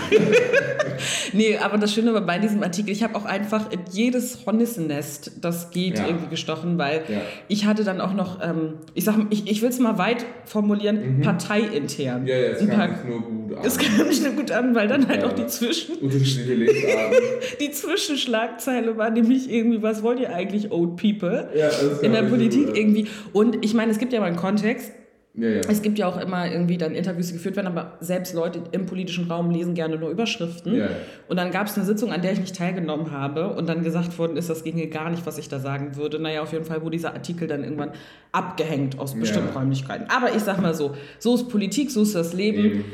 nee, 1.33 1.57
aber 1.59 1.79
das 1.79 1.93
Schöne 1.93 2.15
war 2.15 2.21
bei 2.21 2.39
diesem 2.39 2.63
Artikel, 2.63 2.91
ich 2.91 3.03
habe 3.03 3.15
auch 3.17 3.25
einfach 3.25 3.71
in 3.71 3.81
jedes 3.91 4.45
Hornissennest, 4.47 5.33
das 5.41 5.71
geht, 5.71 5.99
Ja. 5.99 6.07
irgendwie 6.07 6.29
gestochen, 6.29 6.79
weil 6.79 7.03
Ja. 7.09 7.21
ich 7.49 7.67
hatte 7.67 7.85
dann 7.85 8.01
auch 8.01 8.15
noch, 8.15 8.41
ähm, 8.43 8.75
ich 8.95 9.05
sag, 9.05 9.17
ich, 9.31 9.51
ich 9.51 9.63
will 9.63 9.69
es 9.69 9.79
mal 9.79 9.99
weit 9.99 10.25
formulieren, 10.45 11.21
parteiintern. 11.23 12.23
Mhm. 12.23 12.27
Ja, 12.29 12.37
ja, 12.37 12.49
es 12.51 12.69
kam 12.69 12.95
sich 12.95 13.05
nur 13.09 13.21
gut 13.21 13.57
an. 13.59 13.65
es 13.65 13.79
kam 13.79 14.09
nicht 14.09 14.23
nur 14.23 14.33
gut 14.33 14.51
an, 14.51 14.75
weil 14.75 14.89
dann 14.89 15.09
halt 15.09 15.25
auch 15.25 15.33
die 15.33 15.47
Zwischen, 15.47 15.95
Lesarten. 16.09 17.17
die 17.61 17.71
Zwischenschlagzeile 17.71 18.97
war 18.97 19.11
nämlich 19.11 19.51
irgendwie, 19.51 19.83
was 19.83 20.03
wollt 20.03 20.21
ihr 20.21 20.33
eigentlich, 20.35 20.71
old 20.71 20.97
people? 20.97 21.49
Ja, 21.57 21.69
In 22.03 22.13
der 22.13 22.23
Politik 22.23 22.77
irgendwie. 22.77 23.07
Und 23.33 23.65
ich 23.65 23.75
meine, 23.75 23.91
es 23.93 23.99
gibt 23.99 24.13
ja 24.13 24.21
mal 24.21 24.27
einen 24.27 24.37
Kontext. 24.37 24.93
Ja, 25.35 25.49
ja. 25.49 25.61
Es 25.67 25.81
gibt 25.81 25.99
ja 25.99 26.07
auch 26.09 26.21
immer 26.21 26.51
irgendwie 26.53 26.77
dann 26.77 26.95
Interviews, 26.95 27.29
die 27.29 27.33
geführt 27.33 27.57
werden, 27.57 27.69
aber 27.69 27.97
selbst 28.01 28.35
Leute 28.35 28.61
im 28.73 28.85
politischen 28.85 29.31
Raum 29.31 29.51
lesen 29.51 29.73
gerne 29.75 29.97
nur 29.97 30.11
Überschriften. 30.11 30.75
Ja. 30.75 30.89
Und 31.27 31.39
dann 31.39 31.51
gab 31.51 31.69
es 31.69 31.77
eine 31.77 31.87
Sitzung, 31.87 32.13
an 32.13 32.21
der 32.21 32.33
ich 32.33 32.41
nicht 32.41 32.55
teilgenommen 32.55 33.13
habe 33.13 33.55
und 33.55 33.67
dann 33.67 33.83
gesagt 33.83 34.19
worden 34.19 34.37
ist, 34.37 34.51
das 34.51 34.63
ginge 34.63 34.89
gar 34.89 35.09
nicht, 35.09 35.25
was 35.25 35.39
ich 35.39 35.49
da 35.49 35.59
sagen 35.59 35.97
würde. 35.97 36.19
Naja, 36.19 36.43
auf 36.43 36.53
jeden 36.53 36.67
Fall 36.67 36.83
wurde 36.83 36.97
dieser 36.99 37.15
Artikel 37.15 37.49
dann 37.49 37.65
irgendwann 37.65 37.93
abgehängt 38.31 38.99
aus 38.99 39.15
bestimmten 39.15 39.49
Ja. 39.55 39.61
Räumlichkeiten. 39.61 40.07
Aber 40.15 40.35
ich 40.37 40.43
sag 40.43 40.61
mal 40.61 40.75
so, 40.75 40.95
so 41.19 41.35
ist 41.35 41.49
Politik, 41.49 41.91
so 41.91 42.03
ist 42.03 42.15
das 42.15 42.35
Leben. 42.35 42.59
Eben. 42.65 42.85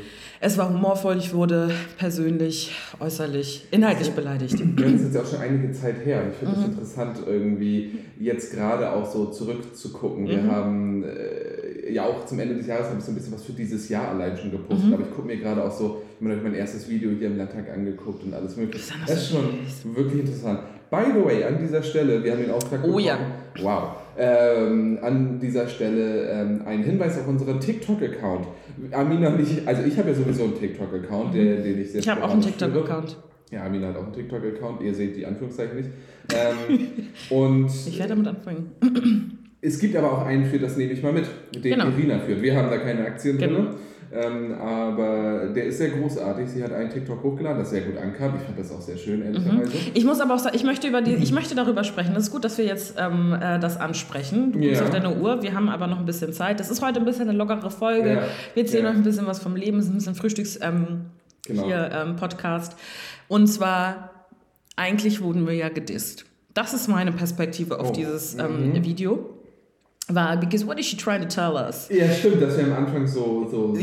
Es 0.41 0.57
war 0.57 0.69
humorvoll, 0.69 1.17
ich 1.17 1.33
wurde 1.33 1.69
persönlich, 1.97 2.71
äußerlich, 3.01 3.67
inhaltlich 3.71 4.11
beleidigt. 4.11 4.57
Ja, 4.57 4.65
das 4.77 4.91
ist 4.93 5.13
jetzt 5.13 5.17
auch 5.17 5.29
schon 5.29 5.41
einige 5.41 5.73
Zeit 5.73 6.05
her. 6.05 6.23
Ich 6.31 6.37
finde 6.37 6.53
es 6.55 6.59
Mhm. 6.61 6.71
interessant, 6.71 7.17
irgendwie 7.27 7.99
jetzt 8.17 8.53
gerade 8.53 8.93
auch 8.93 9.05
so 9.05 9.25
zurückzugucken. 9.25 10.27
Wir 10.29 10.37
Mhm. 10.37 10.51
haben 10.51 11.03
äh, 11.03 11.58
ja 11.91 12.03
auch 12.05 12.25
zum 12.25 12.39
Ende 12.39 12.55
des 12.55 12.67
Jahres 12.67 12.87
habe 12.87 12.97
ich 12.99 13.03
so 13.05 13.11
ein 13.11 13.15
bisschen 13.15 13.33
was 13.33 13.43
für 13.43 13.53
dieses 13.53 13.87
Jahr 13.89 14.09
allein 14.09 14.37
schon 14.37 14.51
gepostet. 14.51 14.87
Mhm. 14.87 14.93
Aber 14.93 15.03
ich 15.03 15.11
gucke 15.11 15.27
mir 15.27 15.37
gerade 15.37 15.63
auch 15.63 15.71
so, 15.71 16.01
ich 16.19 16.27
habe 16.27 16.41
mein 16.41 16.53
erstes 16.55 16.89
Video 16.89 17.11
hier 17.11 17.27
im 17.27 17.37
Landtag 17.37 17.65
angeguckt 17.73 18.23
und 18.23 18.33
alles 18.33 18.55
mögliche. 18.57 18.91
Das 19.07 19.09
ist 19.09 19.09
Das 19.09 19.17
ist 19.23 19.81
schon 19.81 19.95
wirklich 19.95 20.21
interessant. 20.21 20.59
By 20.91 21.03
the 21.13 21.23
way, 21.23 21.43
an 21.43 21.59
dieser 21.59 21.83
Stelle, 21.83 22.23
wir 22.23 22.31
haben 22.31 22.41
den 22.41 22.49
Auftrag 22.51 22.83
Oh 22.83 22.97
ja. 22.97 23.17
Wow. 23.61 23.89
Ähm, 24.17 24.97
an 25.01 25.39
dieser 25.39 25.67
Stelle 25.67 26.29
ähm, 26.29 26.61
ein 26.65 26.83
Hinweis 26.83 27.17
auf 27.19 27.27
unseren 27.27 27.59
TikTok-Account. 27.59 28.47
Amina 28.91 29.29
und 29.29 29.39
ich, 29.39 29.67
also 29.67 29.83
ich 29.83 29.97
habe 29.97 30.09
ja 30.09 30.15
sowieso 30.15 30.45
einen 30.45 30.59
TikTok-Account, 30.59 31.33
der- 31.35 31.57
den 31.57 31.79
ich 31.79 31.91
sehr 31.91 31.97
Mhm. 31.97 32.03
Ich 32.03 32.09
habe 32.09 32.23
auch 32.23 32.31
einen. 32.31 32.41
TikTok-Account. 32.41 33.17
Ja, 33.51 33.65
Amina 33.65 33.87
hat 33.89 33.97
auch 33.97 34.03
einen 34.03 34.13
TikTok-Account, 34.13 34.81
ihr 34.81 34.93
seht 34.95 35.15
die 35.15 35.25
Anführungszeichen 35.25 35.77
nicht. 35.77 35.89
Ähm, 36.33 36.87
und 37.29 37.67
Ich 37.87 37.97
werde 37.99 38.09
damit 38.15 38.27
anfangen. 38.27 38.71
Es 39.61 39.79
gibt 39.79 39.95
aber 39.95 40.11
auch 40.11 40.25
einen 40.25 40.45
für 40.45 40.59
das 40.59 40.77
nehme 40.77 40.93
ich 40.93 41.03
mal 41.03 41.13
mit, 41.13 41.25
den 41.55 41.61
Genau. 41.61 41.87
Irina 41.87 42.19
führt. 42.19 42.41
Wir 42.41 42.55
haben 42.55 42.69
da 42.69 42.77
keine 42.77 43.05
Aktien 43.05 43.37
Genau. 43.37 43.55
drin. 43.59 43.67
Ähm, 44.11 44.53
aber 44.59 45.49
der 45.55 45.65
ist 45.65 45.77
sehr 45.77 45.89
großartig. 45.89 46.49
Sie 46.49 46.63
hat 46.63 46.73
einen 46.73 46.89
TikTok 46.89 47.21
hochgeladen, 47.21 47.59
das 47.59 47.69
sehr 47.69 47.81
gut 47.81 47.95
ankam. 47.95 48.33
Ich 48.37 48.41
fand 48.41 48.57
das 48.57 48.71
auch 48.71 48.81
sehr 48.81 48.97
schön, 48.97 49.21
ehrlicherweise. 49.21 49.71
Ich 49.93 50.03
muss 50.03 50.19
aber 50.19 50.33
auch 50.33 50.39
sagen, 50.39 50.55
ich 50.55 50.63
möchte, 50.63 50.87
über 50.87 51.03
die, 51.03 51.13
ich 51.13 51.31
möchte 51.31 51.53
darüber 51.53 51.83
sprechen. 51.83 52.15
Das 52.15 52.23
ist 52.23 52.31
gut, 52.31 52.43
dass 52.43 52.57
wir 52.57 52.65
jetzt 52.65 52.95
ähm, 52.97 53.33
äh, 53.39 53.59
das 53.59 53.77
ansprechen. 53.77 54.51
Du 54.51 54.57
guckst 54.59 54.79
Ja. 54.79 54.83
auf 54.87 54.89
deine 54.89 55.15
Uhr, 55.15 55.43
wir 55.43 55.53
haben 55.53 55.69
aber 55.69 55.85
noch 55.85 55.99
ein 55.99 56.05
bisschen 56.07 56.33
Zeit. 56.33 56.59
Das 56.59 56.71
ist 56.71 56.81
heute 56.83 56.97
ein 56.99 57.05
bisschen 57.05 57.29
eine 57.29 57.37
lockere 57.37 57.69
Folge. 57.69 58.09
Ja. 58.13 58.21
Wir 58.55 58.63
erzählen 58.63 58.85
Ja. 58.85 58.89
euch 58.89 58.95
ein 58.97 59.03
bisschen 59.03 59.27
was 59.27 59.37
vom 59.37 59.55
Leben, 59.55 59.77
es 59.77 59.85
ist 59.85 59.91
ein 59.91 59.97
bisschen 59.97 60.15
Frühstücks 60.15 60.57
ähm, 60.59 61.01
Genau. 61.45 61.65
hier, 61.65 61.91
ähm, 61.93 62.15
Podcast. 62.15 62.75
Und 63.27 63.45
zwar, 63.45 64.09
eigentlich 64.75 65.21
wurden 65.21 65.45
wir 65.45 65.53
ja 65.53 65.69
gedisst. 65.69 66.25
Das 66.55 66.73
ist 66.73 66.87
meine 66.87 67.11
Perspektive 67.11 67.79
auf 67.79 67.89
Oh. 67.89 67.93
dieses 67.93 68.35
Mhm. 68.35 68.73
ähm, 68.75 68.83
Video. 68.85 69.35
War, 70.13 70.37
because 70.37 70.65
what 70.65 70.79
is 70.79 70.85
she 70.87 70.97
trying 70.97 71.21
to 71.21 71.27
tell 71.27 71.55
us? 71.55 71.87
Ja, 71.89 72.09
stimmt, 72.11 72.41
dass 72.41 72.57
wir 72.57 72.65
am 72.65 72.73
Anfang 72.73 73.07
so, 73.07 73.47
so, 73.49 73.75
so 73.75 73.79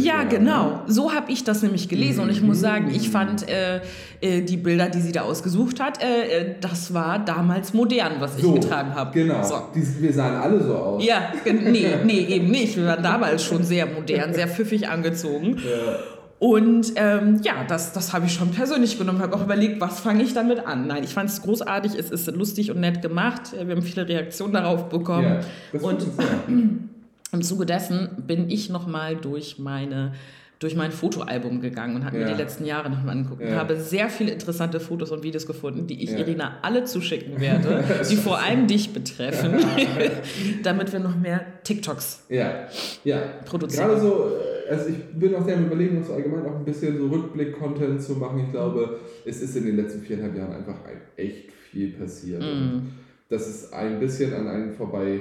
Ja, 0.00 0.18
waren, 0.18 0.28
genau. 0.28 0.64
ne? 0.70 0.80
So 0.86 1.12
habe 1.12 1.30
ich 1.30 1.44
das 1.44 1.62
nämlich 1.62 1.88
gelesen. 1.88 2.20
Und 2.20 2.30
ich 2.30 2.42
muss 2.42 2.60
sagen, 2.60 2.90
ich 2.94 3.10
fand 3.10 3.48
äh, 3.48 3.80
äh, 4.20 4.42
die 4.42 4.56
Bilder, 4.56 4.88
die 4.88 5.00
sie 5.00 5.12
da 5.12 5.22
ausgesucht 5.22 5.80
hat, 5.80 6.02
äh, 6.02 6.06
äh, 6.40 6.54
das 6.60 6.92
war 6.94 7.18
damals 7.18 7.74
modern, 7.74 8.12
was 8.20 8.36
ich 8.36 8.42
So, 8.42 8.52
getragen 8.54 8.94
habe. 8.94 9.12
Genau. 9.12 9.42
So. 9.42 9.54
Die, 9.74 10.02
wir 10.02 10.12
sahen 10.12 10.36
alle 10.36 10.62
so 10.62 10.74
aus. 10.74 11.04
Ja, 11.04 11.32
nee, 11.44 11.86
nee, 12.04 12.18
eben 12.28 12.50
nicht. 12.50 12.76
Wir 12.76 12.86
waren 12.86 13.02
damals 13.02 13.44
schon 13.44 13.62
sehr 13.62 13.86
modern, 13.86 14.32
sehr 14.34 14.48
pfiffig 14.48 14.88
angezogen. 14.88 15.56
Ja. 15.58 15.96
Und 16.38 16.92
ähm, 16.94 17.40
ja, 17.42 17.64
das, 17.66 17.92
das 17.92 18.12
habe 18.12 18.26
ich 18.26 18.32
schon 18.32 18.50
persönlich 18.52 18.96
genommen. 18.96 19.20
Habe 19.20 19.34
auch 19.36 19.42
überlegt, 19.42 19.80
was 19.80 19.98
fange 20.00 20.22
ich 20.22 20.34
damit 20.34 20.64
an? 20.66 20.86
Nein, 20.86 21.02
ich 21.02 21.10
fand 21.12 21.28
es 21.30 21.42
großartig. 21.42 21.94
Es 21.96 22.10
ist 22.10 22.26
lustig 22.30 22.70
und 22.70 22.78
nett 22.80 23.02
gemacht. 23.02 23.52
Wir 23.52 23.74
haben 23.74 23.82
viele 23.82 24.06
Reaktionen 24.08 24.52
darauf 24.52 24.88
bekommen. 24.88 25.38
Das 25.72 25.82
und 25.82 26.06
im 27.32 27.42
Zuge 27.42 27.66
dessen 27.66 28.08
bin 28.26 28.48
ich 28.50 28.70
nochmal 28.70 29.16
durch 29.16 29.58
meine 29.58 30.12
durch 30.60 30.74
mein 30.74 30.90
Fotoalbum 30.90 31.60
gegangen 31.60 31.94
und 31.94 32.04
habe 32.04 32.16
mir 32.16 32.22
Ja. 32.26 32.32
die 32.32 32.42
letzten 32.42 32.64
Jahre 32.64 32.90
nochmal 32.90 33.16
angeguckt 33.16 33.42
und 33.42 33.48
Ja. 33.50 33.58
habe 33.58 33.76
sehr 33.78 34.08
viele 34.08 34.32
interessante 34.32 34.80
Fotos 34.80 35.12
und 35.12 35.22
Videos 35.22 35.46
gefunden, 35.46 35.86
die 35.86 36.02
ich. 36.02 36.10
Irina 36.10 36.56
alle 36.62 36.82
zuschicken 36.82 37.40
werde, 37.40 37.84
die 38.10 38.16
vor 38.16 38.40
allem 38.40 38.66
dich 38.66 38.92
betreffen, 38.92 39.64
damit 40.64 40.92
wir 40.92 40.98
noch 40.98 41.14
mehr 41.14 41.42
TikToks 41.62 42.24
Ja, 42.28 42.66
ja. 43.04 43.18
produzieren. 43.44 43.86
Gerade 43.88 44.00
so, 44.00 44.32
äh, 44.32 44.47
also 44.68 44.88
ich 44.90 45.18
bin 45.18 45.34
auch 45.34 45.44
sehr 45.44 45.56
am 45.56 45.66
überlegen, 45.66 46.02
so 46.04 46.14
allgemein 46.14 46.46
auch 46.46 46.56
ein 46.56 46.64
bisschen 46.64 46.98
so 46.98 47.06
Rückblick-Content 47.08 48.02
zu 48.02 48.12
machen. 48.14 48.44
Ich 48.46 48.50
glaube, 48.52 48.98
es 49.24 49.40
ist 49.40 49.56
in 49.56 49.66
den 49.66 49.76
letzten 49.76 50.00
viereinhalb 50.02 50.36
Jahren 50.36 50.52
einfach 50.52 50.84
ein, 50.84 51.00
echt 51.16 51.52
viel 51.70 51.92
passiert. 51.92 52.42
Und 52.42 52.88
das 53.28 53.48
ist 53.48 53.72
ein 53.72 53.98
bisschen 54.00 54.32
an 54.34 54.48
einem 54.48 54.72
vorbei 54.74 55.20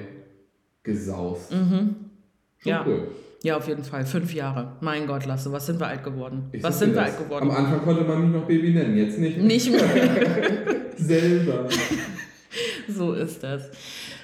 gesaust. 0.84 1.52
Mhm. 1.54 1.96
Schon 2.60 2.70
Ja. 2.72 2.84
cool. 2.88 3.08
Ja, 3.44 3.58
auf 3.58 3.68
jeden 3.68 3.84
Fall. 3.84 4.04
Fünf 4.06 4.34
Jahre. 4.34 4.78
Mein 4.82 5.06
Gott, 5.06 5.26
Lasse, 5.26 5.52
was 5.52 5.68
sind 5.68 5.80
wir 5.80 5.88
alt 5.88 6.04
geworden? 6.04 6.46
Ich 6.52 6.64
was 6.64 6.80
sind 6.80 6.96
wir 6.96 7.04
alt 7.04 7.18
geworden? 7.20 7.50
Am 7.50 7.56
Anfang 7.56 7.82
konnte 7.84 8.04
man 8.04 8.22
mich 8.24 8.32
noch 8.32 8.48
Baby 8.48 8.72
nennen, 8.74 8.98
jetzt 8.98 9.20
nicht. 9.20 9.38
Nicht 9.38 9.72
mehr. 9.72 9.82
Selber. 10.98 11.68
so 12.88 13.14
ist 13.14 13.44
das. 13.44 13.70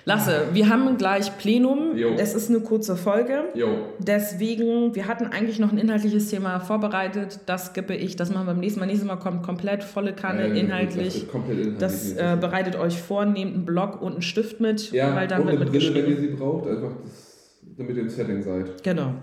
Lasse, 0.05 0.47
wir 0.51 0.67
haben 0.69 0.97
gleich 0.97 1.37
Plenum. 1.37 1.95
Jo. 1.95 2.15
Es 2.17 2.33
ist 2.33 2.49
eine 2.49 2.59
kurze 2.59 2.95
Folge. 2.97 3.45
Jo. 3.55 3.67
Deswegen, 3.99 4.93
wir 4.95 5.07
hatten 5.07 5.27
eigentlich 5.27 5.59
noch 5.59 5.71
ein 5.71 5.77
inhaltliches 5.77 6.29
Thema 6.29 6.59
vorbereitet. 6.59 7.39
Das 7.45 7.67
skippe 7.67 7.95
ich. 7.95 8.15
Das 8.17 8.29
machen 8.29 8.45
wir 8.45 8.51
beim 8.53 8.59
nächsten 8.59 8.79
Mal. 8.81 8.87
Nächstes 8.87 9.07
Mal 9.07 9.15
kommt 9.15 9.43
komplett 9.43 9.83
volle 9.83 10.13
Kanne 10.13 10.49
Das 10.49 10.57
inhaltlich. 10.57 11.27
komplett 11.29 11.57
inhaltlich. 11.59 11.79
Das 11.79 12.11
äh, 12.13 12.37
bereitet 12.39 12.75
euch 12.75 13.01
vor. 13.01 13.25
Nehmt 13.25 13.53
einen 13.55 13.65
Block 13.65 14.01
und 14.01 14.13
einen 14.13 14.21
Stift 14.21 14.59
mit, 14.59 14.91
ja, 14.91 15.15
weil 15.15 15.27
dann 15.27 15.41
und 15.43 15.47
wird 15.47 15.61
eine 15.61 15.69
Brille, 15.71 15.95
wenn 15.95 16.09
ihr 16.11 16.17
sie 16.19 16.27
braucht, 16.35 16.67
einfach 16.67 16.91
das, 17.01 17.75
damit 17.77 17.95
ihr 17.95 18.01
im 18.03 18.09
Setting 18.09 18.41
seid. 18.43 18.83
Genau. 18.83 19.13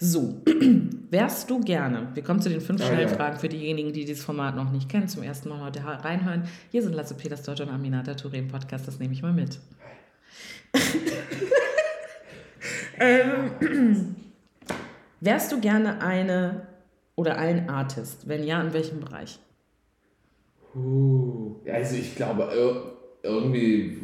So, 0.00 0.42
wärst 1.10 1.48
du 1.50 1.60
gerne, 1.60 2.08
wir 2.14 2.22
kommen 2.24 2.40
zu 2.40 2.48
den 2.48 2.60
fünf 2.60 2.80
Ah, 2.82 2.86
Schnellfragen 2.86 3.38
für 3.38 3.48
diejenigen, 3.48 3.92
die 3.92 4.04
dieses 4.04 4.24
Format 4.24 4.56
noch 4.56 4.72
nicht 4.72 4.88
kennen, 4.88 5.06
zum 5.08 5.22
ersten 5.22 5.48
Mal 5.50 5.60
heute 5.60 5.80
reinhören. 5.84 6.44
Hier 6.70 6.82
sind 6.82 6.94
Lasse 6.94 7.14
Peters 7.14 7.42
Deutsch 7.42 7.60
und 7.60 7.68
Aminata 7.68 8.12
Touré 8.12 8.38
im 8.38 8.48
Podcast, 8.48 8.88
das 8.88 8.98
nehme 8.98 9.12
ich 9.12 9.22
mal 9.22 9.32
mit. 9.32 9.60
Ähm, 12.98 14.14
wärst 15.20 15.52
du 15.52 15.60
gerne 15.60 16.00
eine 16.02 16.66
oder 17.16 17.38
ein 17.38 17.68
Artist? 17.68 18.28
Wenn 18.28 18.44
ja, 18.44 18.60
in 18.62 18.72
welchem 18.72 19.00
Bereich? 19.00 19.38
Uh, 20.74 21.56
also 21.70 21.96
ich 21.96 22.14
glaube, 22.16 22.44
ir- 22.44 22.92
irgendwie 23.22 23.98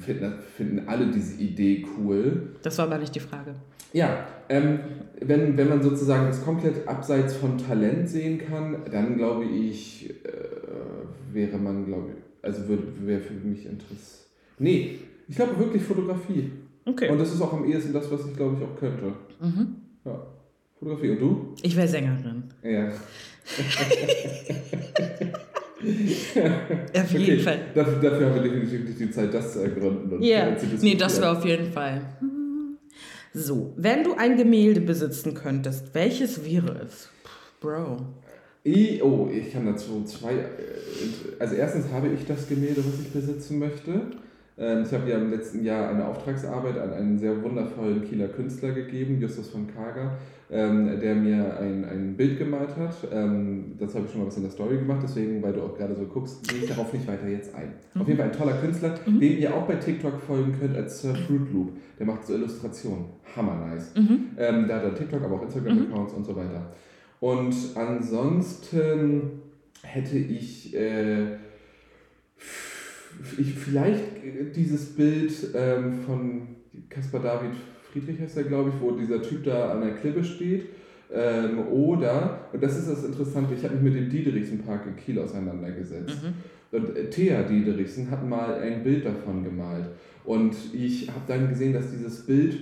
finden, 0.00 0.34
finden 0.56 0.88
alle 0.88 1.06
diese 1.10 1.40
Idee 1.40 1.86
cool. 1.96 2.50
Das 2.62 2.76
war 2.78 2.86
aber 2.86 2.98
nicht 2.98 3.14
die 3.14 3.20
Frage. 3.20 3.54
Ja, 3.92 4.26
ähm, 4.50 4.80
wenn, 5.20 5.56
wenn 5.56 5.68
man 5.68 5.82
sozusagen 5.82 6.26
das 6.26 6.44
komplett 6.44 6.86
abseits 6.86 7.34
von 7.36 7.56
Talent 7.56 8.08
sehen 8.10 8.38
kann, 8.38 8.82
dann 8.90 9.16
glaube 9.16 9.44
ich, 9.46 10.10
äh, 10.10 10.14
wäre 11.32 11.56
man, 11.56 11.86
glaube 11.86 12.08
ich, 12.10 12.44
also 12.44 12.68
würde, 12.68 12.84
wäre 13.06 13.20
für 13.20 13.32
mich 13.34 13.64
interessant. 13.64 14.26
Nee, 14.58 14.98
ich 15.28 15.36
glaube 15.36 15.58
wirklich 15.58 15.82
Fotografie. 15.82 16.50
Okay. 16.84 17.08
Und 17.10 17.18
das 17.18 17.32
ist 17.34 17.40
auch 17.40 17.52
am 17.52 17.64
ehesten 17.70 17.92
das, 17.92 18.10
was 18.10 18.26
ich 18.26 18.34
glaube 18.36 18.56
ich 18.58 18.64
auch 18.66 18.76
könnte. 18.78 19.12
Mhm. 19.40 19.76
Ja, 20.04 20.26
Fotografie. 20.78 21.10
Und 21.10 21.20
du? 21.20 21.54
Ich 21.62 21.76
wäre 21.76 21.86
Sängerin. 21.88 22.44
Ja. 22.62 22.88
Auf 25.80 27.10
jeden 27.12 27.22
Okay, 27.24 27.38
Fall. 27.38 27.58
Dafür, 27.74 27.98
dafür 28.10 28.26
haben 28.26 28.34
wir 28.34 28.42
definitiv 28.42 28.84
nicht 28.84 28.98
die 29.00 29.10
Zeit, 29.10 29.32
das 29.32 29.52
zu 29.52 29.60
ergründen. 29.60 30.10
und 30.12 30.22
Ja, 30.22 30.56
zu 30.56 30.66
nee, 30.82 30.94
das 30.96 31.20
wäre 31.20 31.30
auf 31.36 31.44
jeden 31.44 31.70
Fall. 31.72 32.02
So, 33.32 33.72
wenn 33.76 34.02
du 34.02 34.14
ein 34.14 34.36
Gemälde 34.36 34.80
besitzen 34.80 35.34
könntest, 35.34 35.94
welches 35.94 36.44
wäre 36.44 36.80
es? 36.84 37.08
Bro. 37.60 37.98
Ich, 38.64 39.02
oh, 39.02 39.30
ich 39.32 39.52
kann 39.52 39.66
dazu 39.66 40.02
zwei. 40.04 40.32
äh, 40.32 40.46
Also, 41.38 41.54
erstens 41.54 41.92
habe 41.92 42.08
ich 42.08 42.24
das 42.26 42.48
Gemälde, 42.48 42.78
was 42.84 43.00
ich 43.00 43.08
besitzen 43.12 43.58
möchte. 43.60 44.00
Ähm, 44.58 44.82
Ich 44.82 44.92
habe 44.92 45.08
ja 45.08 45.18
im 45.18 45.30
letzten 45.30 45.62
Jahr 45.64 45.90
eine 45.90 46.06
Auftragsarbeit 46.06 46.78
an 46.78 46.92
einen 46.92 47.18
sehr 47.18 47.42
wundervollen 47.42 48.02
Kieler 48.04 48.28
Künstler 48.28 48.72
gegeben, 48.72 49.20
Justus 49.20 49.50
von 49.50 49.66
Kager, 49.72 50.18
ähm, 50.50 50.98
der 51.00 51.14
mir 51.14 51.58
ein, 51.58 51.84
ein 51.84 52.16
Bild 52.16 52.38
gemalt 52.38 52.74
hat. 52.76 52.96
Ähm, 53.12 53.76
Das 53.78 53.94
habe 53.94 54.06
ich 54.06 54.10
schon 54.10 54.22
mal 54.22 54.26
was 54.26 54.36
in 54.36 54.42
der 54.42 54.50
Story 54.50 54.78
gemacht, 54.78 55.00
deswegen, 55.02 55.42
weil 55.42 55.52
du 55.52 55.62
auch 55.62 55.76
gerade 55.76 55.94
so 55.94 56.04
guckst, 56.06 56.48
gehe 56.48 56.60
ich 56.60 56.68
darauf 56.68 56.92
nicht 56.92 57.06
weiter 57.06 57.28
jetzt 57.28 57.54
ein. 57.54 57.74
Auf 57.98 58.06
jeden 58.08 58.18
Fall 58.18 58.30
ein 58.30 58.36
toller 58.36 58.54
Künstler, 58.54 58.94
dem 59.06 59.20
ihr 59.38 59.54
auch 59.54 59.66
bei 59.66 59.74
TikTok 59.76 60.18
folgen 60.20 60.54
könnt 60.58 60.76
als 60.76 61.02
Sir 61.02 61.14
Fruit 61.14 61.52
Loop. 61.52 61.72
Der 61.98 62.06
macht 62.06 62.26
so 62.26 62.34
Illustrationen. 62.34 63.04
Hammer 63.36 63.66
nice. 63.68 63.92
Mhm. 63.96 64.36
Der 64.36 64.76
hat 64.76 64.84
dann 64.84 64.94
TikTok, 64.94 65.22
aber 65.22 65.36
auch 65.36 65.42
Instagram-Accounts 65.42 66.14
und 66.14 66.24
so 66.24 66.34
weiter. 66.34 66.72
Und 67.20 67.54
ansonsten 67.74 69.22
hätte 69.82 70.16
ich, 70.18 70.74
äh, 70.74 71.36
ich 73.38 73.54
vielleicht 73.54 74.02
dieses 74.54 74.94
Bild 74.94 75.32
ähm, 75.54 76.00
von 76.06 76.42
Caspar 76.88 77.20
David 77.20 77.52
Friedrich 77.92 78.20
heißt 78.20 78.36
er, 78.36 78.44
glaube 78.44 78.70
ich, 78.70 78.80
wo 78.80 78.92
dieser 78.92 79.22
Typ 79.22 79.44
da 79.44 79.72
an 79.72 79.80
der 79.80 79.94
Klippe 79.94 80.22
steht. 80.22 80.66
Ähm, 81.12 81.68
oder, 81.68 82.48
und 82.52 82.62
das 82.62 82.78
ist 82.78 82.90
das 82.90 83.04
Interessante, 83.04 83.54
ich 83.54 83.64
habe 83.64 83.74
mich 83.74 83.82
mit 83.82 83.94
dem 83.94 84.10
Diederichsen-Park 84.10 84.86
in 84.86 84.96
Kiel 84.96 85.18
auseinandergesetzt. 85.18 86.18
Und 86.70 86.96
äh, 86.96 87.08
Thea 87.08 87.42
Diederichsen 87.42 88.10
hat 88.10 88.28
mal 88.28 88.56
ein 88.56 88.82
Bild 88.82 89.06
davon 89.06 89.42
gemalt. 89.42 89.86
Und 90.24 90.54
ich 90.74 91.08
habe 91.08 91.22
dann 91.26 91.48
gesehen, 91.48 91.72
dass 91.72 91.90
dieses 91.90 92.26
Bild 92.26 92.58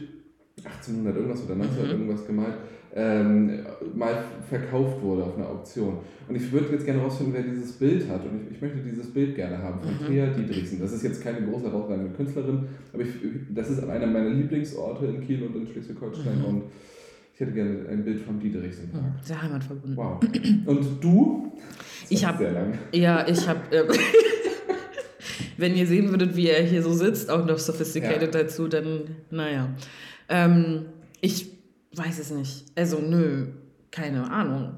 1800 0.64 1.16
irgendwas 1.16 1.45
oder 1.45 1.55
1900 1.55 1.90
irgendwas 1.90 2.27
gemalt, 2.27 2.55
ähm, 2.94 3.61
mal 3.94 4.25
verkauft 4.49 5.03
wurde 5.03 5.25
auf 5.25 5.37
einer 5.37 5.49
Auktion. 5.49 5.99
Und 6.29 6.35
ich 6.35 6.51
würde 6.51 6.68
jetzt 6.72 6.85
gerne 6.85 7.03
rausfinden, 7.03 7.35
wer 7.35 7.42
dieses 7.42 7.72
Bild 7.72 8.09
hat. 8.09 8.25
Und 8.25 8.42
ich, 8.42 8.57
ich 8.57 8.62
möchte 8.62 8.79
dieses 8.79 9.12
Bild 9.12 9.35
gerne 9.37 9.59
haben 9.62 9.81
von 9.81 10.07
Thea 10.07 10.27
Diedrichsen. 10.29 10.81
Das 10.81 10.92
ist 10.92 11.03
jetzt 11.03 11.22
keine 11.22 11.42
große 11.46 11.66
herausragende 11.66 12.11
Künstlerin, 12.16 12.66
aber 12.92 13.03
ich, 13.03 13.09
das 13.55 13.70
ist 13.70 13.85
einer 13.85 14.07
meiner 14.07 14.31
Lieblingsorte 14.31 15.07
in 15.07 15.20
Kiel 15.27 15.42
und 15.42 15.55
in 15.57 15.66
Schleswig-Holstein. 15.66 16.42
Und 16.44 16.62
ich 17.35 17.40
hätte 17.40 17.53
gerne 17.53 17.87
ein 17.90 18.03
Bild 18.05 18.20
vom 18.20 18.40
Diederichsen 18.40 18.88
Park. 18.90 19.03
Sehr 19.22 19.42
heimatverbunden. 19.42 19.96
Wow. 19.96 20.18
Und 20.66 21.05
du? 21.05 21.53
Das 22.03 22.11
Ich 22.11 22.22
war 22.22 22.31
hab- 22.33 22.38
Sehr 22.38 22.53
lang. 22.53 22.79
Ja, 22.92 23.29
ich 23.29 23.46
habe. 23.46 23.61
Äh, 23.77 23.85
wenn 25.59 25.75
ihr 25.75 25.87
sehen 25.87 26.11
würdet, 26.11 26.37
wie 26.37 26.49
er 26.49 26.62
hier 26.62 26.83
so 26.83 26.92
sitzt, 26.92 27.31
auch 27.31 27.44
noch 27.46 27.59
sophisticated 27.59 28.35
dazu, 28.35 28.68
dann, 28.68 29.03
naja. 29.31 29.68
Ähm, 30.29 30.87
ich 31.20 31.56
weiß 31.97 32.19
es 32.19 32.31
nicht. 32.31 32.67
Also, 32.77 32.99
nö, 32.99 33.47
keine 33.91 34.31
Ahnung. 34.31 34.75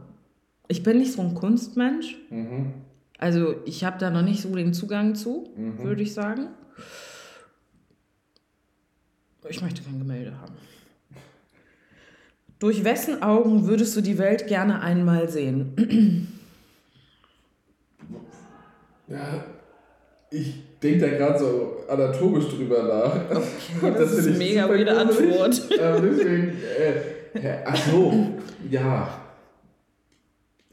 Ich 0.69 0.83
bin 0.83 0.99
nicht 0.99 1.13
so 1.13 1.23
ein 1.23 1.35
Kunstmensch. 1.35 2.17
Mhm. 2.31 2.73
Also, 3.19 3.57
ich 3.65 3.85
habe 3.85 3.99
da 3.99 4.11
noch 4.11 4.23
nicht 4.23 4.41
so 4.43 4.55
den 4.55 4.73
Zugang 4.75 5.15
zu, 5.15 5.49
Mhm. 5.57 5.79
würde 5.83 6.03
ich 6.03 6.15
sagen. 6.15 6.49
Ich 9.49 9.63
möchte 9.63 9.83
kein 9.83 9.99
Gemälde 9.99 10.39
haben. 10.41 10.55
Durch 12.59 12.85
wessen 12.85 13.23
Augen 13.23 13.67
würdest 13.67 13.97
du 13.97 14.01
die 14.01 14.19
Welt 14.19 14.47
gerne 14.47 14.81
einmal 14.83 15.29
sehen? 15.29 16.29
Ja, 19.11 19.43
ich 20.31 20.65
denke 20.83 21.01
da 21.01 21.09
gerade 21.17 21.39
so 21.39 21.77
anatomisch 21.89 22.49
drüber 22.49 22.83
nach. 22.85 23.37
Okay, 23.37 23.93
Das 23.95 23.99
das, 23.99 24.19
ist 24.19 24.29
eine 24.29 24.39
mega 24.39 24.69
weirde. 24.69 24.97
Antwort. 24.97 25.69
Ähm, 25.81 26.03
deswegen, 26.03 26.49
äh, 27.43 27.57
ach 27.65 27.77
so, 27.77 28.27
ja. 28.71 29.09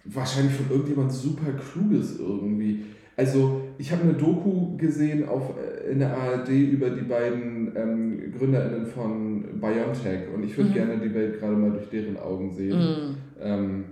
Wahrscheinlich 0.06 0.54
von 0.54 0.70
irgendjemand 0.70 1.12
super 1.12 1.52
Kluges 1.54 2.20
irgendwie. 2.20 2.86
Also, 3.18 3.62
ich 3.78 3.92
habe 3.92 4.04
eine 4.04 4.14
Doku 4.14 4.78
gesehen 4.78 5.28
auf, 5.28 5.54
äh, 5.58 5.90
in 5.92 6.00
der 6.00 6.16
ARD 6.16 6.50
über 6.50 6.90
die 6.92 7.02
beiden 7.02 7.74
ähm, 7.76 8.34
GründerInnen 8.38 8.86
von 8.86 9.60
BioNTech 9.60 10.28
und 10.34 10.44
ich 10.44 10.56
würde 10.58 10.70
Mhm. 10.70 10.74
gerne 10.74 10.98
die 10.98 11.14
Welt 11.14 11.40
gerade 11.40 11.56
mal 11.56 11.72
durch 11.72 11.90
deren 11.90 12.18
Augen 12.18 12.54
sehen. 12.54 12.78
Mm. 12.78 13.16
Ähm, 13.42 13.84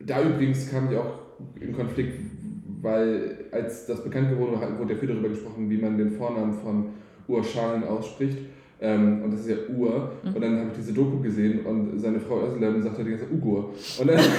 da 0.00 0.22
übrigens 0.22 0.68
kam 0.70 0.90
ich 0.90 0.96
auch 0.98 1.18
in 1.60 1.72
Konflikt, 1.76 2.18
weil 2.82 3.46
als 3.52 3.86
das 3.86 4.02
bekannt 4.04 4.30
geworden 4.30 4.60
war, 4.60 4.78
wurde 4.78 4.92
ja 4.92 4.98
viel 4.98 5.08
darüber 5.08 5.28
gesprochen, 5.28 5.70
wie 5.70 5.78
man 5.78 5.96
den 5.96 6.10
Vornamen 6.10 6.52
von 6.52 6.86
Urschalen 7.28 7.84
ausspricht. 7.84 8.38
Ähm, 8.80 9.22
und 9.22 9.32
das 9.32 9.40
ist 9.40 9.48
ja 9.48 9.56
Ur. 9.76 10.10
Und 10.24 10.40
dann 10.40 10.58
habe 10.58 10.70
ich 10.72 10.78
diese 10.78 10.92
Doku 10.92 11.20
gesehen 11.20 11.64
und 11.64 12.00
seine 12.00 12.18
Frau 12.18 12.42
Özlem 12.42 12.82
sagt 12.82 12.98
halt 12.98 13.06
die 13.06 13.12
ganze 13.12 13.26
Zeit 13.26 13.34
Ugur. 13.34 13.72
Und 13.98 14.08
dann. 14.08 14.18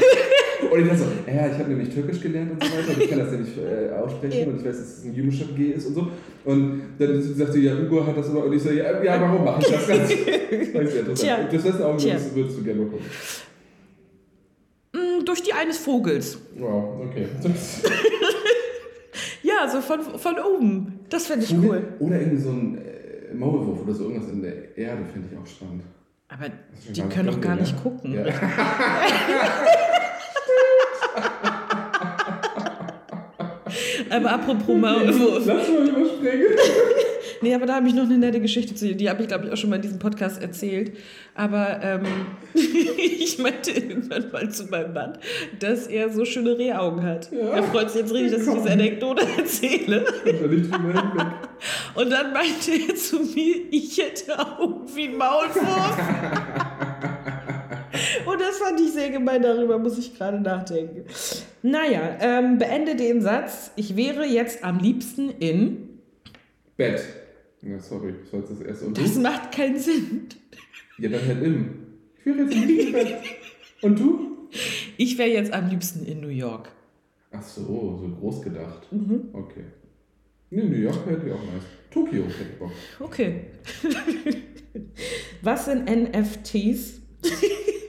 Und 0.72 0.80
ich 0.80 0.88
dachte 0.88 1.00
so, 1.00 1.06
ja, 1.28 1.48
ich 1.48 1.58
habe 1.60 1.70
nämlich 1.70 1.90
Türkisch 1.94 2.22
gelernt 2.22 2.52
und 2.52 2.64
so 2.64 2.70
weiter, 2.70 2.96
und 2.96 3.04
ich 3.04 3.10
kann 3.10 3.20
das 3.20 3.32
ja 3.32 3.38
nicht 3.38 3.58
äh, 3.58 3.92
aussprechen 3.92 4.50
und 4.50 4.60
ich 4.60 4.66
weiß, 4.66 4.78
dass 4.78 4.98
es 4.98 5.04
ein 5.04 5.14
jüdischer 5.14 5.46
G 5.56 5.72
ist 5.72 5.88
und 5.88 5.96
so. 5.96 6.08
Und 6.46 6.82
dann 6.98 7.22
sagt 7.22 7.54
sie, 7.54 7.66
ja, 7.66 7.74
Ugo 7.78 8.06
hat 8.06 8.18
das 8.18 8.30
immer, 8.30 8.46
und 8.46 8.54
ich 8.54 8.64
so, 8.64 8.72
ja, 8.72 9.04
ja 9.04 9.22
warum 9.22 9.44
mache 9.44 9.62
ich 9.62 9.68
das 9.68 9.88
ganz? 9.88 10.10
Das 10.74 10.84
ist 10.84 10.98
interessant. 10.98 11.16
Tja. 11.16 11.50
Das 11.52 11.64
letzte 11.66 11.86
Augen 11.86 11.98
Tja. 11.98 12.14
würdest, 12.14 12.36
würdest 12.36 12.58
du 12.58 12.64
gerne 12.64 12.82
mal 12.82 12.90
gucken. 12.90 13.06
Mm, 14.94 15.26
durch 15.26 15.42
die 15.44 15.54
eines 15.54 15.78
Vogels. 15.78 16.38
Wow, 16.58 17.02
okay. 17.10 17.28
Ja, 19.60 19.68
so 19.70 19.82
von, 19.82 20.02
von 20.02 20.36
oben. 20.40 21.00
Das 21.10 21.28
fände 21.28 21.46
ich 21.46 21.54
cool. 21.58 21.84
Oder 22.00 22.20
irgendwie 22.20 22.42
so 22.42 22.50
ein 22.50 22.78
äh, 22.78 23.34
Maulwurf 23.34 23.82
oder 23.82 23.94
so 23.94 24.04
irgendwas 24.06 24.30
in 24.32 24.42
der 24.42 24.78
Erde, 24.78 25.04
finde 25.12 25.28
ich 25.32 25.38
auch 25.38 25.46
spannend. 25.46 25.84
Aber 26.30 26.46
die 26.90 27.02
können 27.04 27.28
doch 27.28 27.40
gar 27.42 27.56
dunkel, 27.56 27.62
nicht 27.62 27.76
ne? 27.76 27.82
gucken. 27.82 28.14
Ja. 28.14 28.26
Aber 34.10 34.32
apropos 34.32 34.78
Maulwurf. 34.78 35.46
Lass 35.46 35.70
mal 35.70 35.88
überspringen. 35.88 36.48
Nee, 37.44 37.54
aber 37.54 37.66
da 37.66 37.76
habe 37.76 37.90
ich 37.90 37.94
noch 37.94 38.06
eine 38.06 38.18
nette 38.18 38.40
Geschichte 38.40 38.74
zu. 38.74 38.96
Die 38.96 39.10
habe 39.10 39.22
ich, 39.22 39.28
glaube 39.28 39.46
ich, 39.46 39.52
auch 39.52 39.58
schon 39.58 39.70
mal 39.70 39.76
in 39.76 39.82
diesem 39.82 40.00
Podcast 40.00 40.42
erzählt. 40.42 40.96
Aber 41.36 41.78
ähm, 41.84 42.04
ich 42.54 43.38
meinte 43.38 43.72
irgendwann 43.72 44.32
mal 44.32 44.50
zu 44.50 44.64
meinem 44.68 44.94
Mann, 44.94 45.18
dass 45.60 45.88
er 45.88 46.10
so 46.10 46.24
schöne 46.24 46.58
Rehaugen 46.58 47.04
hat. 47.04 47.30
Ja. 47.34 47.50
Er 47.50 47.64
freut 47.64 47.92
sich 47.92 48.00
jetzt 48.00 48.14
richtig, 48.14 48.32
dass 48.32 48.48
ich 48.48 48.54
diese 48.54 48.72
Anekdote 48.72 49.28
erzähle. 49.38 50.06
Und 51.96 52.10
dann 52.10 52.32
meinte 52.32 52.72
er 52.88 52.96
zu 52.96 53.20
mir, 53.20 53.56
ich 53.72 53.98
hätte 53.98 54.40
Augen 54.40 54.88
wie 54.96 55.10
ein 55.10 55.18
Maulwurf. 55.18 55.98
Und 58.26 58.40
das 58.40 58.58
fand 58.58 58.80
ich 58.80 58.94
sehr 58.94 59.10
gemein, 59.10 59.42
darüber 59.42 59.78
muss 59.78 59.98
ich 59.98 60.18
gerade 60.18 60.40
nachdenken. 60.40 61.04
Naja, 61.62 62.16
ähm, 62.22 62.58
beende 62.58 62.96
den 62.96 63.22
Satz. 63.22 63.72
Ich 63.76 63.98
wäre 63.98 64.26
jetzt 64.26 64.64
am 64.64 64.80
liebsten 64.80 65.30
in. 65.30 66.00
Bett. 66.78 67.04
Ja, 67.66 67.80
sorry, 67.80 68.14
ich 68.24 68.30
sollte 68.30 68.50
das 68.54 68.62
erst. 68.62 68.84
Und 68.84 68.98
Das 68.98 69.14
du? 69.14 69.22
macht 69.22 69.52
keinen 69.52 69.80
Sinn. 69.80 70.28
Ja, 70.98 71.10
dann 71.10 71.26
halt 71.26 71.44
im. 71.44 71.70
Ich 72.20 72.26
wäre 72.26 72.40
jetzt 72.44 72.56
im 72.86 72.92
Bett. 72.92 73.18
Und 73.82 74.00
du? 74.00 74.38
Ich 74.98 75.18
wäre 75.18 75.30
jetzt 75.30 75.52
am 75.54 75.68
liebsten 75.70 76.06
in 76.06 76.20
New 76.22 76.28
York. 76.28 76.70
Ach 77.32 77.42
so, 77.42 77.64
so 78.02 78.08
groß 78.20 78.42
gedacht. 78.44 78.92
Mhm. 78.92 79.30
Okay. 79.34 79.64
Nee, 80.52 80.64
New 80.64 80.76
York 80.78 81.06
hätte 81.08 81.26
ich 81.28 81.34
auch 81.34 81.44
nice. 81.44 81.64
Tokio 81.90 82.24
hätte 82.24 82.36
ich 82.52 82.60
Bock. 82.60 82.72
Okay. 83.00 83.46
Was 85.42 85.66
sind 85.66 85.86
NFTs? 85.90 87.02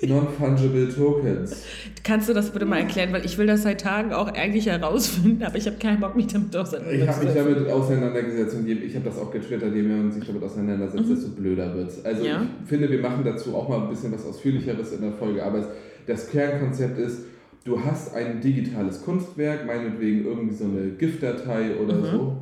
Non-Fungible 0.09 0.89
Tokens. 0.95 1.65
Kannst 2.03 2.29
du 2.29 2.33
das 2.35 2.51
bitte 2.51 2.67
mal 2.67 2.79
erklären? 2.81 3.13
Weil 3.13 3.25
ich 3.25 3.39
will 3.39 3.47
das 3.47 3.63
seit 3.63 3.81
Tagen 3.81 4.13
auch 4.13 4.29
eigentlich 4.29 4.67
herausfinden, 4.67 5.43
aber 5.43 5.57
ich 5.57 5.67
habe 5.67 5.77
keinen 5.79 6.01
Bock, 6.01 6.15
mich 6.17 6.27
damit 6.29 6.55
Ich 6.55 6.61
habe 6.61 6.71
mich 6.91 6.99
auseinanderzusetzen. 7.09 7.35
damit 7.57 7.71
auseinandergesetzt 7.71 8.57
und 8.57 8.69
ich 8.69 8.95
habe 8.95 9.05
das 9.05 9.19
auch 9.19 9.31
getwittert, 9.31 9.75
je 9.75 9.83
mehr 9.83 9.97
man 9.97 10.13
sich 10.13 10.25
damit 10.27 10.43
auseinandersetzt, 10.43 11.11
desto 11.11 11.29
blöder 11.31 11.75
wird 11.75 11.93
Also 12.05 12.21
Mhm. 12.23 12.27
Ja. 12.27 12.47
ich 12.63 12.69
finde, 12.69 12.91
wir 12.91 13.01
machen 13.01 13.23
dazu 13.25 13.55
auch 13.55 13.69
mal 13.69 13.83
ein 13.83 13.89
bisschen 13.89 14.13
was 14.13 14.25
Ausführlicheres 14.27 14.93
in 14.93 15.01
der 15.03 15.13
Folge, 15.13 15.43
aber 15.45 15.67
das 16.07 16.29
Kernkonzept 16.31 16.99
ist, 16.99 17.21
du 17.65 17.83
hast 17.83 18.15
ein 18.15 18.41
digitales 18.43 19.03
Kunstwerk, 19.03 19.67
meinetwegen 19.67 20.25
irgendwie 20.27 20.55
so 20.55 20.65
eine 20.65 20.91
GIF-Datei 20.99 21.77
oder 21.83 21.95
Mhm. 21.95 22.05
so 22.05 22.37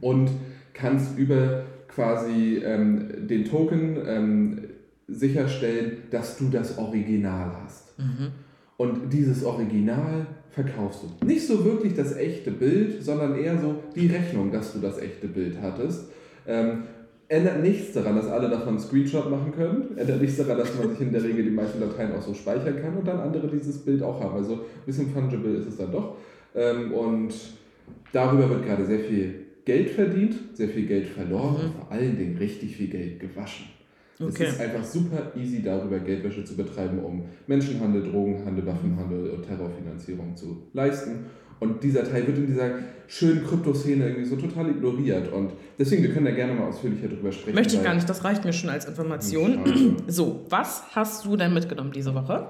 und 0.00 0.30
kannst 0.74 1.18
über 1.18 1.64
quasi 1.88 2.62
ähm, 2.64 3.26
den 3.28 3.44
Token 3.44 3.98
ähm, 4.06 4.58
sicherstellen, 5.12 5.98
dass 6.10 6.38
du 6.38 6.48
das 6.48 6.78
Original 6.78 7.52
hast. 7.62 7.98
Mhm. 7.98 8.28
Und 8.76 9.12
dieses 9.12 9.44
Original 9.44 10.26
verkaufst 10.50 11.04
du. 11.04 11.26
Nicht 11.26 11.46
so 11.46 11.64
wirklich 11.64 11.94
das 11.94 12.16
echte 12.16 12.50
Bild, 12.50 13.02
sondern 13.02 13.36
eher 13.36 13.58
so 13.58 13.76
die 13.94 14.06
Rechnung, 14.06 14.50
dass 14.50 14.72
du 14.72 14.80
das 14.80 14.98
echte 14.98 15.28
Bild 15.28 15.56
hattest. 15.60 16.10
Ähm, 16.46 16.84
ändert 17.28 17.62
nichts 17.62 17.92
daran, 17.92 18.16
dass 18.16 18.26
alle 18.26 18.50
davon 18.50 18.68
einen 18.68 18.78
Screenshot 18.78 19.30
machen 19.30 19.52
können. 19.52 19.96
Ändert 19.96 20.20
nichts 20.20 20.36
daran, 20.36 20.58
dass 20.58 20.76
man 20.76 20.90
sich 20.90 21.00
in 21.00 21.12
der 21.12 21.22
Regel 21.22 21.44
die 21.44 21.50
meisten 21.50 21.80
Dateien 21.80 22.12
auch 22.12 22.22
so 22.22 22.34
speichern 22.34 22.80
kann 22.82 22.96
und 22.96 23.06
dann 23.06 23.20
andere 23.20 23.48
dieses 23.48 23.78
Bild 23.78 24.02
auch 24.02 24.20
haben. 24.20 24.36
Also 24.36 24.54
ein 24.54 24.86
bisschen 24.86 25.10
fungible 25.10 25.56
ist 25.56 25.68
es 25.68 25.76
dann 25.78 25.92
doch. 25.92 26.16
Ähm, 26.54 26.92
und 26.92 27.32
darüber 28.12 28.50
wird 28.50 28.66
gerade 28.66 28.84
sehr 28.84 29.00
viel 29.00 29.46
Geld 29.64 29.90
verdient, 29.90 30.34
sehr 30.54 30.68
viel 30.68 30.86
Geld 30.86 31.06
verloren 31.06 31.56
und 31.56 31.74
vor 31.74 31.90
allen 31.90 32.18
Dingen 32.18 32.36
richtig 32.36 32.76
viel 32.76 32.88
Geld 32.88 33.20
gewaschen. 33.20 33.66
Okay. 34.20 34.44
Es 34.44 34.52
ist 34.54 34.60
einfach 34.60 34.84
super 34.84 35.32
easy, 35.36 35.62
darüber 35.62 35.98
Geldwäsche 35.98 36.44
zu 36.44 36.56
betreiben, 36.56 36.98
um 36.98 37.24
Menschenhandel, 37.46 38.10
Drogenhandel, 38.10 38.66
Waffenhandel 38.66 39.30
und 39.30 39.46
Terrorfinanzierung 39.46 40.36
zu 40.36 40.62
leisten. 40.72 41.26
Und 41.60 41.82
dieser 41.82 42.02
Teil 42.02 42.26
wird 42.26 42.38
in 42.38 42.46
dieser 42.48 42.70
schönen 43.06 43.44
Kryptoszene 43.44 44.06
irgendwie 44.08 44.24
so 44.24 44.36
total 44.36 44.70
ignoriert. 44.70 45.32
Und 45.32 45.52
deswegen, 45.78 46.02
wir 46.02 46.12
können 46.12 46.24
da 46.24 46.32
gerne 46.32 46.54
mal 46.54 46.68
ausführlicher 46.68 47.08
drüber 47.08 47.30
sprechen. 47.30 47.54
Möchte 47.54 47.76
ich 47.76 47.84
gar 47.84 47.94
nicht, 47.94 48.08
das 48.08 48.24
reicht 48.24 48.44
mir 48.44 48.52
schon 48.52 48.70
als 48.70 48.86
Information. 48.86 49.60
Schade. 49.64 49.96
So, 50.08 50.44
was 50.48 50.82
hast 50.94 51.24
du 51.24 51.36
denn 51.36 51.54
mitgenommen 51.54 51.92
diese 51.92 52.14
Woche? 52.14 52.48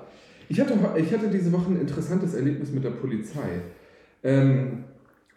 Ich 0.48 0.58
hatte, 0.58 0.74
ich 0.96 1.12
hatte 1.12 1.28
diese 1.28 1.52
Woche 1.52 1.70
ein 1.70 1.80
interessantes 1.80 2.34
Erlebnis 2.34 2.70
mit 2.72 2.84
der 2.84 2.90
Polizei. 2.90 3.60
Ähm, 4.22 4.84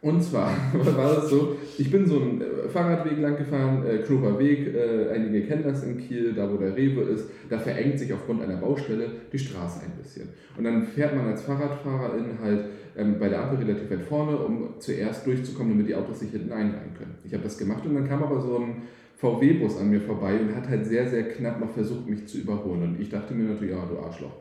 und 0.06 0.24
zwar 0.24 0.56
war 0.74 1.16
das 1.16 1.32
so, 1.32 1.56
ich 1.80 1.90
bin 1.90 2.06
so 2.06 2.22
einen 2.22 2.40
äh, 2.40 2.70
Fahrradweg 2.70 3.20
lang 3.20 3.38
gefahren, 3.38 3.84
äh, 3.88 3.98
Knober 4.04 4.38
Weg, 4.38 4.68
äh, 4.76 5.10
einige 5.10 5.42
kennen 5.48 5.64
das 5.64 5.84
in 5.84 5.98
Kiel, 5.98 6.32
da 6.34 6.48
wo 6.48 6.58
der 6.58 6.78
Rewe 6.78 7.02
ist, 7.02 7.28
da 7.50 7.58
verengt 7.58 7.98
sich 7.98 8.14
aufgrund 8.14 8.44
einer 8.44 8.58
Baustelle 8.58 9.08
die 9.34 9.40
Straße 9.40 9.82
ein 9.84 10.00
bisschen. 10.00 10.30
Und 10.56 10.64
dann 10.64 10.84
fährt 10.84 11.16
man 11.16 11.26
als 11.26 11.42
Fahrradfahrerin 11.42 12.38
halt 12.40 12.66
ähm, 12.96 13.16
bei 13.20 13.30
der 13.30 13.42
Ampel 13.42 13.66
relativ 13.66 13.90
weit 13.90 14.04
vorne, 14.04 14.38
um 14.38 14.76
zuerst 14.78 15.26
durchzukommen, 15.26 15.74
damit 15.74 15.88
die 15.88 15.96
Autos 15.96 16.20
sich 16.20 16.30
hinten 16.30 16.52
einreihen 16.52 16.94
können. 16.96 17.16
Ich 17.24 17.34
habe 17.34 17.44
das 17.44 17.58
gemacht 17.58 17.84
und 17.84 17.96
dann 17.96 18.08
kam 18.08 18.22
aber 18.22 18.40
so 18.40 18.60
ein 18.60 18.84
VW-Bus 19.16 19.80
an 19.80 19.90
mir 19.90 20.02
vorbei 20.02 20.40
und 20.40 20.56
hat 20.56 20.70
halt 20.70 20.86
sehr, 20.86 21.10
sehr 21.10 21.30
knapp 21.30 21.60
noch 21.60 21.72
versucht, 21.72 22.08
mich 22.08 22.28
zu 22.28 22.38
überholen. 22.38 22.84
Und 22.84 23.02
ich 23.02 23.10
dachte 23.10 23.34
mir 23.34 23.46
natürlich, 23.50 23.74
ja, 23.74 23.84
du 23.90 23.98
Arschloch. 23.98 24.36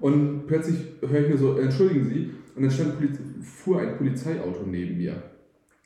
Und 0.00 0.46
plötzlich 0.46 0.76
höre 1.06 1.20
ich 1.24 1.28
mir 1.28 1.38
so, 1.38 1.58
entschuldigen 1.58 2.04
Sie, 2.06 2.30
und 2.56 2.62
dann 2.62 2.70
stand 2.70 2.96
Poliz 2.96 3.18
fuhr 3.44 3.80
ein 3.80 3.96
Polizeiauto 3.96 4.64
neben 4.66 4.98
mir. 4.98 5.22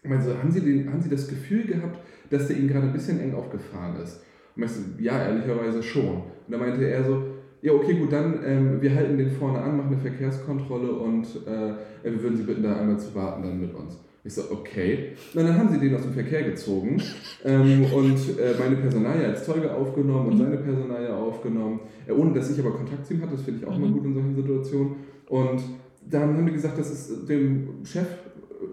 Ich 0.03 0.09
meine 0.09 0.23
so, 0.23 0.37
haben 0.37 0.51
Sie, 0.51 0.61
den, 0.61 0.91
haben 0.91 1.03
Sie 1.03 1.11
das 1.11 1.29
Gefühl 1.29 1.65
gehabt, 1.65 1.99
dass 2.31 2.49
der 2.49 2.57
Ihnen 2.57 2.69
gerade 2.69 2.87
ein 2.87 2.93
bisschen 2.93 3.21
eng 3.21 3.35
aufgefahren 3.35 4.01
ist? 4.03 4.23
Und 4.57 4.65
ich 4.65 4.71
so, 4.71 4.81
ja, 4.99 5.27
ehrlicherweise 5.27 5.83
schon. 5.83 6.09
Und 6.09 6.23
dann 6.49 6.61
meinte 6.61 6.85
er 6.85 7.05
so, 7.05 7.25
ja, 7.61 7.73
okay, 7.73 7.95
gut, 7.95 8.13
dann, 8.13 8.41
ähm, 8.45 8.81
wir 8.81 8.95
halten 8.95 9.19
den 9.19 9.31
vorne 9.31 9.61
an, 9.61 9.77
machen 9.77 9.93
eine 9.93 10.01
Verkehrskontrolle 10.01 10.93
und 10.93 11.25
äh, 11.47 11.75
wir 12.05 12.23
würden 12.23 12.37
Sie 12.37 12.45
bitten, 12.45 12.63
da 12.63 12.77
einmal 12.77 12.99
zu 12.99 13.15
warten 13.15 13.43
dann 13.43 13.61
mit 13.61 13.75
uns. 13.75 13.99
Ich 14.25 14.35
so, 14.35 14.43
okay. 14.51 15.13
Und 15.35 15.43
dann 15.43 15.57
haben 15.57 15.71
sie 15.71 15.79
den 15.79 15.95
aus 15.95 16.03
dem 16.03 16.13
Verkehr 16.13 16.43
gezogen 16.43 17.01
ähm, 17.45 17.85
und 17.85 18.19
äh, 18.39 18.55
meine 18.59 18.77
Personalie 18.77 19.27
als 19.27 19.45
Zeuge 19.45 19.73
aufgenommen 19.73 20.33
und 20.33 20.39
seine 20.39 20.59
Personalie 20.59 21.15
aufgenommen, 21.15 21.81
äh, 22.07 22.13
ohne 22.13 22.35
dass 22.35 22.51
ich 22.51 22.61
aber 22.61 22.73
Kontakt 22.73 23.07
zu 23.07 23.15
ihm 23.15 23.23
hatte. 23.23 23.37
Das 23.37 23.43
finde 23.43 23.61
ich 23.61 23.67
auch 23.67 23.77
immer 23.77 23.89
gut 23.89 24.05
in 24.05 24.15
solchen 24.15 24.35
Situationen. 24.35 24.97
Und 25.29 25.63
dann 26.11 26.23
haben 26.37 26.47
die 26.47 26.53
gesagt, 26.53 26.79
das 26.79 26.91
ist 26.91 27.29
dem 27.29 27.69
Chef 27.85 28.07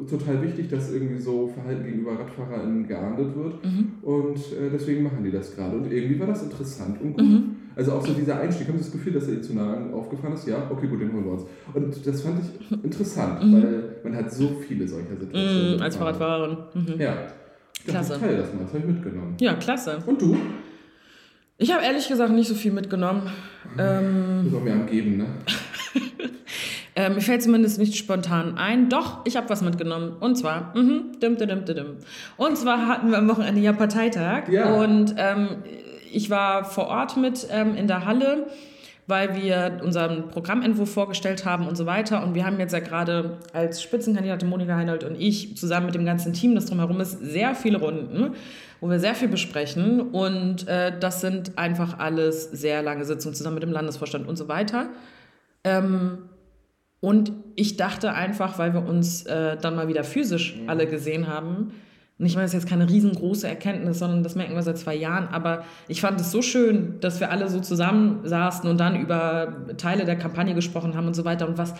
total 0.10 0.42
wichtig, 0.42 0.70
dass 0.70 0.92
irgendwie 0.92 1.22
so 1.22 1.48
Verhalten 1.48 1.86
gegenüber 1.86 2.14
RadfahrerInnen 2.20 2.88
geahndet 2.88 3.36
wird. 3.36 3.56
Und 4.02 4.38
äh, 4.38 4.70
deswegen 4.72 5.04
machen 5.04 5.24
die 5.24 5.32
das 5.32 5.56
gerade. 5.56 5.78
Und 5.78 5.92
irgendwie 5.92 6.20
war 6.20 6.28
das 6.28 6.44
interessant 6.44 7.00
und 7.02 7.14
gut. 7.18 7.26
Also 7.76 7.92
auch 7.92 8.06
so 8.06 8.14
dieser 8.14 8.40
Einstieg, 8.40 8.68
haben 8.70 8.78
Sie 8.78 8.86
das 8.86 8.92
Gefühl, 8.94 9.14
dass 9.14 9.28
er 9.28 9.42
zu 9.42 9.54
nah 9.54 9.90
aufgefahren 9.92 10.34
ist? 10.34 10.48
Ja, 10.48 10.70
okay, 10.72 10.88
gut, 10.88 11.02
den 11.02 11.12
holen 11.12 11.26
wir 11.26 11.32
uns. 11.34 11.44
Und 11.74 12.08
das 12.08 12.22
fand 12.22 12.40
ich 12.42 12.84
interessant, 12.84 13.42
weil 13.42 13.98
man 14.04 14.16
hat 14.16 14.32
so 14.34 14.48
viele 14.66 14.88
solcher 14.88 15.18
Situationen. 15.20 15.78
Mm, 15.78 15.82
als. 15.82 15.96
Fahrradfahrerin. 15.98 16.58
Mhm. 16.74 17.02
Ja. 17.02 17.28
Klasse. 17.86 18.14
Ich 18.14 18.20
teile 18.20 18.38
das 18.38 18.54
mal, 18.54 18.64
das 18.64 18.70
habe 18.74 18.80
ich 18.80 18.86
mitgenommen. 18.86 19.36
Ja, 19.40 19.54
klasse. 19.56 20.00
Und 20.06 20.22
du? 20.22 20.38
Ich 21.58 21.74
habe 21.74 21.84
ehrlich 21.84 22.08
gesagt 22.08 22.32
nicht 22.34 22.48
so 22.48 22.56
viel 22.56 22.72
mitgenommen. 22.72 23.24
Ähm, 23.78 24.48
Du 24.50 24.58
auch 24.58 24.64
mehr 24.64 24.74
am 24.74 24.88
Geben, 24.88 25.18
ne? 25.18 25.26
äh, 26.96 27.10
mir 27.10 27.22
fällt 27.22 27.44
zumindest 27.44 27.78
nicht 27.78 27.98
spontan 27.98 28.58
ein. 28.58 28.90
Doch, 28.90 29.20
ich 29.26 29.36
habe 29.36 29.50
was 29.50 29.62
mitgenommen. 29.62 30.14
Und 30.20 30.38
zwar, 30.38 30.76
mhm, 30.76 31.20
dim, 31.22 31.38
dim, 31.38 31.50
dim, 31.50 31.66
dim. 31.66 31.86
Und 32.38 32.58
zwar 32.58 32.88
hatten 32.88 33.12
wir 33.12 33.18
am 33.18 33.28
Wochenende 33.28 33.60
ja 33.60 33.74
Parteitag. 33.74 34.48
Ja. 34.50 34.74
Und 34.76 35.14
ähm, 35.18 35.64
ich 36.12 36.30
war 36.30 36.64
vor 36.64 36.88
Ort 36.88 37.18
mit 37.18 37.48
ähm, 37.52 37.76
in 37.76 37.88
der 37.88 38.06
Halle, 38.06 38.48
weil 39.08 39.36
wir 39.36 39.82
unseren 39.84 40.30
Programmentwurf 40.30 40.90
vorgestellt 40.90 41.44
haben 41.44 41.68
und 41.68 41.76
so 41.76 41.86
weiter. 41.86 42.24
Und 42.24 42.34
wir 42.34 42.46
haben 42.46 42.60
jetzt 42.60 42.72
ja 42.72 42.80
gerade 42.80 43.40
als 43.52 43.84
Spitzenkandidatin 43.84 44.48
Monika 44.48 44.78
Heinold 44.78 45.04
und 45.04 45.20
ich 45.20 45.58
zusammen 45.58 45.88
mit 45.88 45.96
dem 45.96 46.06
ganzen 46.06 46.32
Team, 46.32 46.56
das 46.56 46.68
drumherum 46.68 47.02
ist, 47.02 47.20
sehr 47.20 47.56
viele 47.56 47.78
Runden, 47.78 48.36
wo 48.80 48.90
wir 48.90 49.02
sehr 49.02 49.16
viel 49.16 49.28
besprechen. 49.28 50.00
Und 50.00 50.66
äh, 50.70 50.98
das 50.98 51.20
sind 51.20 51.58
einfach 51.58 52.00
alles 52.00 52.46
sehr 52.52 52.82
lange 52.82 53.04
Sitzungen 53.04 53.36
zusammen 53.36 53.56
mit 53.56 53.64
dem 53.64 53.74
Landesvorstand 53.74 54.26
und 54.26 54.38
so 54.38 54.48
weiter. 54.48 54.88
Ähm, 55.66 56.20
und 57.06 57.34
ich 57.56 57.78
dachte 57.78 58.14
einfach, 58.14 58.58
weil 58.58 58.74
wir 58.74 58.84
uns 58.84 59.28
äh, 59.28 59.58
dann 59.58 59.76
mal 59.76 59.88
wieder 59.88 60.04
physisch 60.04 60.56
alle 60.66 60.88
gesehen 60.88 61.28
haben, 61.28 61.72
Und 62.18 62.26
ich 62.26 62.34
meine, 62.34 62.46
das 62.46 62.56
ist 62.56 62.62
jetzt 62.62 62.70
keine 62.70 62.90
riesengroße 62.90 63.48
Erkenntnis, 63.48 64.00
sondern 64.00 64.24
das 64.24 64.34
merken 64.34 64.56
wir 64.56 64.64
seit 64.64 64.80
zwei 64.80 64.96
Jahren. 64.96 65.28
Aber 65.28 65.66
ich 65.88 66.02
fand 66.02 66.20
es 66.20 66.32
so 66.32 66.42
schön, 66.42 67.00
dass 67.02 67.20
wir 67.20 67.30
alle 67.30 67.48
so 67.48 67.60
zusammensaßen 67.60 68.68
und 68.68 68.80
dann 68.80 69.00
über 69.00 69.54
Teile 69.78 70.06
der 70.06 70.16
Kampagne 70.16 70.56
gesprochen 70.56 70.96
haben 70.96 71.06
und 71.06 71.14
so 71.14 71.26
weiter 71.26 71.48
und 71.48 71.60
was, 71.60 71.76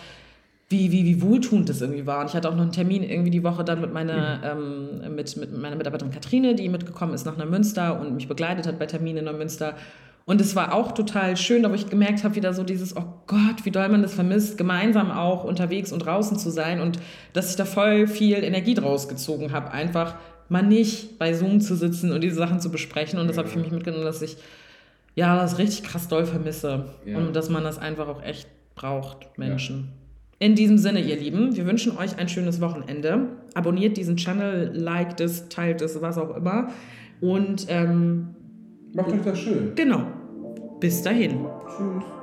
wie, 0.68 0.92
wie, 0.92 1.04
wie 1.04 1.20
wohltuend 1.22 1.68
das 1.68 1.80
irgendwie 1.80 2.06
war. 2.06 2.20
Und 2.20 2.30
ich 2.30 2.36
hatte 2.36 2.48
auch 2.48 2.54
noch 2.54 2.62
einen 2.62 2.70
Termin 2.72 3.02
irgendwie 3.02 3.30
die 3.30 3.42
Woche 3.42 3.64
dann 3.64 3.80
mit 3.80 3.92
meiner, 3.92 4.54
mhm. 4.54 5.02
ähm, 5.02 5.14
mit, 5.16 5.36
mit 5.36 5.58
meiner 5.58 5.74
Mitarbeiterin 5.74 6.12
Katrine, 6.12 6.54
die 6.54 6.68
mitgekommen 6.68 7.14
ist 7.14 7.26
nach 7.26 7.36
Neumünster 7.36 7.98
und 7.98 8.14
mich 8.14 8.28
begleitet 8.28 8.68
hat 8.68 8.78
bei 8.78 8.86
Terminen 8.86 9.18
in 9.18 9.24
Neumünster. 9.24 9.74
Und 10.26 10.40
es 10.40 10.56
war 10.56 10.74
auch 10.74 10.90
total 10.90 11.36
schön, 11.36 11.62
da 11.62 11.70
wo 11.70 11.74
ich 11.74 11.88
gemerkt 11.88 12.24
habe, 12.24 12.34
wieder 12.34 12.52
so 12.52 12.64
dieses, 12.64 12.96
oh 12.96 13.04
Gott, 13.28 13.64
wie 13.64 13.70
doll 13.70 13.88
man 13.88 14.02
das 14.02 14.12
vermisst, 14.12 14.58
gemeinsam 14.58 15.12
auch 15.12 15.44
unterwegs 15.44 15.92
und 15.92 16.00
draußen 16.00 16.36
zu 16.36 16.50
sein 16.50 16.80
und 16.80 16.98
dass 17.32 17.50
ich 17.50 17.56
da 17.56 17.64
voll 17.64 18.08
viel 18.08 18.42
Energie 18.42 18.74
draus 18.74 19.08
gezogen 19.08 19.52
habe, 19.52 19.70
einfach 19.70 20.16
mal 20.48 20.64
nicht 20.64 21.18
bei 21.20 21.32
Zoom 21.32 21.60
zu 21.60 21.76
sitzen 21.76 22.10
und 22.10 22.22
diese 22.22 22.34
Sachen 22.34 22.58
zu 22.58 22.72
besprechen. 22.72 23.20
Und 23.20 23.28
das 23.28 23.36
ja. 23.36 23.40
habe 23.40 23.48
ich 23.48 23.54
für 23.54 23.60
mich 23.60 23.70
mitgenommen, 23.70 24.04
dass 24.04 24.20
ich 24.20 24.36
ja 25.14 25.36
das 25.36 25.58
richtig 25.58 25.84
krass 25.84 26.08
doll 26.08 26.26
vermisse 26.26 26.86
ja. 27.04 27.18
und 27.18 27.36
dass 27.36 27.48
man 27.48 27.62
das 27.62 27.78
einfach 27.78 28.08
auch 28.08 28.22
echt 28.22 28.48
braucht, 28.74 29.38
Menschen. 29.38 29.76
Ja. 29.76 30.46
In 30.48 30.56
diesem 30.56 30.76
Sinne, 30.76 31.00
ihr 31.00 31.16
Lieben, 31.16 31.56
wir 31.56 31.66
wünschen 31.66 31.96
euch 31.96 32.18
ein 32.18 32.28
schönes 32.28 32.60
Wochenende. 32.60 33.28
Abonniert 33.54 33.96
diesen 33.96 34.16
Channel, 34.16 34.72
liked 34.74 35.20
es, 35.20 35.48
teilt 35.48 35.80
es, 35.82 36.02
was 36.02 36.18
auch 36.18 36.36
immer. 36.36 36.68
Und 37.20 37.66
ähm, 37.68 38.34
macht 38.92 39.12
euch 39.12 39.22
das 39.22 39.38
schön. 39.38 39.72
Genau. 39.76 40.02
Bis 40.80 41.02
dahin. 41.02 41.46
Tschüss. 41.76 42.15